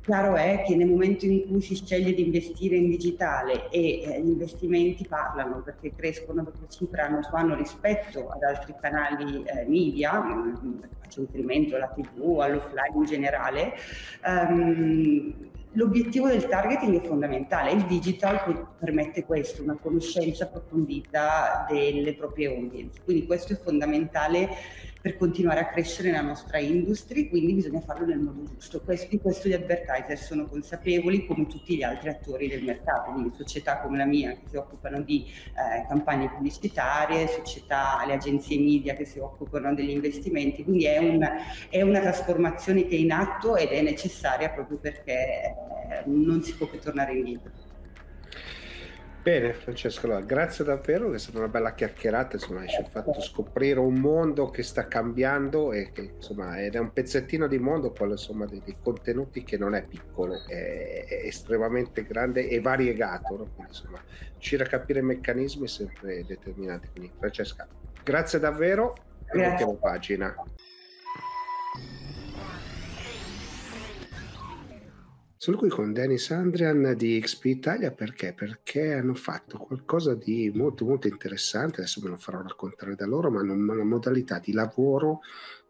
Chiaro 0.07 0.37
è 0.37 0.63
che 0.65 0.77
nel 0.77 0.87
momento 0.87 1.27
in 1.27 1.49
cui 1.49 1.61
si 1.61 1.75
sceglie 1.75 2.15
di 2.15 2.27
investire 2.27 2.77
in 2.77 2.89
digitale 2.89 3.69
e 3.71 4.03
eh, 4.03 4.23
gli 4.23 4.29
investimenti 4.29 5.05
parlano 5.05 5.63
perché 5.63 5.93
crescono, 5.97 6.45
perché 6.45 6.69
cifra 6.69 7.07
anno 7.07 7.25
su 7.25 7.35
anno 7.35 7.57
rispetto 7.57 8.29
ad 8.29 8.41
altri 8.45 8.77
canali 8.81 9.43
eh, 9.43 9.65
media, 9.67 10.23
mm, 10.23 10.79
faccio 11.01 11.23
riferimento 11.23 11.75
alla 11.75 11.89
TV, 11.89 12.39
all'offline 12.39 12.95
in 12.95 13.05
generale, 13.05 13.73
um, 14.25 15.35
l'obiettivo 15.73 16.29
del 16.29 16.47
targeting 16.47 17.03
è 17.03 17.05
fondamentale. 17.05 17.73
Il 17.73 17.87
digital 17.87 18.69
permette 18.79 19.25
questo, 19.25 19.65
una 19.65 19.77
conoscenza 19.77 20.45
approfondita 20.45 21.67
delle 21.69 22.15
proprie 22.15 22.47
audience. 22.47 23.01
Quindi 23.03 23.27
questo 23.27 23.55
è 23.55 23.57
fondamentale 23.57 24.51
per 25.07 25.19
continuare 25.19 25.61
a 25.61 25.67
crescere 25.67 26.11
nella 26.11 26.23
nostra 26.23 26.59
industria, 26.59 27.29
quindi 27.29 27.53
bisogna 27.53 27.81
farlo 27.81 28.07
nel 28.07 28.19
modo 28.19 28.43
giusto. 28.43 28.81
Questo, 28.81 29.17
questo 29.19 29.49
gli 29.49 29.53
advertiser 29.53 30.19
sono 30.19 30.47
consapevoli 30.47 31.25
come 31.27 31.47
tutti 31.47 31.77
gli 31.77 31.85
altri 31.85 32.09
attori 32.09 32.49
del 32.49 32.65
mercato, 32.65 33.13
quindi 33.13 33.33
società 33.37 33.79
come 33.79 33.99
la 33.99 34.05
mia 34.05 34.33
che 34.33 34.49
si 34.49 34.57
occupano 34.57 35.01
di 35.03 35.25
eh, 35.25 35.87
campagne 35.87 36.29
pubblicitarie, 36.29 37.29
società, 37.29 38.03
le 38.05 38.15
agenzie 38.15 38.59
media 38.59 38.95
che 38.95 39.05
si 39.05 39.21
occupano 39.21 39.73
degli 39.75 39.91
investimenti, 39.91 40.65
quindi 40.65 40.87
è, 40.87 40.99
un, 40.99 41.25
è 41.71 41.83
una 41.83 42.01
trasformazione 42.01 42.89
che 42.89 42.97
è 42.97 42.99
in 42.99 43.13
atto 43.13 43.55
ed 43.55 43.69
è 43.69 43.83
necessaria 43.83 44.51
proprio 44.51 44.79
perché 44.79 45.15
eh, 45.15 46.03
non 46.07 46.43
si 46.43 46.53
può 46.57 46.67
più 46.67 46.81
tornare 46.81 47.13
indietro. 47.13 47.66
Bene 49.27 49.55
Francesco, 49.55 50.07
allora, 50.07 50.21
grazie 50.21 50.65
davvero, 50.65 51.13
è 51.13 51.19
stata 51.19 51.39
una 51.39 51.49
bella 51.49 51.75
chiacchierata, 51.75 52.37
insomma, 52.37 52.65
ci 52.65 52.77
hai 52.77 52.85
fatto 52.89 53.21
scoprire 53.21 53.81
un 53.81 53.95
mondo 53.95 54.51
che 54.51 54.63
sta 54.63 54.87
cambiando 54.87 55.73
e 55.73 55.91
che 55.91 56.13
insomma 56.15 56.63
ed 56.63 56.77
è 56.77 56.79
un 56.79 56.93
pezzettino 56.93 57.49
di 57.49 57.59
mondo, 57.59 57.91
quello 57.91 58.13
insomma 58.13 58.47
dei, 58.47 58.63
dei 58.65 58.77
contenuti 58.81 59.43
che 59.43 59.59
non 59.59 59.75
è 59.75 59.85
piccolo, 59.85 60.47
è, 60.47 61.07
è 61.09 61.27
estremamente 61.27 62.05
grande 62.05 62.49
e 62.49 62.61
variegato, 62.61 63.37
no? 63.37 63.49
quindi 63.53 63.73
insomma 63.73 64.01
riuscire 64.35 64.63
a 64.63 64.69
capire 64.69 65.01
i 65.01 65.03
meccanismi 65.03 65.65
è 65.65 65.69
sempre 65.69 66.25
determinante. 66.25 66.91
Quindi 66.93 67.11
Francesca, 67.19 67.67
grazie 68.05 68.39
davvero 68.39 68.95
e 69.27 69.39
mettiamo 69.39 69.75
pagina. 69.75 70.37
Sono 75.39 75.59
qui 75.59 75.69
con 75.69 75.93
Dennis 75.93 76.31
Andrian 76.31 76.95
di 76.97 77.21
XP 77.21 77.45
Italia 77.45 77.91
perché? 77.91 78.33
Perché 78.33 78.95
hanno 78.95 79.13
fatto 79.13 79.59
qualcosa 79.59 80.15
di 80.15 80.51
molto 80.55 80.87
molto 80.87 81.09
interessante, 81.09 81.83
adesso 81.83 82.01
me 82.03 82.09
lo 82.09 82.17
farò 82.17 82.41
raccontare 82.41 82.95
da 82.95 83.05
loro, 83.05 83.31
ma 83.31 83.43
una 83.43 83.85
modalità 83.85 84.39
di 84.39 84.53
lavoro 84.53 85.21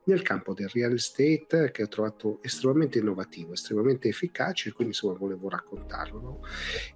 nel 0.04 0.22
campo 0.22 0.54
del 0.54 0.68
real 0.68 0.92
estate 0.92 1.72
che 1.72 1.82
ho 1.82 1.88
trovato 1.88 2.38
estremamente 2.42 3.00
innovativo, 3.00 3.54
estremamente 3.54 4.06
efficace, 4.06 4.70
quindi 4.70 4.94
insomma 4.94 5.18
volevo 5.18 5.48
raccontarlo 5.48 6.46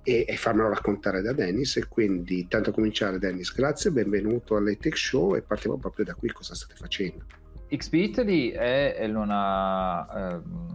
e, 0.04 0.24
e 0.28 0.36
farmelo 0.36 0.68
raccontare 0.68 1.22
da 1.22 1.32
Dennis 1.32 1.76
e 1.76 1.88
quindi 1.88 2.46
tanto 2.46 2.70
cominciare 2.70 3.18
Dennis, 3.18 3.52
grazie, 3.52 3.90
benvenuto 3.90 4.54
alle 4.54 4.76
Tech 4.76 4.96
Show 4.96 5.34
e 5.34 5.42
partiamo 5.42 5.76
proprio 5.76 6.04
da 6.04 6.14
qui, 6.14 6.30
cosa 6.30 6.54
state 6.54 6.76
facendo? 6.76 7.26
XP 7.66 7.94
Italy 7.94 8.50
è 8.50 9.04
una... 9.06 10.36
Uh, 10.36 10.69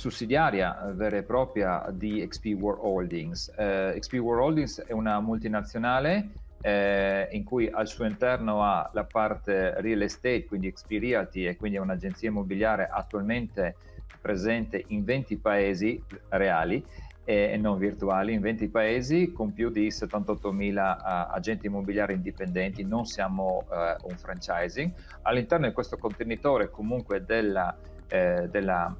sussidiaria 0.00 0.88
eh, 0.88 0.92
vera 0.94 1.18
e 1.18 1.22
propria 1.22 1.84
di 1.90 2.26
XP 2.26 2.56
World 2.58 2.80
Holdings. 2.82 3.52
Eh, 3.54 3.96
XP 3.98 4.14
World 4.14 4.42
Holdings 4.42 4.80
è 4.86 4.92
una 4.92 5.20
multinazionale 5.20 6.30
eh, 6.62 7.28
in 7.32 7.44
cui 7.44 7.68
al 7.68 7.86
suo 7.86 8.06
interno 8.06 8.64
ha 8.64 8.88
la 8.94 9.04
parte 9.04 9.78
real 9.82 10.00
estate, 10.00 10.46
quindi 10.46 10.72
XP 10.72 10.92
Realty, 10.92 11.46
e 11.46 11.56
quindi 11.56 11.76
è 11.76 11.80
un'agenzia 11.80 12.30
immobiliare 12.30 12.88
attualmente 12.90 13.76
presente 14.20 14.84
in 14.88 15.04
20 15.04 15.36
paesi 15.36 16.02
reali 16.30 16.82
e 17.24 17.56
non 17.58 17.78
virtuali, 17.78 18.32
in 18.32 18.40
20 18.40 18.68
paesi 18.68 19.32
con 19.32 19.52
più 19.52 19.70
di 19.70 19.88
78.000 19.88 20.96
uh, 20.96 21.32
agenti 21.32 21.66
immobiliari 21.66 22.14
indipendenti, 22.14 22.82
non 22.84 23.04
siamo 23.04 23.66
uh, 23.68 24.08
un 24.08 24.16
franchising. 24.16 24.90
All'interno 25.22 25.68
di 25.68 25.72
questo 25.72 25.96
contenitore 25.96 26.70
comunque 26.70 27.24
della, 27.24 27.76
eh, 28.08 28.48
della 28.50 28.92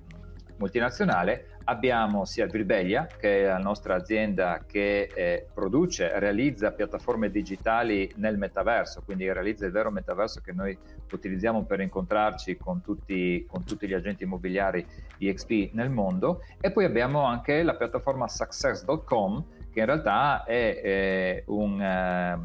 multinazionale 0.61 1.57
abbiamo 1.65 2.25
sia 2.25 2.47
Vilbelia, 2.47 3.07
che 3.07 3.43
è 3.43 3.47
la 3.47 3.59
nostra 3.59 3.95
azienda 3.95 4.63
che 4.67 5.09
eh, 5.13 5.47
produce, 5.53 6.19
realizza 6.19 6.73
piattaforme 6.73 7.31
digitali 7.31 8.11
nel 8.17 8.37
metaverso, 8.37 9.03
quindi 9.03 9.31
realizza 9.33 9.65
il 9.65 9.73
vero 9.73 9.91
metaverso 9.91 10.41
che 10.41 10.53
noi 10.53 10.77
utilizziamo 11.11 11.65
per 11.65 11.81
incontrarci 11.81 12.57
con 12.57 12.83
tutti, 12.83 13.45
con 13.49 13.65
tutti 13.65 13.89
gli 13.89 13.95
agenti 13.95 14.25
immobiliari 14.25 14.87
di 15.17 15.33
XP 15.33 15.73
nel 15.73 15.91
mondo. 15.91 16.43
E 16.61 16.71
poi 16.71 16.85
abbiamo 16.85 17.25
anche 17.25 17.63
la 17.63 17.75
piattaforma 17.75 18.29
success.com, 18.29 19.45
che 19.73 19.81
in 19.81 19.87
realtà 19.87 20.45
è 20.45 20.81
eh, 20.83 21.45
un, 21.47 21.81
eh, 21.81 22.39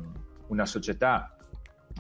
una 0.47 0.66
società 0.66 1.36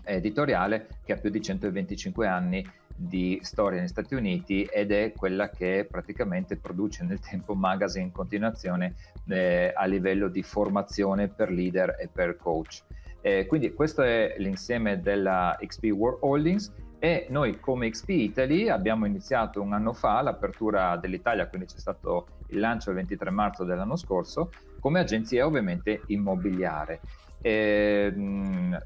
editoriale 0.03 0.87
che 1.03 1.13
ha 1.13 1.17
più 1.17 1.29
di 1.29 1.41
125 1.41 2.27
anni 2.27 2.65
di 2.95 3.39
storia 3.41 3.79
negli 3.79 3.89
Stati 3.89 4.15
Uniti 4.15 4.63
ed 4.63 4.91
è 4.91 5.11
quella 5.11 5.49
che 5.49 5.85
praticamente 5.89 6.55
produce 6.55 7.03
nel 7.03 7.19
tempo 7.19 7.53
magazine 7.53 8.05
in 8.05 8.11
continuazione 8.11 8.95
eh, 9.27 9.73
a 9.75 9.85
livello 9.85 10.29
di 10.29 10.41
formazione 10.43 11.27
per 11.27 11.51
leader 11.51 11.97
e 11.99 12.07
per 12.07 12.37
coach. 12.37 12.83
Eh, 13.21 13.45
quindi 13.47 13.73
questo 13.73 14.01
è 14.03 14.35
l'insieme 14.37 15.01
della 15.01 15.57
XP 15.59 15.91
World 15.91 16.19
Holdings 16.21 16.71
e 16.99 17.27
noi 17.29 17.59
come 17.59 17.89
XP 17.89 18.09
Italy 18.09 18.69
abbiamo 18.69 19.05
iniziato 19.05 19.61
un 19.61 19.73
anno 19.73 19.93
fa 19.93 20.21
l'apertura 20.21 20.95
dell'Italia, 20.97 21.47
quindi 21.47 21.67
c'è 21.67 21.79
stato 21.79 22.27
il 22.49 22.59
lancio 22.59 22.91
il 22.91 22.95
23 22.95 23.29
marzo 23.31 23.63
dell'anno 23.63 23.95
scorso, 23.95 24.51
come 24.79 24.99
agenzia 24.99 25.45
ovviamente 25.45 26.01
immobiliare. 26.07 27.01
Eh, 27.47 28.11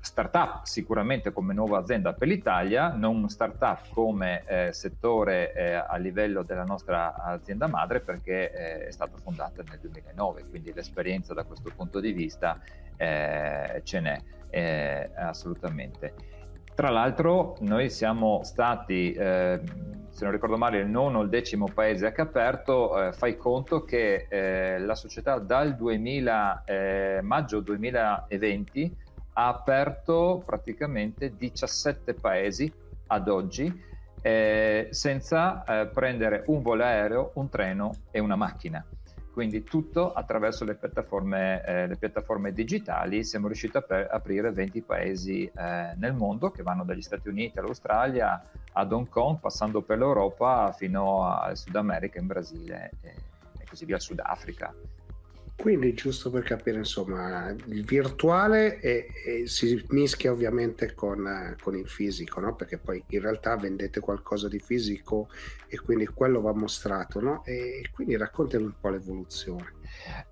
startup 0.01 0.65
sicuramente 0.65 1.31
come 1.31 1.53
nuova 1.53 1.77
azienda 1.77 2.11
per 2.11 2.27
l'Italia, 2.27 2.89
non 2.89 3.29
startup 3.29 3.87
come 3.93 4.43
eh, 4.45 4.73
settore 4.73 5.53
eh, 5.53 5.75
a 5.75 5.95
livello 5.95 6.43
della 6.43 6.65
nostra 6.65 7.15
azienda 7.15 7.69
madre 7.69 8.01
perché 8.01 8.51
eh, 8.51 8.87
è 8.87 8.91
stata 8.91 9.15
fondata 9.15 9.63
nel 9.65 9.79
2009, 9.79 10.47
quindi 10.49 10.73
l'esperienza 10.73 11.33
da 11.33 11.45
questo 11.45 11.71
punto 11.73 12.01
di 12.01 12.11
vista 12.11 12.59
eh, 12.97 13.79
ce 13.85 13.99
n'è 14.01 14.21
eh, 14.49 15.09
assolutamente. 15.15 16.13
Tra 16.75 16.89
l'altro 16.89 17.55
noi 17.61 17.89
siamo 17.89 18.41
stati 18.43 19.15
se 20.11 20.23
non 20.23 20.33
ricordo 20.33 20.57
male, 20.57 20.79
il 20.79 20.87
nono 20.87 21.19
o 21.19 21.21
il 21.21 21.29
decimo 21.29 21.67
paese 21.73 22.11
che 22.11 22.21
ha 22.21 22.25
aperto, 22.25 23.01
eh, 23.01 23.13
fai 23.13 23.37
conto 23.37 23.83
che 23.83 24.27
eh, 24.29 24.79
la 24.79 24.95
società 24.95 25.37
dal 25.37 25.75
2000, 25.75 26.63
eh, 26.65 27.19
maggio 27.21 27.59
2020 27.59 28.95
ha 29.33 29.47
aperto 29.47 30.43
praticamente 30.45 31.35
17 31.35 32.13
paesi 32.15 32.71
ad 33.07 33.27
oggi 33.29 33.87
eh, 34.21 34.87
senza 34.91 35.63
eh, 35.63 35.87
prendere 35.87 36.43
un 36.47 36.61
volo 36.61 36.83
aereo, 36.83 37.31
un 37.35 37.49
treno 37.49 37.93
e 38.11 38.19
una 38.19 38.35
macchina. 38.35 38.83
Quindi 39.39 39.63
tutto 39.63 40.11
attraverso 40.11 40.65
le 40.65 40.75
piattaforme, 40.75 41.63
eh, 41.63 41.87
le 41.87 41.95
piattaforme 41.95 42.51
digitali 42.51 43.23
siamo 43.23 43.47
riusciti 43.47 43.77
a 43.77 43.81
per, 43.81 44.09
aprire 44.11 44.51
20 44.51 44.81
paesi 44.81 45.45
eh, 45.45 45.93
nel 45.95 46.13
mondo 46.13 46.51
che 46.51 46.61
vanno 46.61 46.83
dagli 46.83 47.01
Stati 47.01 47.29
Uniti 47.29 47.57
all'Australia 47.57 48.43
ad 48.73 48.91
Hong 48.91 49.07
Kong, 49.07 49.39
passando 49.39 49.81
per 49.81 49.97
l'Europa 49.97 50.73
fino 50.73 51.23
al 51.23 51.55
Sud 51.55 51.73
America, 51.77 52.19
in 52.19 52.27
Brasile 52.27 52.91
e, 52.99 53.13
e 53.59 53.65
così 53.65 53.85
via, 53.85 53.97
Sudafrica. 53.97 54.73
Quindi, 55.59 55.93
giusto 55.93 56.29
per 56.29 56.43
capire, 56.43 56.77
insomma, 56.77 57.53
il 57.65 57.83
virtuale 57.83 58.79
è, 58.79 59.05
è, 59.07 59.45
si 59.45 59.85
mischia 59.89 60.31
ovviamente 60.31 60.93
con, 60.93 61.53
con 61.61 61.75
il 61.75 61.85
fisico, 61.85 62.39
no? 62.39 62.55
Perché 62.55 62.77
poi 62.77 63.03
in 63.09 63.19
realtà 63.19 63.57
vendete 63.57 63.99
qualcosa 63.99 64.47
di 64.47 64.57
fisico 64.59 65.27
e 65.67 65.77
quindi 65.81 66.05
quello 66.07 66.39
va 66.39 66.53
mostrato, 66.53 67.19
no? 67.19 67.43
E 67.43 67.89
quindi 67.91 68.15
raccontami 68.15 68.63
un 68.63 68.73
po' 68.79 68.87
l'evoluzione. 68.87 69.73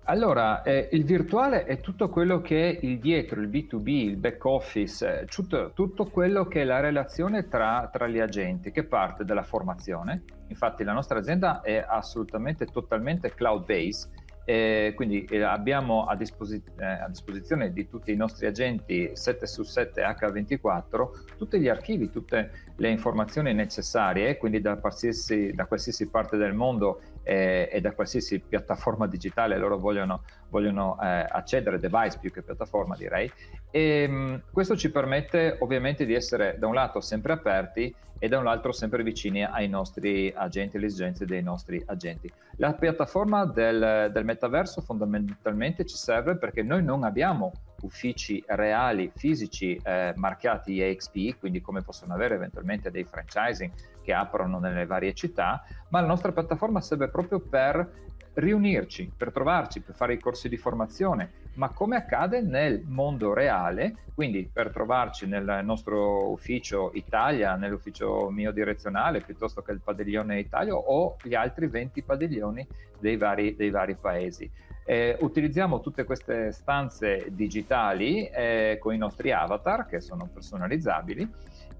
Allora, 0.04 0.62
eh, 0.62 0.88
il 0.92 1.04
virtuale 1.04 1.64
è 1.64 1.78
tutto 1.80 2.08
quello 2.08 2.40
che 2.40 2.70
è 2.70 2.78
il 2.86 2.98
dietro, 2.98 3.42
il 3.42 3.50
B2B, 3.50 3.86
il 3.86 4.16
back 4.16 4.42
office, 4.46 5.20
eh, 5.20 5.24
tutto, 5.26 5.72
tutto, 5.74 6.06
quello 6.06 6.46
che 6.46 6.62
è 6.62 6.64
la 6.64 6.80
relazione 6.80 7.48
tra, 7.48 7.86
tra 7.92 8.08
gli 8.08 8.18
agenti, 8.18 8.70
che 8.70 8.84
parte 8.84 9.26
dalla 9.26 9.42
formazione. 9.42 10.22
Infatti 10.46 10.84
la 10.84 10.94
nostra 10.94 11.18
azienda 11.18 11.60
è 11.60 11.84
assolutamente, 11.86 12.64
totalmente 12.64 13.34
cloud-based 13.34 14.26
e 14.48 14.94
quindi 14.96 15.26
eh, 15.26 15.42
abbiamo 15.42 16.06
a, 16.06 16.16
disposi- 16.16 16.62
eh, 16.78 16.82
a, 16.82 17.06
disposizione 17.06 17.70
di 17.70 17.86
tutti 17.86 18.12
i 18.12 18.16
nostri 18.16 18.46
agenti 18.46 19.10
7 19.12 19.46
su 19.46 19.62
7 19.62 20.00
H24 20.02 21.36
tutti 21.36 21.60
gli 21.60 21.68
archivi, 21.68 22.08
tutte 22.08 22.64
le 22.74 22.88
informazioni 22.88 23.52
necessarie, 23.52 24.38
quindi 24.38 24.62
da 24.62 24.76
qualsiasi, 24.78 25.52
da 25.52 25.66
qualsiasi 25.66 26.08
parte 26.08 26.38
del 26.38 26.54
mondo 26.54 27.02
eh, 27.28 27.68
e 27.70 27.80
da 27.82 27.92
qualsiasi 27.92 28.40
piattaforma 28.40 29.06
digitale 29.06 29.58
loro 29.58 29.76
vogliono, 29.76 30.22
vogliono 30.48 30.98
eh, 30.98 31.26
accedere, 31.28 31.78
device 31.78 32.16
più 32.18 32.32
che 32.32 32.40
piattaforma 32.40 32.96
direi. 32.96 33.30
E, 33.70 34.08
mh, 34.08 34.42
questo 34.50 34.74
ci 34.78 34.90
permette 34.90 35.58
ovviamente 35.60 36.06
di 36.06 36.14
essere 36.14 36.56
da 36.58 36.66
un 36.66 36.72
lato 36.72 37.02
sempre 37.02 37.34
aperti 37.34 37.94
e 38.18 38.28
da 38.28 38.38
un 38.38 38.46
altro 38.46 38.72
sempre 38.72 39.02
vicini 39.02 39.44
ai 39.44 39.68
nostri 39.68 40.32
agenti, 40.34 40.78
alle 40.78 40.86
esigenze 40.86 41.26
dei 41.26 41.42
nostri 41.42 41.80
agenti. 41.86 42.32
La 42.56 42.72
piattaforma 42.72 43.44
del, 43.44 44.10
del 44.10 44.24
metaverso 44.24 44.80
fondamentalmente 44.80 45.84
ci 45.84 45.96
serve 45.96 46.36
perché 46.36 46.62
noi 46.62 46.82
non 46.82 47.04
abbiamo 47.04 47.52
uffici 47.82 48.42
reali, 48.46 49.12
fisici, 49.14 49.78
eh, 49.84 50.14
marchiati 50.16 50.80
EXP, 50.80 51.38
quindi 51.38 51.60
come 51.60 51.82
possono 51.82 52.14
avere 52.14 52.34
eventualmente 52.36 52.90
dei 52.90 53.04
franchising 53.04 53.70
che 54.08 54.14
aprono 54.14 54.58
nelle 54.58 54.86
varie 54.86 55.12
città, 55.12 55.62
ma 55.90 56.00
la 56.00 56.06
nostra 56.06 56.32
piattaforma 56.32 56.80
serve 56.80 57.10
proprio 57.10 57.40
per 57.40 58.06
riunirci, 58.32 59.12
per 59.14 59.30
trovarci, 59.30 59.82
per 59.82 59.94
fare 59.94 60.14
i 60.14 60.18
corsi 60.18 60.48
di 60.48 60.56
formazione, 60.56 61.32
ma 61.56 61.68
come 61.68 61.96
accade 61.96 62.40
nel 62.40 62.84
mondo 62.86 63.34
reale, 63.34 63.96
quindi 64.14 64.48
per 64.50 64.70
trovarci 64.70 65.26
nel 65.26 65.60
nostro 65.62 66.30
ufficio 66.30 66.90
Italia, 66.94 67.56
nell'ufficio 67.56 68.30
mio 68.30 68.50
direzionale, 68.50 69.20
piuttosto 69.20 69.60
che 69.60 69.72
il 69.72 69.82
padiglione 69.84 70.38
Italia 70.38 70.74
o 70.74 71.16
gli 71.22 71.34
altri 71.34 71.66
20 71.66 72.02
padiglioni 72.02 72.66
dei 72.98 73.18
vari, 73.18 73.56
dei 73.56 73.68
vari 73.68 73.94
paesi. 73.94 74.50
Eh, 74.86 75.18
utilizziamo 75.20 75.80
tutte 75.80 76.04
queste 76.04 76.50
stanze 76.52 77.26
digitali 77.32 78.26
eh, 78.26 78.78
con 78.80 78.94
i 78.94 78.96
nostri 78.96 79.32
avatar 79.32 79.84
che 79.84 80.00
sono 80.00 80.30
personalizzabili 80.32 81.30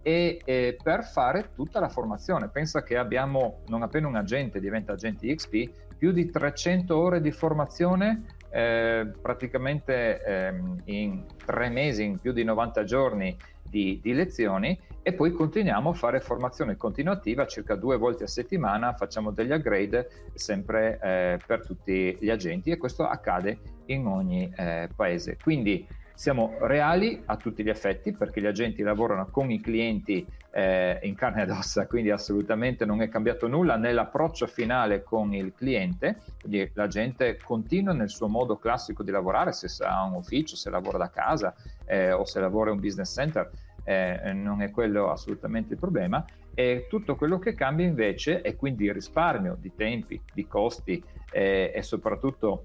e 0.03 0.41
eh, 0.45 0.79
per 0.83 1.05
fare 1.05 1.51
tutta 1.55 1.81
la 1.81 1.89
formazione. 1.89 2.49
Pensa 2.49 2.83
che 2.83 2.97
abbiamo, 2.97 3.63
non 3.69 3.83
appena 3.83 4.09
un 4.09 4.17
agente 4.17 4.61
diventa 4.61 4.93
agente 4.93 5.33
XP, 5.35 5.71
più 5.97 6.13
di 6.13 6.31
300 6.31 6.97
ore 6.97 7.21
di 7.21 7.33
formazione 7.33 8.37
eh, 8.51 9.11
praticamente 9.21 10.23
ehm, 10.23 10.77
in 10.85 11.25
tre 11.45 11.69
mesi, 11.69 12.05
in 12.05 12.19
più 12.19 12.33
di 12.33 12.45
90 12.45 12.85
giorni 12.85 13.37
di, 13.63 13.99
di, 14.03 14.15
lezioni 14.15 14.79
e 15.03 15.13
poi 15.13 15.33
continuiamo 15.33 15.91
a 15.91 15.93
fare 15.93 16.21
formazione 16.21 16.77
continuativa 16.77 17.47
circa 17.47 17.75
due 17.75 17.99
volte 17.99 18.25
a 18.25 18.27
settimana, 18.27 18.95
facciamo 18.95 19.31
degli 19.31 19.51
upgrade 19.51 20.09
sempre 20.33 20.99
eh, 21.03 21.39
per 21.47 21.67
tutti 21.67 22.17
gli 22.19 22.31
agenti 22.31 22.71
e 22.71 22.79
questo 22.79 23.07
accade 23.07 23.59
in 23.87 24.07
ogni 24.07 24.51
eh, 24.57 24.89
paese. 24.95 25.37
Quindi 25.43 25.87
siamo 26.19 26.57
reali 26.63 27.23
a 27.27 27.37
tutti 27.37 27.63
gli 27.63 27.69
effetti 27.69 28.11
perché 28.11 28.41
gli 28.41 28.47
agenti 28.47 28.83
lavorano 28.83 29.29
con 29.31 29.53
i 29.53 29.61
clienti 29.61 30.27
eh, 30.51 30.99
in 31.03 31.15
carne 31.15 31.45
ed 31.45 31.51
ossa, 31.51 31.87
quindi 31.87 32.11
assolutamente 32.11 32.85
non 32.85 33.01
è 33.03 33.09
cambiato 33.09 33.47
nulla 33.47 33.77
nell'approccio 33.77 34.49
finale 34.49 35.05
con 35.05 35.33
il 35.33 35.53
cliente, 35.55 36.19
quindi 36.41 36.69
la 36.75 36.89
gente 36.89 37.39
continua 37.41 37.93
nel 37.93 38.09
suo 38.09 38.27
modo 38.27 38.57
classico 38.57 39.05
di 39.05 39.13
lavorare, 39.13 39.53
se 39.53 39.69
ha 39.85 40.03
un 40.03 40.15
ufficio, 40.15 40.57
se 40.57 40.71
lavora 40.71 40.99
da 40.99 41.09
casa 41.09 41.55
eh, 41.87 42.11
o 42.11 42.25
se 42.25 42.41
lavora 42.41 42.71
in 42.71 42.79
un 42.79 42.83
business 42.83 43.15
center, 43.15 43.49
eh, 43.85 44.33
non 44.33 44.61
è 44.61 44.73
quello 44.73 45.13
assolutamente 45.13 45.75
il 45.75 45.79
problema. 45.79 46.25
E 46.53 46.89
tutto 46.91 47.15
quello 47.15 47.39
che 47.39 47.55
cambia 47.55 47.87
invece 47.87 48.41
è 48.41 48.57
quindi 48.57 48.87
il 48.87 48.93
risparmio 48.93 49.57
di 49.57 49.73
tempi, 49.73 50.21
di 50.35 50.49
costi 50.49 51.01
eh, 51.31 51.71
e 51.73 51.83
soprattutto 51.83 52.65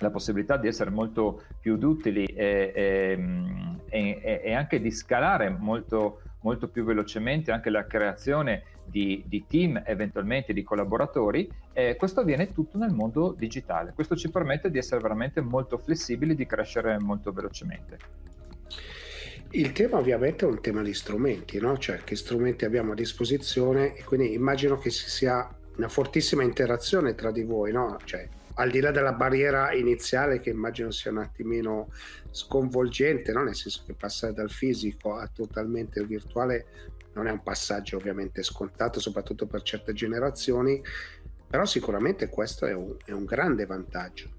la 0.00 0.10
possibilità 0.10 0.56
di 0.56 0.68
essere 0.68 0.90
molto 0.90 1.42
più 1.60 1.78
utili 1.80 2.24
e, 2.24 2.72
e, 3.88 4.40
e, 4.44 4.52
anche 4.54 4.80
di 4.80 4.90
scalare 4.90 5.50
molto, 5.50 6.22
molto, 6.42 6.68
più 6.68 6.84
velocemente 6.84 7.52
anche 7.52 7.70
la 7.70 7.86
creazione 7.86 8.64
di, 8.84 9.22
di 9.26 9.44
team, 9.46 9.82
eventualmente 9.84 10.52
di 10.52 10.62
collaboratori, 10.62 11.48
eh, 11.72 11.96
questo 11.96 12.20
avviene 12.20 12.52
tutto 12.52 12.78
nel 12.78 12.92
mondo 12.92 13.34
digitale. 13.36 13.92
Questo 13.94 14.16
ci 14.16 14.30
permette 14.30 14.70
di 14.70 14.78
essere 14.78 15.00
veramente 15.00 15.40
molto 15.40 15.78
flessibili, 15.78 16.34
di 16.34 16.46
crescere 16.46 16.98
molto 16.98 17.32
velocemente. 17.32 17.98
Il 19.52 19.72
tema 19.72 19.98
ovviamente 19.98 20.44
è 20.44 20.48
un 20.48 20.60
tema 20.60 20.80
di 20.82 20.94
strumenti, 20.94 21.58
no? 21.58 21.76
cioè 21.76 21.98
che 22.04 22.14
strumenti 22.14 22.64
abbiamo 22.64 22.92
a 22.92 22.94
disposizione 22.94 23.96
e 23.96 24.04
quindi 24.04 24.32
immagino 24.32 24.78
che 24.78 24.90
ci 24.90 25.08
sia 25.08 25.48
una 25.76 25.88
fortissima 25.88 26.44
interazione 26.44 27.16
tra 27.16 27.32
di 27.32 27.42
voi, 27.42 27.72
no? 27.72 27.98
cioè, 28.04 28.28
al 28.54 28.70
di 28.70 28.80
là 28.80 28.90
della 28.90 29.12
barriera 29.12 29.72
iniziale 29.72 30.40
che 30.40 30.50
immagino 30.50 30.90
sia 30.90 31.10
un 31.10 31.18
attimino 31.18 31.92
sconvolgente, 32.30 33.32
no? 33.32 33.42
nel 33.42 33.54
senso 33.54 33.82
che 33.86 33.94
passare 33.94 34.32
dal 34.32 34.50
fisico 34.50 35.16
a 35.16 35.28
totalmente 35.28 36.04
virtuale 36.04 36.66
non 37.12 37.26
è 37.26 37.30
un 37.30 37.42
passaggio 37.42 37.96
ovviamente 37.96 38.42
scontato, 38.42 39.00
soprattutto 39.00 39.46
per 39.46 39.62
certe 39.62 39.92
generazioni, 39.92 40.80
però 41.48 41.64
sicuramente 41.64 42.28
questo 42.28 42.66
è 42.66 42.72
un, 42.72 42.96
è 43.04 43.12
un 43.12 43.24
grande 43.24 43.66
vantaggio. 43.66 44.38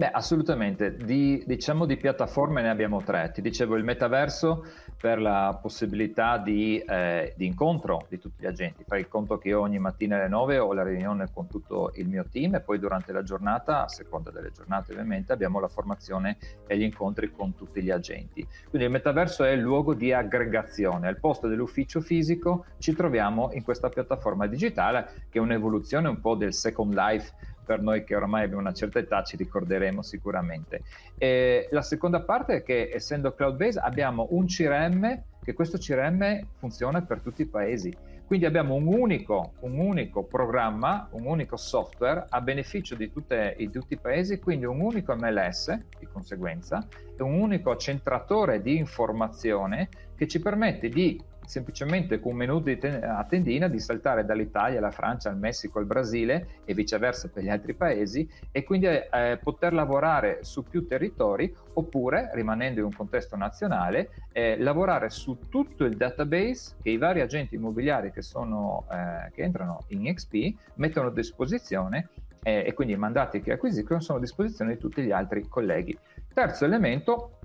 Beh, 0.00 0.08
assolutamente. 0.12 0.96
Di, 0.96 1.42
diciamo 1.44 1.84
di 1.84 1.98
piattaforme 1.98 2.62
ne 2.62 2.70
abbiamo 2.70 3.02
tre. 3.02 3.32
Ti 3.34 3.42
dicevo 3.42 3.76
il 3.76 3.84
metaverso 3.84 4.64
per 4.98 5.20
la 5.20 5.58
possibilità 5.60 6.38
di, 6.38 6.78
eh, 6.78 7.34
di, 7.36 7.44
incontro 7.44 8.06
di 8.08 8.18
tutti 8.18 8.42
gli 8.42 8.46
agenti. 8.46 8.82
Fai 8.86 9.00
il 9.00 9.08
conto 9.08 9.36
che 9.36 9.48
io 9.48 9.60
ogni 9.60 9.78
mattina 9.78 10.16
alle 10.16 10.28
9 10.28 10.56
ho 10.56 10.72
la 10.72 10.84
riunione 10.84 11.28
con 11.30 11.48
tutto 11.48 11.92
il 11.96 12.08
mio 12.08 12.24
team 12.30 12.54
e 12.54 12.60
poi 12.60 12.78
durante 12.78 13.12
la 13.12 13.22
giornata, 13.22 13.84
a 13.84 13.88
seconda 13.88 14.30
delle 14.30 14.52
giornate 14.52 14.92
ovviamente, 14.92 15.34
abbiamo 15.34 15.60
la 15.60 15.68
formazione 15.68 16.38
e 16.66 16.78
gli 16.78 16.82
incontri 16.82 17.30
con 17.30 17.54
tutti 17.54 17.82
gli 17.82 17.90
agenti. 17.90 18.46
Quindi 18.70 18.86
il 18.86 18.92
metaverso 18.92 19.44
è 19.44 19.50
il 19.50 19.60
luogo 19.60 19.92
di 19.92 20.14
aggregazione. 20.14 21.08
Al 21.08 21.18
posto 21.18 21.46
dell'ufficio 21.46 22.00
fisico 22.00 22.64
ci 22.78 22.94
troviamo 22.94 23.50
in 23.52 23.62
questa 23.62 23.90
piattaforma 23.90 24.46
digitale 24.46 25.26
che 25.28 25.38
è 25.38 25.42
un'evoluzione 25.42 26.08
un 26.08 26.22
po' 26.22 26.36
del 26.36 26.54
Second 26.54 26.94
Life 26.94 27.34
per 27.70 27.82
noi 27.82 28.02
che 28.02 28.16
ormai 28.16 28.42
abbiamo 28.42 28.62
una 28.62 28.72
certa 28.72 28.98
età 28.98 29.22
ci 29.22 29.36
ricorderemo 29.36 30.02
sicuramente. 30.02 30.82
E 31.16 31.68
la 31.70 31.82
seconda 31.82 32.20
parte 32.20 32.56
è 32.56 32.62
che 32.64 32.90
essendo 32.92 33.32
cloud 33.32 33.56
based 33.56 33.80
abbiamo 33.80 34.26
un 34.30 34.46
CRM 34.46 35.22
che 35.40 35.52
questo 35.52 35.78
CRM 35.78 36.48
funziona 36.58 37.00
per 37.02 37.20
tutti 37.20 37.42
i 37.42 37.46
paesi. 37.46 37.94
Quindi 38.26 38.44
abbiamo 38.46 38.74
un 38.74 38.88
unico, 38.88 39.52
un 39.60 39.78
unico 39.78 40.24
programma, 40.24 41.08
un 41.12 41.26
unico 41.26 41.56
software 41.56 42.26
a 42.28 42.40
beneficio 42.40 42.96
di, 42.96 43.12
tutte, 43.12 43.54
di 43.56 43.70
tutti 43.70 43.94
i 43.94 43.98
paesi, 43.98 44.40
quindi 44.40 44.64
un 44.64 44.80
unico 44.80 45.14
MLS 45.14 45.72
di 45.96 46.08
conseguenza 46.12 46.84
e 47.16 47.22
un 47.22 47.34
unico 47.34 47.70
accentratore 47.70 48.62
di 48.62 48.78
informazione 48.78 49.88
che 50.16 50.26
ci 50.26 50.40
permette 50.40 50.88
di 50.88 51.22
semplicemente 51.44 52.20
con 52.20 52.32
un 52.32 52.38
menu 52.38 52.62
ten- 52.62 53.02
a 53.02 53.24
tendina 53.24 53.68
di 53.68 53.78
saltare 53.78 54.24
dall'Italia 54.24 54.78
alla 54.78 54.90
Francia, 54.90 55.28
al 55.28 55.38
Messico, 55.38 55.78
al 55.78 55.86
Brasile 55.86 56.60
e 56.64 56.74
viceversa 56.74 57.28
per 57.28 57.42
gli 57.42 57.48
altri 57.48 57.74
paesi 57.74 58.28
e 58.50 58.62
quindi 58.62 58.86
eh, 58.86 59.38
poter 59.42 59.72
lavorare 59.72 60.38
su 60.42 60.62
più 60.62 60.86
territori 60.86 61.52
oppure, 61.74 62.30
rimanendo 62.34 62.80
in 62.80 62.86
un 62.86 62.92
contesto 62.92 63.36
nazionale, 63.36 64.10
eh, 64.32 64.58
lavorare 64.58 65.10
su 65.10 65.38
tutto 65.48 65.84
il 65.84 65.96
database 65.96 66.76
che 66.82 66.90
i 66.90 66.98
vari 66.98 67.20
agenti 67.20 67.56
immobiliari 67.56 68.12
che, 68.12 68.22
sono, 68.22 68.86
eh, 68.90 69.30
che 69.32 69.42
entrano 69.42 69.84
in 69.88 70.12
XP 70.12 70.54
mettono 70.74 71.08
a 71.08 71.12
disposizione 71.12 72.08
eh, 72.42 72.64
e 72.66 72.72
quindi 72.74 72.94
i 72.94 72.96
mandati 72.96 73.40
che 73.40 73.52
acquisiscono 73.52 74.00
sono 74.00 74.18
a 74.18 74.20
disposizione 74.20 74.74
di 74.74 74.78
tutti 74.78 75.02
gli 75.02 75.12
altri 75.12 75.46
colleghi. 75.48 75.96
Terzo 76.32 76.64
elemento, 76.64 77.38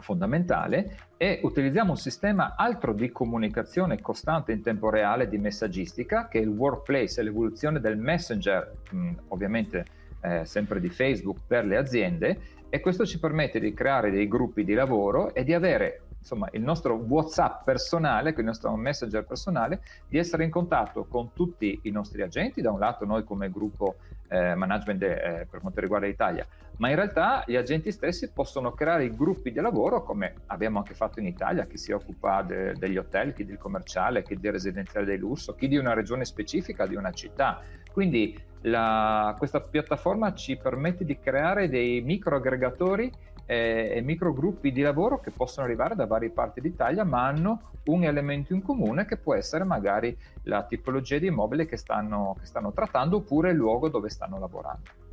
fondamentale 0.00 0.96
e 1.16 1.40
utilizziamo 1.42 1.90
un 1.90 1.96
sistema 1.96 2.54
altro 2.56 2.92
di 2.92 3.10
comunicazione 3.10 4.00
costante 4.00 4.52
in 4.52 4.62
tempo 4.62 4.90
reale 4.90 5.28
di 5.28 5.38
messaggistica 5.38 6.28
che 6.28 6.38
è 6.38 6.42
il 6.42 6.48
workplace, 6.48 7.22
l'evoluzione 7.22 7.80
del 7.80 7.96
messenger, 7.96 8.72
mh, 8.90 9.12
ovviamente 9.28 9.84
eh, 10.20 10.44
sempre 10.44 10.80
di 10.80 10.88
Facebook 10.88 11.38
per 11.46 11.64
le 11.64 11.76
aziende 11.76 12.38
e 12.68 12.80
questo 12.80 13.06
ci 13.06 13.18
permette 13.18 13.60
di 13.60 13.72
creare 13.72 14.10
dei 14.10 14.28
gruppi 14.28 14.64
di 14.64 14.74
lavoro 14.74 15.34
e 15.34 15.44
di 15.44 15.54
avere 15.54 16.02
insomma, 16.18 16.48
il 16.52 16.62
nostro 16.62 16.94
WhatsApp 16.94 17.62
personale, 17.64 18.34
il 18.36 18.44
nostro 18.44 18.74
messenger 18.74 19.24
personale, 19.24 19.80
di 20.08 20.18
essere 20.18 20.42
in 20.42 20.50
contatto 20.50 21.04
con 21.04 21.32
tutti 21.32 21.78
i 21.82 21.90
nostri 21.90 22.22
agenti, 22.22 22.60
da 22.60 22.72
un 22.72 22.80
lato 22.80 23.04
noi 23.04 23.22
come 23.22 23.50
gruppo 23.50 23.96
eh, 24.28 24.54
management 24.54 25.02
eh, 25.02 25.46
per 25.48 25.60
quanto 25.60 25.80
riguarda 25.80 26.06
l'Italia, 26.06 26.46
ma 26.78 26.88
in 26.90 26.96
realtà 26.96 27.44
gli 27.46 27.56
agenti 27.56 27.90
stessi 27.92 28.30
possono 28.32 28.72
creare 28.72 29.08
gruppi 29.10 29.50
di 29.50 29.60
lavoro 29.60 30.02
come 30.02 30.34
abbiamo 30.46 30.78
anche 30.78 30.94
fatto 30.94 31.20
in 31.20 31.26
Italia, 31.26 31.66
chi 31.66 31.78
si 31.78 31.92
occupa 31.92 32.42
de- 32.42 32.74
degli 32.74 32.96
hotel, 32.96 33.32
chi 33.32 33.44
del 33.44 33.58
commerciale, 33.58 34.22
chi 34.22 34.38
del 34.38 34.52
residenziale 34.52 35.06
del 35.06 35.18
lusso, 35.18 35.54
chi 35.54 35.68
di 35.68 35.76
una 35.76 35.94
regione 35.94 36.24
specifica, 36.24 36.86
di 36.86 36.96
una 36.96 37.12
città. 37.12 37.62
Quindi 37.92 38.38
la, 38.62 39.34
questa 39.38 39.60
piattaforma 39.60 40.34
ci 40.34 40.56
permette 40.56 41.04
di 41.04 41.18
creare 41.18 41.68
dei 41.68 42.00
micro 42.00 42.36
aggregatori 42.36 43.10
eh, 43.46 43.92
e 43.94 44.00
microgruppi 44.02 44.72
di 44.72 44.82
lavoro 44.82 45.20
che 45.20 45.30
possono 45.30 45.66
arrivare 45.66 45.94
da 45.94 46.06
varie 46.06 46.30
parti 46.30 46.60
d'Italia, 46.60 47.04
ma 47.04 47.26
hanno 47.26 47.70
un 47.84 48.04
elemento 48.04 48.52
in 48.52 48.62
comune 48.62 49.06
che 49.06 49.16
può 49.16 49.34
essere 49.34 49.64
magari 49.64 50.16
la 50.42 50.64
tipologia 50.64 51.18
di 51.18 51.28
immobile 51.28 51.66
che 51.66 51.76
stanno, 51.76 52.36
che 52.38 52.46
stanno 52.46 52.72
trattando 52.72 53.18
oppure 53.18 53.50
il 53.50 53.56
luogo 53.56 53.88
dove 53.88 54.10
stanno 54.10 54.38
lavorando. 54.38 55.04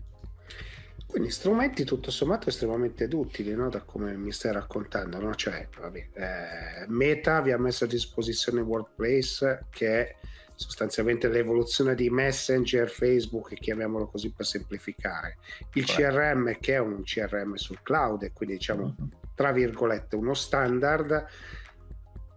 Quindi 1.06 1.30
strumenti 1.30 1.84
tutto 1.84 2.10
sommato 2.10 2.50
estremamente 2.50 3.08
utili, 3.12 3.54
no? 3.54 3.70
da 3.70 3.82
come 3.82 4.18
mi 4.18 4.32
stai 4.32 4.52
raccontando. 4.52 5.20
No? 5.20 5.36
Cioè, 5.36 5.68
vabbè, 5.80 6.08
eh, 6.14 6.86
Meta 6.88 7.40
vi 7.42 7.52
ha 7.52 7.60
messo 7.60 7.84
a 7.84 7.88
disposizione 7.88 8.62
Workplace 8.62 9.66
che 9.70 9.88
è 9.88 10.16
sostanzialmente 10.56 11.28
l'evoluzione 11.28 11.96
di 11.96 12.10
Messenger, 12.10 12.90
Facebook, 12.90 13.54
chiamiamolo 13.56 14.08
così 14.08 14.32
per 14.32 14.46
semplificare, 14.46 15.38
il. 15.74 15.86
CRM 15.86 16.58
che 16.60 16.74
è 16.76 16.80
un 16.80 17.04
CRM 17.04 17.56
sul 17.56 17.82
cloud 17.82 18.24
e 18.24 18.32
quindi 18.34 18.56
diciamo 18.56 18.96
mm-hmm. 19.00 19.10
tra 19.36 19.52
virgolette 19.52 20.16
uno 20.16 20.34
standard 20.34 21.26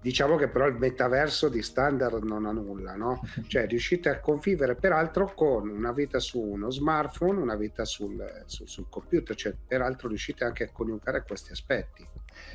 Diciamo 0.00 0.36
che 0.36 0.48
però 0.48 0.66
il 0.66 0.76
metaverso 0.76 1.48
di 1.48 1.62
standard 1.62 2.22
non 2.22 2.46
ha 2.46 2.52
nulla, 2.52 2.94
no? 2.94 3.20
Cioè 3.46 3.66
riuscite 3.66 4.08
a 4.08 4.20
convivere 4.20 4.74
peraltro 4.74 5.32
con 5.34 5.68
una 5.68 5.92
vita 5.92 6.18
su 6.18 6.40
uno 6.40 6.70
smartphone, 6.70 7.40
una 7.40 7.56
vita 7.56 7.84
sul, 7.84 8.24
sul, 8.46 8.68
sul 8.68 8.86
computer, 8.88 9.34
cioè 9.34 9.54
peraltro 9.66 10.08
riuscite 10.08 10.44
anche 10.44 10.64
a 10.64 10.70
coniugare 10.72 11.24
questi 11.26 11.52
aspetti. 11.52 12.06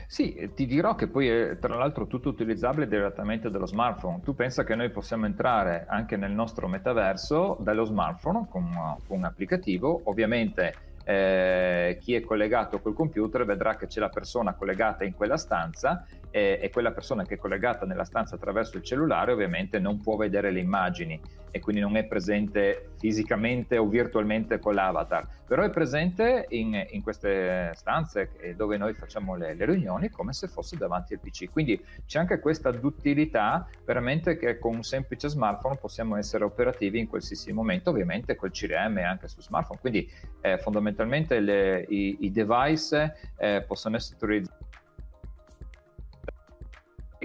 Sì, 0.07 0.51
ti 0.53 0.65
dirò 0.65 0.95
che 0.95 1.07
poi 1.07 1.27
è 1.27 1.57
tra 1.59 1.75
l'altro 1.75 2.07
tutto 2.07 2.29
utilizzabile 2.29 2.87
direttamente 2.87 3.49
dallo 3.49 3.65
smartphone. 3.65 4.21
Tu 4.21 4.35
pensa 4.35 4.63
che 4.63 4.75
noi 4.75 4.89
possiamo 4.91 5.25
entrare 5.25 5.85
anche 5.87 6.17
nel 6.17 6.31
nostro 6.31 6.67
metaverso 6.67 7.57
dallo 7.59 7.83
smartphone 7.83 8.47
con, 8.49 8.69
con 9.07 9.17
un 9.17 9.23
applicativo, 9.23 10.01
ovviamente 10.05 10.89
eh, 11.03 11.97
chi 12.01 12.15
è 12.15 12.21
collegato 12.21 12.79
col 12.79 12.93
computer 12.93 13.45
vedrà 13.45 13.75
che 13.75 13.87
c'è 13.87 13.99
la 13.99 14.09
persona 14.09 14.53
collegata 14.53 15.03
in 15.03 15.13
quella 15.13 15.37
stanza 15.37 16.05
e, 16.29 16.59
e, 16.61 16.69
quella 16.69 16.91
persona 16.91 17.23
che 17.23 17.35
è 17.35 17.37
collegata 17.37 17.85
nella 17.85 18.03
stanza 18.03 18.35
attraverso 18.35 18.77
il 18.77 18.83
cellulare 18.83 19.31
ovviamente 19.31 19.79
non 19.79 19.99
può 20.01 20.15
vedere 20.15 20.51
le 20.51 20.59
immagini 20.59 21.19
e 21.51 21.59
quindi 21.59 21.81
non 21.81 21.95
è 21.97 22.05
presente 22.05 22.93
fisicamente 22.97 23.77
o 23.77 23.87
virtualmente 23.87 24.59
con 24.59 24.73
l'avatar, 24.73 25.27
però 25.45 25.63
è 25.63 25.69
presente 25.69 26.45
in, 26.49 26.81
in 26.91 27.01
queste 27.01 27.71
stanze 27.73 28.31
dove 28.55 28.77
noi 28.77 28.93
facciamo 28.93 29.35
le, 29.35 29.53
le, 29.53 29.65
riunioni 29.65 30.09
come 30.09 30.33
se 30.33 30.47
fosse 30.47 30.77
davanti 30.77 31.13
al 31.13 31.19
PC. 31.19 31.49
Quindi 31.51 31.83
c'è 32.05 32.19
anche 32.19 32.39
questa 32.39 32.71
duttilità 32.71 33.67
veramente 33.85 34.37
che 34.37 34.57
con 34.59 34.75
un 34.75 34.83
semplice 34.83 35.27
smartphone 35.27 35.77
possiamo 35.77 36.15
essere 36.15 36.43
operativi 36.43 36.99
in 36.99 37.07
qualsiasi 37.07 37.51
momento, 37.51 37.89
ovviamente 37.89 38.35
col 38.35 38.51
CRM 38.51 38.99
e 38.99 39.03
anche 39.03 39.27
su 39.27 39.41
smartphone. 39.41 39.79
Quindi 39.79 40.09
eh, 40.41 40.57
fondamentalmente 40.57 41.39
le, 41.39 41.85
i, 41.89 42.17
i, 42.21 42.31
device 42.31 43.33
eh, 43.37 43.63
possono 43.67 43.95
essere 43.97 44.15
utilizzati 44.15 44.60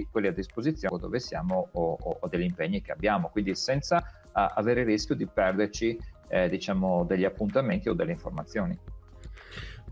quelli 0.05 0.27
a 0.27 0.31
disposizione 0.31 0.99
dove 0.99 1.19
siamo 1.19 1.69
o, 1.71 1.97
o, 1.99 2.17
o, 2.19 2.27
degli 2.27 2.43
impegni 2.43 2.81
che 2.81 2.91
abbiamo, 2.91 3.29
quindi 3.29 3.55
senza 3.55 3.97
uh, 3.97 4.29
avere 4.31 4.81
il 4.81 4.87
rischio 4.87 5.15
di 5.15 5.25
perderci 5.25 5.97
eh, 6.27 6.49
diciamo, 6.49 7.03
degli 7.05 7.25
appuntamenti 7.25 7.89
o 7.89 7.93
delle 7.93 8.11
informazioni. 8.11 8.77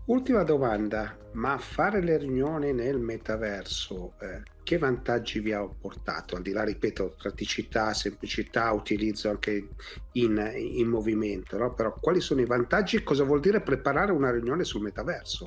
Ultima 0.06 0.44
domanda, 0.44 1.16
ma 1.32 1.58
fare 1.58 2.00
le 2.00 2.16
riunioni 2.16 2.72
nel 2.72 3.00
metaverso, 3.00 4.12
eh, 4.20 4.42
che 4.62 4.78
vantaggi 4.78 5.40
vi 5.40 5.52
ha 5.52 5.66
portato? 5.66 6.36
Al 6.36 6.42
di 6.42 6.52
là, 6.52 6.62
ripeto, 6.62 7.16
praticità, 7.20 7.92
semplicità, 7.92 8.70
utilizzo 8.70 9.30
anche 9.30 9.70
in, 10.12 10.52
in 10.54 10.86
movimento, 10.86 11.58
no? 11.58 11.74
però 11.74 11.92
quali 12.00 12.20
sono 12.20 12.40
i 12.40 12.46
vantaggi 12.46 13.02
cosa 13.02 13.24
vuol 13.24 13.40
dire 13.40 13.60
preparare 13.62 14.12
una 14.12 14.30
riunione 14.30 14.62
sul 14.62 14.82
metaverso? 14.82 15.46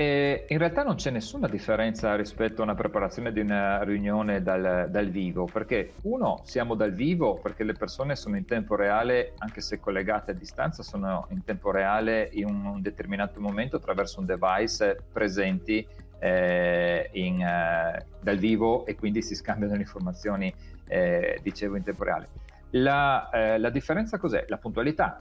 E 0.00 0.44
in 0.46 0.58
realtà 0.58 0.84
non 0.84 0.94
c'è 0.94 1.10
nessuna 1.10 1.48
differenza 1.48 2.14
rispetto 2.14 2.60
a 2.60 2.64
una 2.64 2.76
preparazione 2.76 3.32
di 3.32 3.40
una 3.40 3.82
riunione 3.82 4.40
dal, 4.42 4.86
dal, 4.88 5.08
vivo, 5.08 5.46
perché 5.52 5.94
uno, 6.02 6.40
siamo 6.44 6.76
dal 6.76 6.92
vivo 6.92 7.34
perché 7.34 7.64
le 7.64 7.72
persone 7.72 8.14
sono 8.14 8.36
in 8.36 8.44
tempo 8.44 8.76
reale, 8.76 9.32
anche 9.38 9.60
se 9.60 9.80
collegate 9.80 10.30
a 10.30 10.34
distanza, 10.34 10.84
sono 10.84 11.26
in 11.30 11.42
tempo 11.42 11.72
reale 11.72 12.28
in 12.34 12.46
un 12.46 12.80
determinato 12.80 13.40
momento 13.40 13.74
attraverso 13.74 14.20
un 14.20 14.26
device 14.26 15.00
presenti 15.12 15.84
eh, 16.20 17.10
in, 17.14 17.40
eh, 17.40 18.06
dal 18.20 18.38
vivo 18.38 18.86
e 18.86 18.94
quindi 18.94 19.20
si 19.20 19.34
scambiano 19.34 19.74
le 19.74 19.80
informazioni, 19.80 20.54
eh, 20.86 21.40
dicevo, 21.42 21.74
in 21.74 21.82
tempo 21.82 22.04
reale. 22.04 22.28
La, 22.70 23.30
eh, 23.30 23.58
la 23.58 23.70
differenza 23.70 24.16
cos'è? 24.16 24.44
La 24.46 24.58
puntualità 24.58 25.20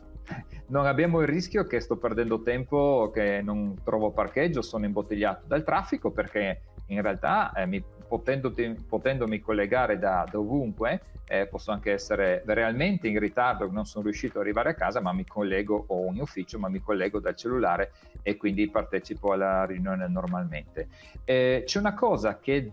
non 0.68 0.86
abbiamo 0.86 1.22
il 1.22 1.28
rischio 1.28 1.66
che 1.66 1.80
sto 1.80 1.98
perdendo 1.98 2.42
tempo, 2.42 3.12
che 3.14 3.42
non 3.42 3.76
trovo 3.84 4.12
parcheggio, 4.12 4.62
sono 4.62 4.86
imbottigliato 4.86 5.46
dal 5.48 5.64
traffico 5.64 6.12
perché 6.12 6.62
in 6.88 7.02
realtà 7.02 7.52
eh, 7.54 7.66
mi, 7.66 7.84
potendomi 8.08 9.40
collegare 9.40 10.00
da, 10.00 10.26
da 10.30 10.40
ovunque 10.40 11.02
eh, 11.30 11.46
posso 11.48 11.72
anche 11.72 11.92
essere 11.92 12.42
realmente 12.46 13.08
in 13.08 13.20
ritardo, 13.20 13.70
non 13.70 13.86
sono 13.86 14.06
riuscito 14.06 14.38
ad 14.38 14.46
arrivare 14.46 14.70
a 14.70 14.74
casa, 14.74 15.02
ma 15.02 15.12
mi 15.12 15.26
collego, 15.26 15.86
o 15.88 16.10
in 16.14 16.22
ufficio, 16.22 16.58
ma 16.58 16.70
mi 16.70 16.80
collego 16.80 17.20
dal 17.20 17.36
cellulare 17.36 17.92
e 18.22 18.38
quindi 18.38 18.70
partecipo 18.70 19.34
alla 19.34 19.66
riunione 19.66 20.08
normalmente. 20.08 20.88
Eh, 21.26 21.64
c'è 21.66 21.80
una 21.80 21.94
cosa 21.94 22.40
che 22.40 22.70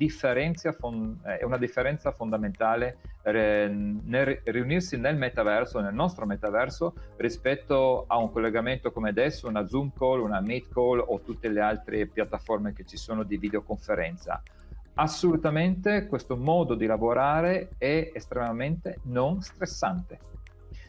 fon- 0.78 1.20
eh, 1.26 1.38
è 1.38 1.44
una 1.44 1.58
differenza 1.58 2.12
fondamentale 2.12 2.98
eh, 3.24 3.68
nel 3.68 4.40
riunirsi 4.44 4.98
nel 4.98 5.16
metaverso, 5.16 5.80
nel 5.80 5.94
nostro 5.94 6.24
metaverso, 6.24 6.94
rispetto 7.16 8.04
a 8.06 8.18
un 8.18 8.30
collegamento 8.30 8.92
come 8.92 9.08
adesso, 9.08 9.48
una 9.48 9.66
Zoom 9.66 9.90
call, 9.96 10.20
una 10.20 10.40
Meet 10.40 10.72
call 10.72 11.02
o 11.04 11.20
tutte 11.20 11.48
le 11.48 11.60
altre 11.60 12.06
piattaforme 12.06 12.72
che 12.72 12.84
ci 12.84 12.96
sono 12.96 13.24
di 13.24 13.36
videoconferenza 13.36 14.40
assolutamente 14.94 16.06
questo 16.06 16.36
modo 16.36 16.74
di 16.74 16.86
lavorare 16.86 17.70
è 17.78 18.10
estremamente 18.12 18.98
non 19.04 19.40
stressante. 19.42 20.18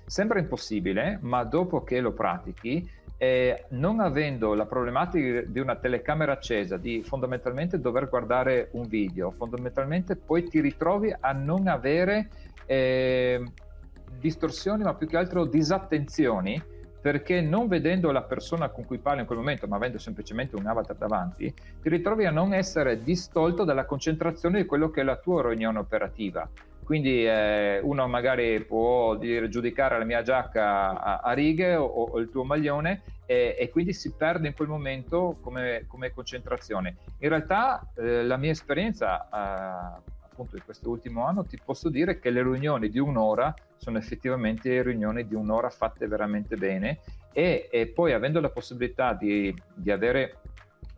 Sembra 0.05 0.39
impossibile, 0.39 1.17
ma 1.21 1.43
dopo 1.43 1.83
che 1.83 1.99
lo 1.99 2.13
pratichi, 2.13 2.87
eh, 3.17 3.65
non 3.69 3.99
avendo 3.99 4.53
la 4.53 4.65
problematica 4.65 5.41
di 5.41 5.59
una 5.59 5.75
telecamera 5.75 6.33
accesa, 6.33 6.77
di 6.77 7.01
fondamentalmente 7.03 7.79
dover 7.79 8.09
guardare 8.09 8.69
un 8.73 8.87
video, 8.87 9.31
fondamentalmente 9.31 10.15
poi 10.15 10.43
ti 10.47 10.59
ritrovi 10.59 11.15
a 11.17 11.31
non 11.31 11.67
avere 11.67 12.29
eh, 12.65 13.43
distorsioni, 14.19 14.83
ma 14.83 14.93
più 14.93 15.07
che 15.07 15.17
altro 15.17 15.45
disattenzioni 15.45 16.61
perché 17.05 17.39
non 17.39 17.67
vedendo 17.67 18.09
la 18.09 18.23
persona 18.23 18.69
con 18.69 18.83
cui 18.83 18.97
parli 18.97 19.19
in 19.19 19.27
quel 19.27 19.37
momento, 19.37 19.67
ma 19.67 19.75
avendo 19.75 19.99
semplicemente 19.99 20.55
un 20.55 20.65
avatar 20.65 20.95
davanti, 20.95 21.53
ti 21.79 21.87
ritrovi 21.87 22.25
a 22.25 22.31
non 22.31 22.51
essere 22.51 23.03
distolto 23.03 23.63
dalla 23.63 23.85
concentrazione 23.85 24.63
di 24.63 24.65
quello 24.65 24.89
che 24.89 25.01
è 25.01 25.03
la 25.03 25.17
tua 25.17 25.47
riunione 25.47 25.77
operativa. 25.77 26.49
Quindi 26.83 27.23
eh, 27.23 27.79
uno 27.83 28.07
magari 28.07 28.59
può 28.65 29.15
dire, 29.17 29.49
giudicare 29.49 29.99
la 29.99 30.03
mia 30.03 30.23
giacca 30.23 30.99
a, 30.99 31.17
a 31.17 31.31
righe 31.33 31.75
o, 31.75 31.85
o, 31.85 32.17
il 32.17 32.31
tuo 32.31 32.43
maglione 32.43 33.03
e, 33.27 33.55
e, 33.55 33.69
quindi 33.69 33.93
si 33.93 34.11
perde 34.13 34.47
in 34.47 34.55
quel 34.55 34.67
momento 34.67 35.37
come, 35.41 35.85
come 35.87 36.11
concentrazione. 36.11 36.95
In 37.19 37.29
realtà 37.29 37.87
eh, 37.97 38.23
la 38.23 38.37
mia 38.37 38.49
esperienza 38.49 39.27
eh, 39.29 40.01
appunto 40.35 40.57
di 40.57 40.61
questo 40.61 40.89
ultimo 40.89 41.25
anno, 41.25 41.45
ti 41.45 41.57
posso 41.63 41.89
dire 41.89 42.19
che 42.19 42.29
le 42.29 42.43
riunioni 42.43 42.89
di 42.89 42.99
un'ora 42.99 43.53
sono 43.77 43.97
effettivamente 43.97 44.81
riunioni 44.83 45.25
di 45.25 45.33
un'ora 45.33 45.69
fatte 45.69 46.07
veramente 46.07 46.57
bene 46.57 46.99
e, 47.31 47.69
e 47.71 47.87
poi 47.87 48.11
avendo 48.11 48.41
la 48.41 48.49
possibilità 48.49 49.13
di, 49.13 49.53
di, 49.73 49.91
avere 49.91 50.39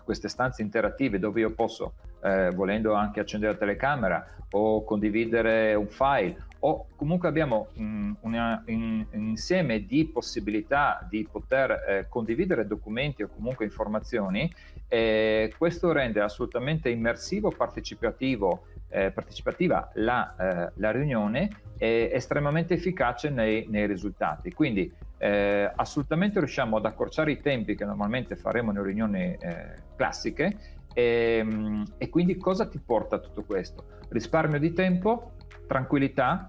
queste 0.04 0.28
stanze 0.28 0.64
interattive 0.64 1.20
dove 1.20 1.42
io 1.42 1.52
posso, 1.52 1.94
eh, 2.24 2.50
volendo 2.50 2.94
anche 2.94 3.20
accendere 3.20 3.54
la 3.54 3.58
telecamera 3.60 4.36
o 4.52 4.84
condividere 4.84 5.76
un 5.76 5.88
file 5.88 6.46
o 6.60 6.88
comunque 6.96 7.28
abbiamo 7.28 7.68
un, 7.76 8.16
una, 8.22 8.64
un, 8.68 9.06
un, 9.12 9.28
insieme 9.28 9.86
di 9.86 10.06
possibilità 10.06 11.06
di 11.08 11.28
poter 11.30 11.72
eh, 11.72 12.06
condividere 12.10 12.66
documenti 12.66 13.22
o 13.22 13.30
comunque 13.30 13.66
informazioni, 13.66 14.52
eh, 14.88 15.54
questo 15.58 15.92
rende 15.92 16.22
assolutamente 16.22 16.90
immersivo, 16.90 17.52
partecipativo, 17.52 18.66
eh, 18.90 19.12
partecipativa 19.12 19.90
la, 19.96 20.36
eh, 20.36 20.72
la, 20.76 20.92
riunione 20.92 21.50
e 21.78 22.10
estremamente 22.14 22.74
efficace 22.74 23.30
nei, 23.30 23.66
nei 23.70 23.86
risultati. 23.88 24.52
Quindi 24.52 24.92
eh, 25.18 25.72
assolutamente 25.76 26.40
riusciamo 26.40 26.78
ad 26.78 26.86
accorciare 26.86 27.32
i 27.32 27.42
tempi 27.42 27.76
che 27.76 27.86
normalmente 27.86 28.36
faremo 28.36 28.72
nelle 28.72 28.88
riunioni 28.88 29.36
eh, 29.40 29.74
classiche 29.96 30.76
e, 30.94 31.38
ehm, 31.40 31.84
e 31.98 32.10
quindi 32.10 32.38
cosa 32.38 32.68
ti 32.68 32.80
porta 32.80 33.20
tutto 33.20 33.44
questo? 33.44 33.86
Risparmio 34.10 34.60
di 34.60 34.74
tempo, 34.74 35.34
tranquillità, 35.68 36.48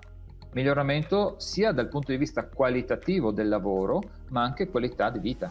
miglioramento 0.53 1.35
sia 1.39 1.73
dal 1.73 1.89
punto 1.89 2.13
di 2.13 2.19
vista 2.19 2.47
qualitativo 2.47 3.31
del 3.31 3.49
lavoro, 3.49 4.01
ma 4.31 4.43
anche 4.43 4.69
qualità 4.69 5.11
di 5.11 5.19
vita. 5.19 5.51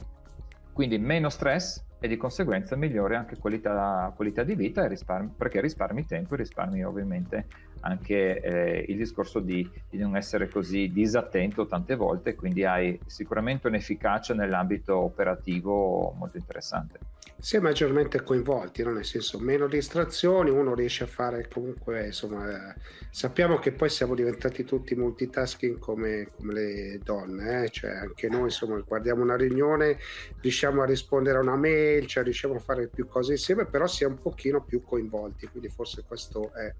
Quindi 0.73 0.97
meno 0.97 1.29
stress 1.29 1.83
e 1.99 2.07
di 2.07 2.17
conseguenza 2.17 2.75
migliore 2.75 3.15
anche 3.15 3.37
qualità, 3.37 4.11
qualità 4.15 4.43
di 4.43 4.55
vita 4.55 4.87
risparmi, 4.87 5.33
perché 5.35 5.61
risparmi 5.61 6.05
tempo 6.05 6.33
e 6.33 6.37
risparmi 6.37 6.83
ovviamente 6.83 7.47
anche 7.81 8.39
eh, 8.41 8.85
il 8.87 8.97
discorso 8.97 9.39
di, 9.39 9.67
di, 9.89 9.97
non 9.97 10.15
essere 10.15 10.47
così 10.47 10.91
disattento 10.91 11.67
tante 11.67 11.95
volte, 11.95 12.35
quindi 12.35 12.65
hai 12.65 12.99
sicuramente 13.05 13.67
un'efficacia 13.67 14.33
nell'ambito 14.33 14.97
operativo 14.97 16.13
molto 16.17 16.37
interessante 16.37 16.99
si 17.39 17.55
è 17.55 17.59
maggiormente 17.59 18.23
coinvolti, 18.23 18.83
no? 18.83 18.91
nel 18.91 19.05
senso 19.05 19.39
meno 19.39 19.67
distrazioni, 19.67 20.49
uno 20.49 20.73
riesce 20.73 21.03
a 21.03 21.07
fare 21.07 21.47
comunque, 21.47 22.07
insomma, 22.07 22.73
eh, 22.73 22.75
sappiamo 23.11 23.59
che 23.59 23.71
poi 23.71 23.89
siamo 23.89 24.15
diventati 24.15 24.63
tutti 24.63 24.95
multitasking 24.95 25.77
come, 25.77 26.29
come 26.35 26.53
le 26.53 26.99
donne, 27.03 27.65
eh? 27.65 27.69
cioè 27.69 27.91
anche 27.91 28.27
noi 28.27 28.45
insomma 28.45 28.79
guardiamo 28.79 29.21
una 29.21 29.35
riunione, 29.35 29.99
riusciamo 30.41 30.81
a 30.81 30.85
rispondere 30.85 31.37
a 31.37 31.41
una 31.41 31.55
mail, 31.55 32.07
cioè 32.07 32.23
riusciamo 32.23 32.55
a 32.55 32.59
fare 32.59 32.87
più 32.87 33.07
cose 33.07 33.33
insieme, 33.33 33.67
però 33.67 33.85
si 33.85 34.03
è 34.03 34.07
un 34.07 34.19
pochino 34.19 34.63
più 34.63 34.81
coinvolti, 34.81 35.47
quindi 35.47 35.69
forse 35.69 36.03
questo 36.07 36.51
è 36.53 36.73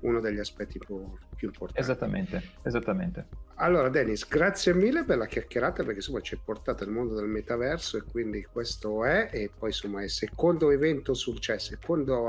uno 0.00 0.20
degli 0.20 0.38
aspetti 0.38 0.78
più, 0.78 1.02
più 1.34 1.48
importanti. 1.48 1.80
Esattamente, 1.80 2.42
esattamente. 2.62 3.26
Allora, 3.56 3.88
Dennis, 3.88 4.28
grazie 4.28 4.74
mille 4.74 5.04
per 5.04 5.16
la 5.16 5.26
chiacchierata 5.26 5.82
perché 5.82 5.96
insomma 5.96 6.20
ci 6.20 6.34
hai 6.34 6.40
portato 6.44 6.84
nel 6.84 6.92
mondo 6.92 7.14
del 7.14 7.28
metaverso 7.28 7.96
e 7.96 8.02
quindi 8.02 8.44
questo 8.44 9.04
è, 9.04 9.30
e 9.32 9.50
poi 9.56 9.70
insomma 9.70 10.00
è 10.00 10.04
il 10.04 10.10
secondo 10.10 10.70
evento 10.70 11.14
sul, 11.14 11.38
cioè 11.40 11.58
secondo 11.58 12.28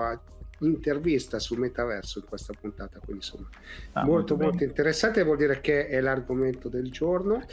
intervista 0.59 1.37
sul 1.37 1.59
metaverso 1.59 2.19
in 2.19 2.25
questa 2.25 2.53
puntata, 2.59 2.99
quindi 2.99 3.23
insomma 3.23 3.47
ah, 3.93 4.03
molto 4.03 4.35
molto, 4.35 4.49
molto 4.49 4.63
interessante, 4.63 5.23
vuol 5.23 5.37
dire 5.37 5.59
che 5.59 5.87
è 5.87 5.99
l'argomento 5.99 6.69
del 6.69 6.89
giorno. 6.91 7.43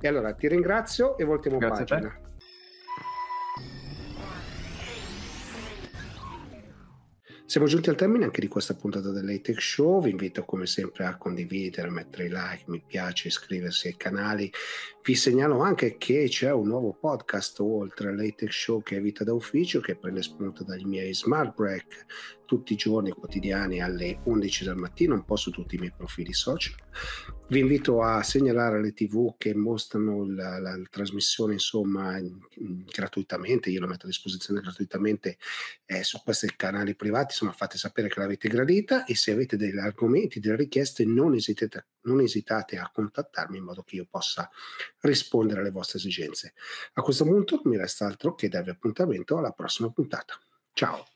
E 0.00 0.08
allora 0.08 0.34
ti 0.34 0.48
ringrazio 0.48 1.16
e 1.16 1.24
voltiamo 1.24 1.56
Grazie 1.56 1.84
pagina. 1.86 2.18
Siamo 7.46 7.66
giunti 7.66 7.90
al 7.90 7.94
termine 7.94 8.24
anche 8.24 8.40
di 8.40 8.48
questa 8.48 8.74
puntata 8.74 9.10
dell'Atech 9.10 9.60
Show. 9.60 10.02
Vi 10.02 10.10
invito 10.10 10.44
come 10.44 10.66
sempre 10.66 11.04
a 11.04 11.16
condividere, 11.16 11.90
mettere 11.90 12.28
like, 12.28 12.64
mi 12.68 12.82
piace, 12.84 13.28
iscriversi 13.28 13.88
ai 13.88 13.96
canali. 13.96 14.50
Vi 15.06 15.14
segnalo 15.14 15.60
anche 15.60 15.98
che 15.98 16.28
c'è 16.30 16.50
un 16.50 16.68
nuovo 16.68 16.94
podcast 16.94 17.60
oltre 17.60 18.08
all'Atech 18.08 18.50
Show 18.50 18.82
che 18.82 18.96
è 18.96 19.02
Vita 19.02 19.22
da 19.22 19.34
Ufficio 19.34 19.78
che 19.80 19.96
prende 19.96 20.22
spunto 20.22 20.64
dagli 20.64 20.86
miei 20.86 21.12
smart 21.12 21.54
break 21.54 22.06
tutti 22.46 22.72
i 22.72 22.76
giorni 22.76 23.10
quotidiani 23.10 23.82
alle 23.82 24.20
11 24.24 24.64
del 24.64 24.76
mattino, 24.76 25.12
un 25.12 25.26
po' 25.26 25.36
su 25.36 25.50
tutti 25.50 25.74
i 25.74 25.78
miei 25.78 25.92
profili 25.94 26.32
social. 26.32 26.72
Vi 27.48 27.58
invito 27.58 28.00
a 28.00 28.22
segnalare 28.22 28.78
alle 28.78 28.94
tv 28.94 29.34
che 29.36 29.54
mostrano 29.54 30.24
la, 30.24 30.58
la, 30.58 30.74
la 30.74 30.88
trasmissione 30.88 31.52
insomma 31.52 32.16
in, 32.16 32.38
in, 32.60 32.84
gratuitamente, 32.90 33.68
io 33.68 33.80
la 33.80 33.86
metto 33.86 34.06
a 34.06 34.08
disposizione 34.08 34.62
gratuitamente 34.62 35.36
eh, 35.84 36.02
su 36.02 36.18
questi 36.24 36.50
canali 36.56 36.94
privati, 36.94 37.32
insomma 37.32 37.52
fate 37.52 37.76
sapere 37.76 38.08
che 38.08 38.20
l'avete 38.20 38.48
gradita 38.48 39.04
e 39.04 39.14
se 39.14 39.32
avete 39.32 39.58
degli 39.58 39.76
argomenti, 39.76 40.40
delle 40.40 40.56
richieste 40.56 41.04
non 41.04 41.34
esitate, 41.34 41.88
non 42.04 42.20
esitate 42.20 42.78
a 42.78 42.90
contattarmi 42.92 43.58
in 43.58 43.64
modo 43.64 43.82
che 43.82 43.96
io 43.96 44.06
possa 44.08 44.50
rispondere 45.00 45.60
alle 45.60 45.70
vostre 45.70 45.98
esigenze. 45.98 46.54
A 46.94 47.02
questo 47.02 47.24
punto 47.24 47.60
non 47.62 47.72
mi 47.72 47.78
resta 47.78 48.06
altro 48.06 48.34
che 48.34 48.48
darvi 48.48 48.70
appuntamento 48.70 49.36
alla 49.36 49.52
prossima 49.52 49.90
puntata. 49.90 50.38
Ciao! 50.72 51.13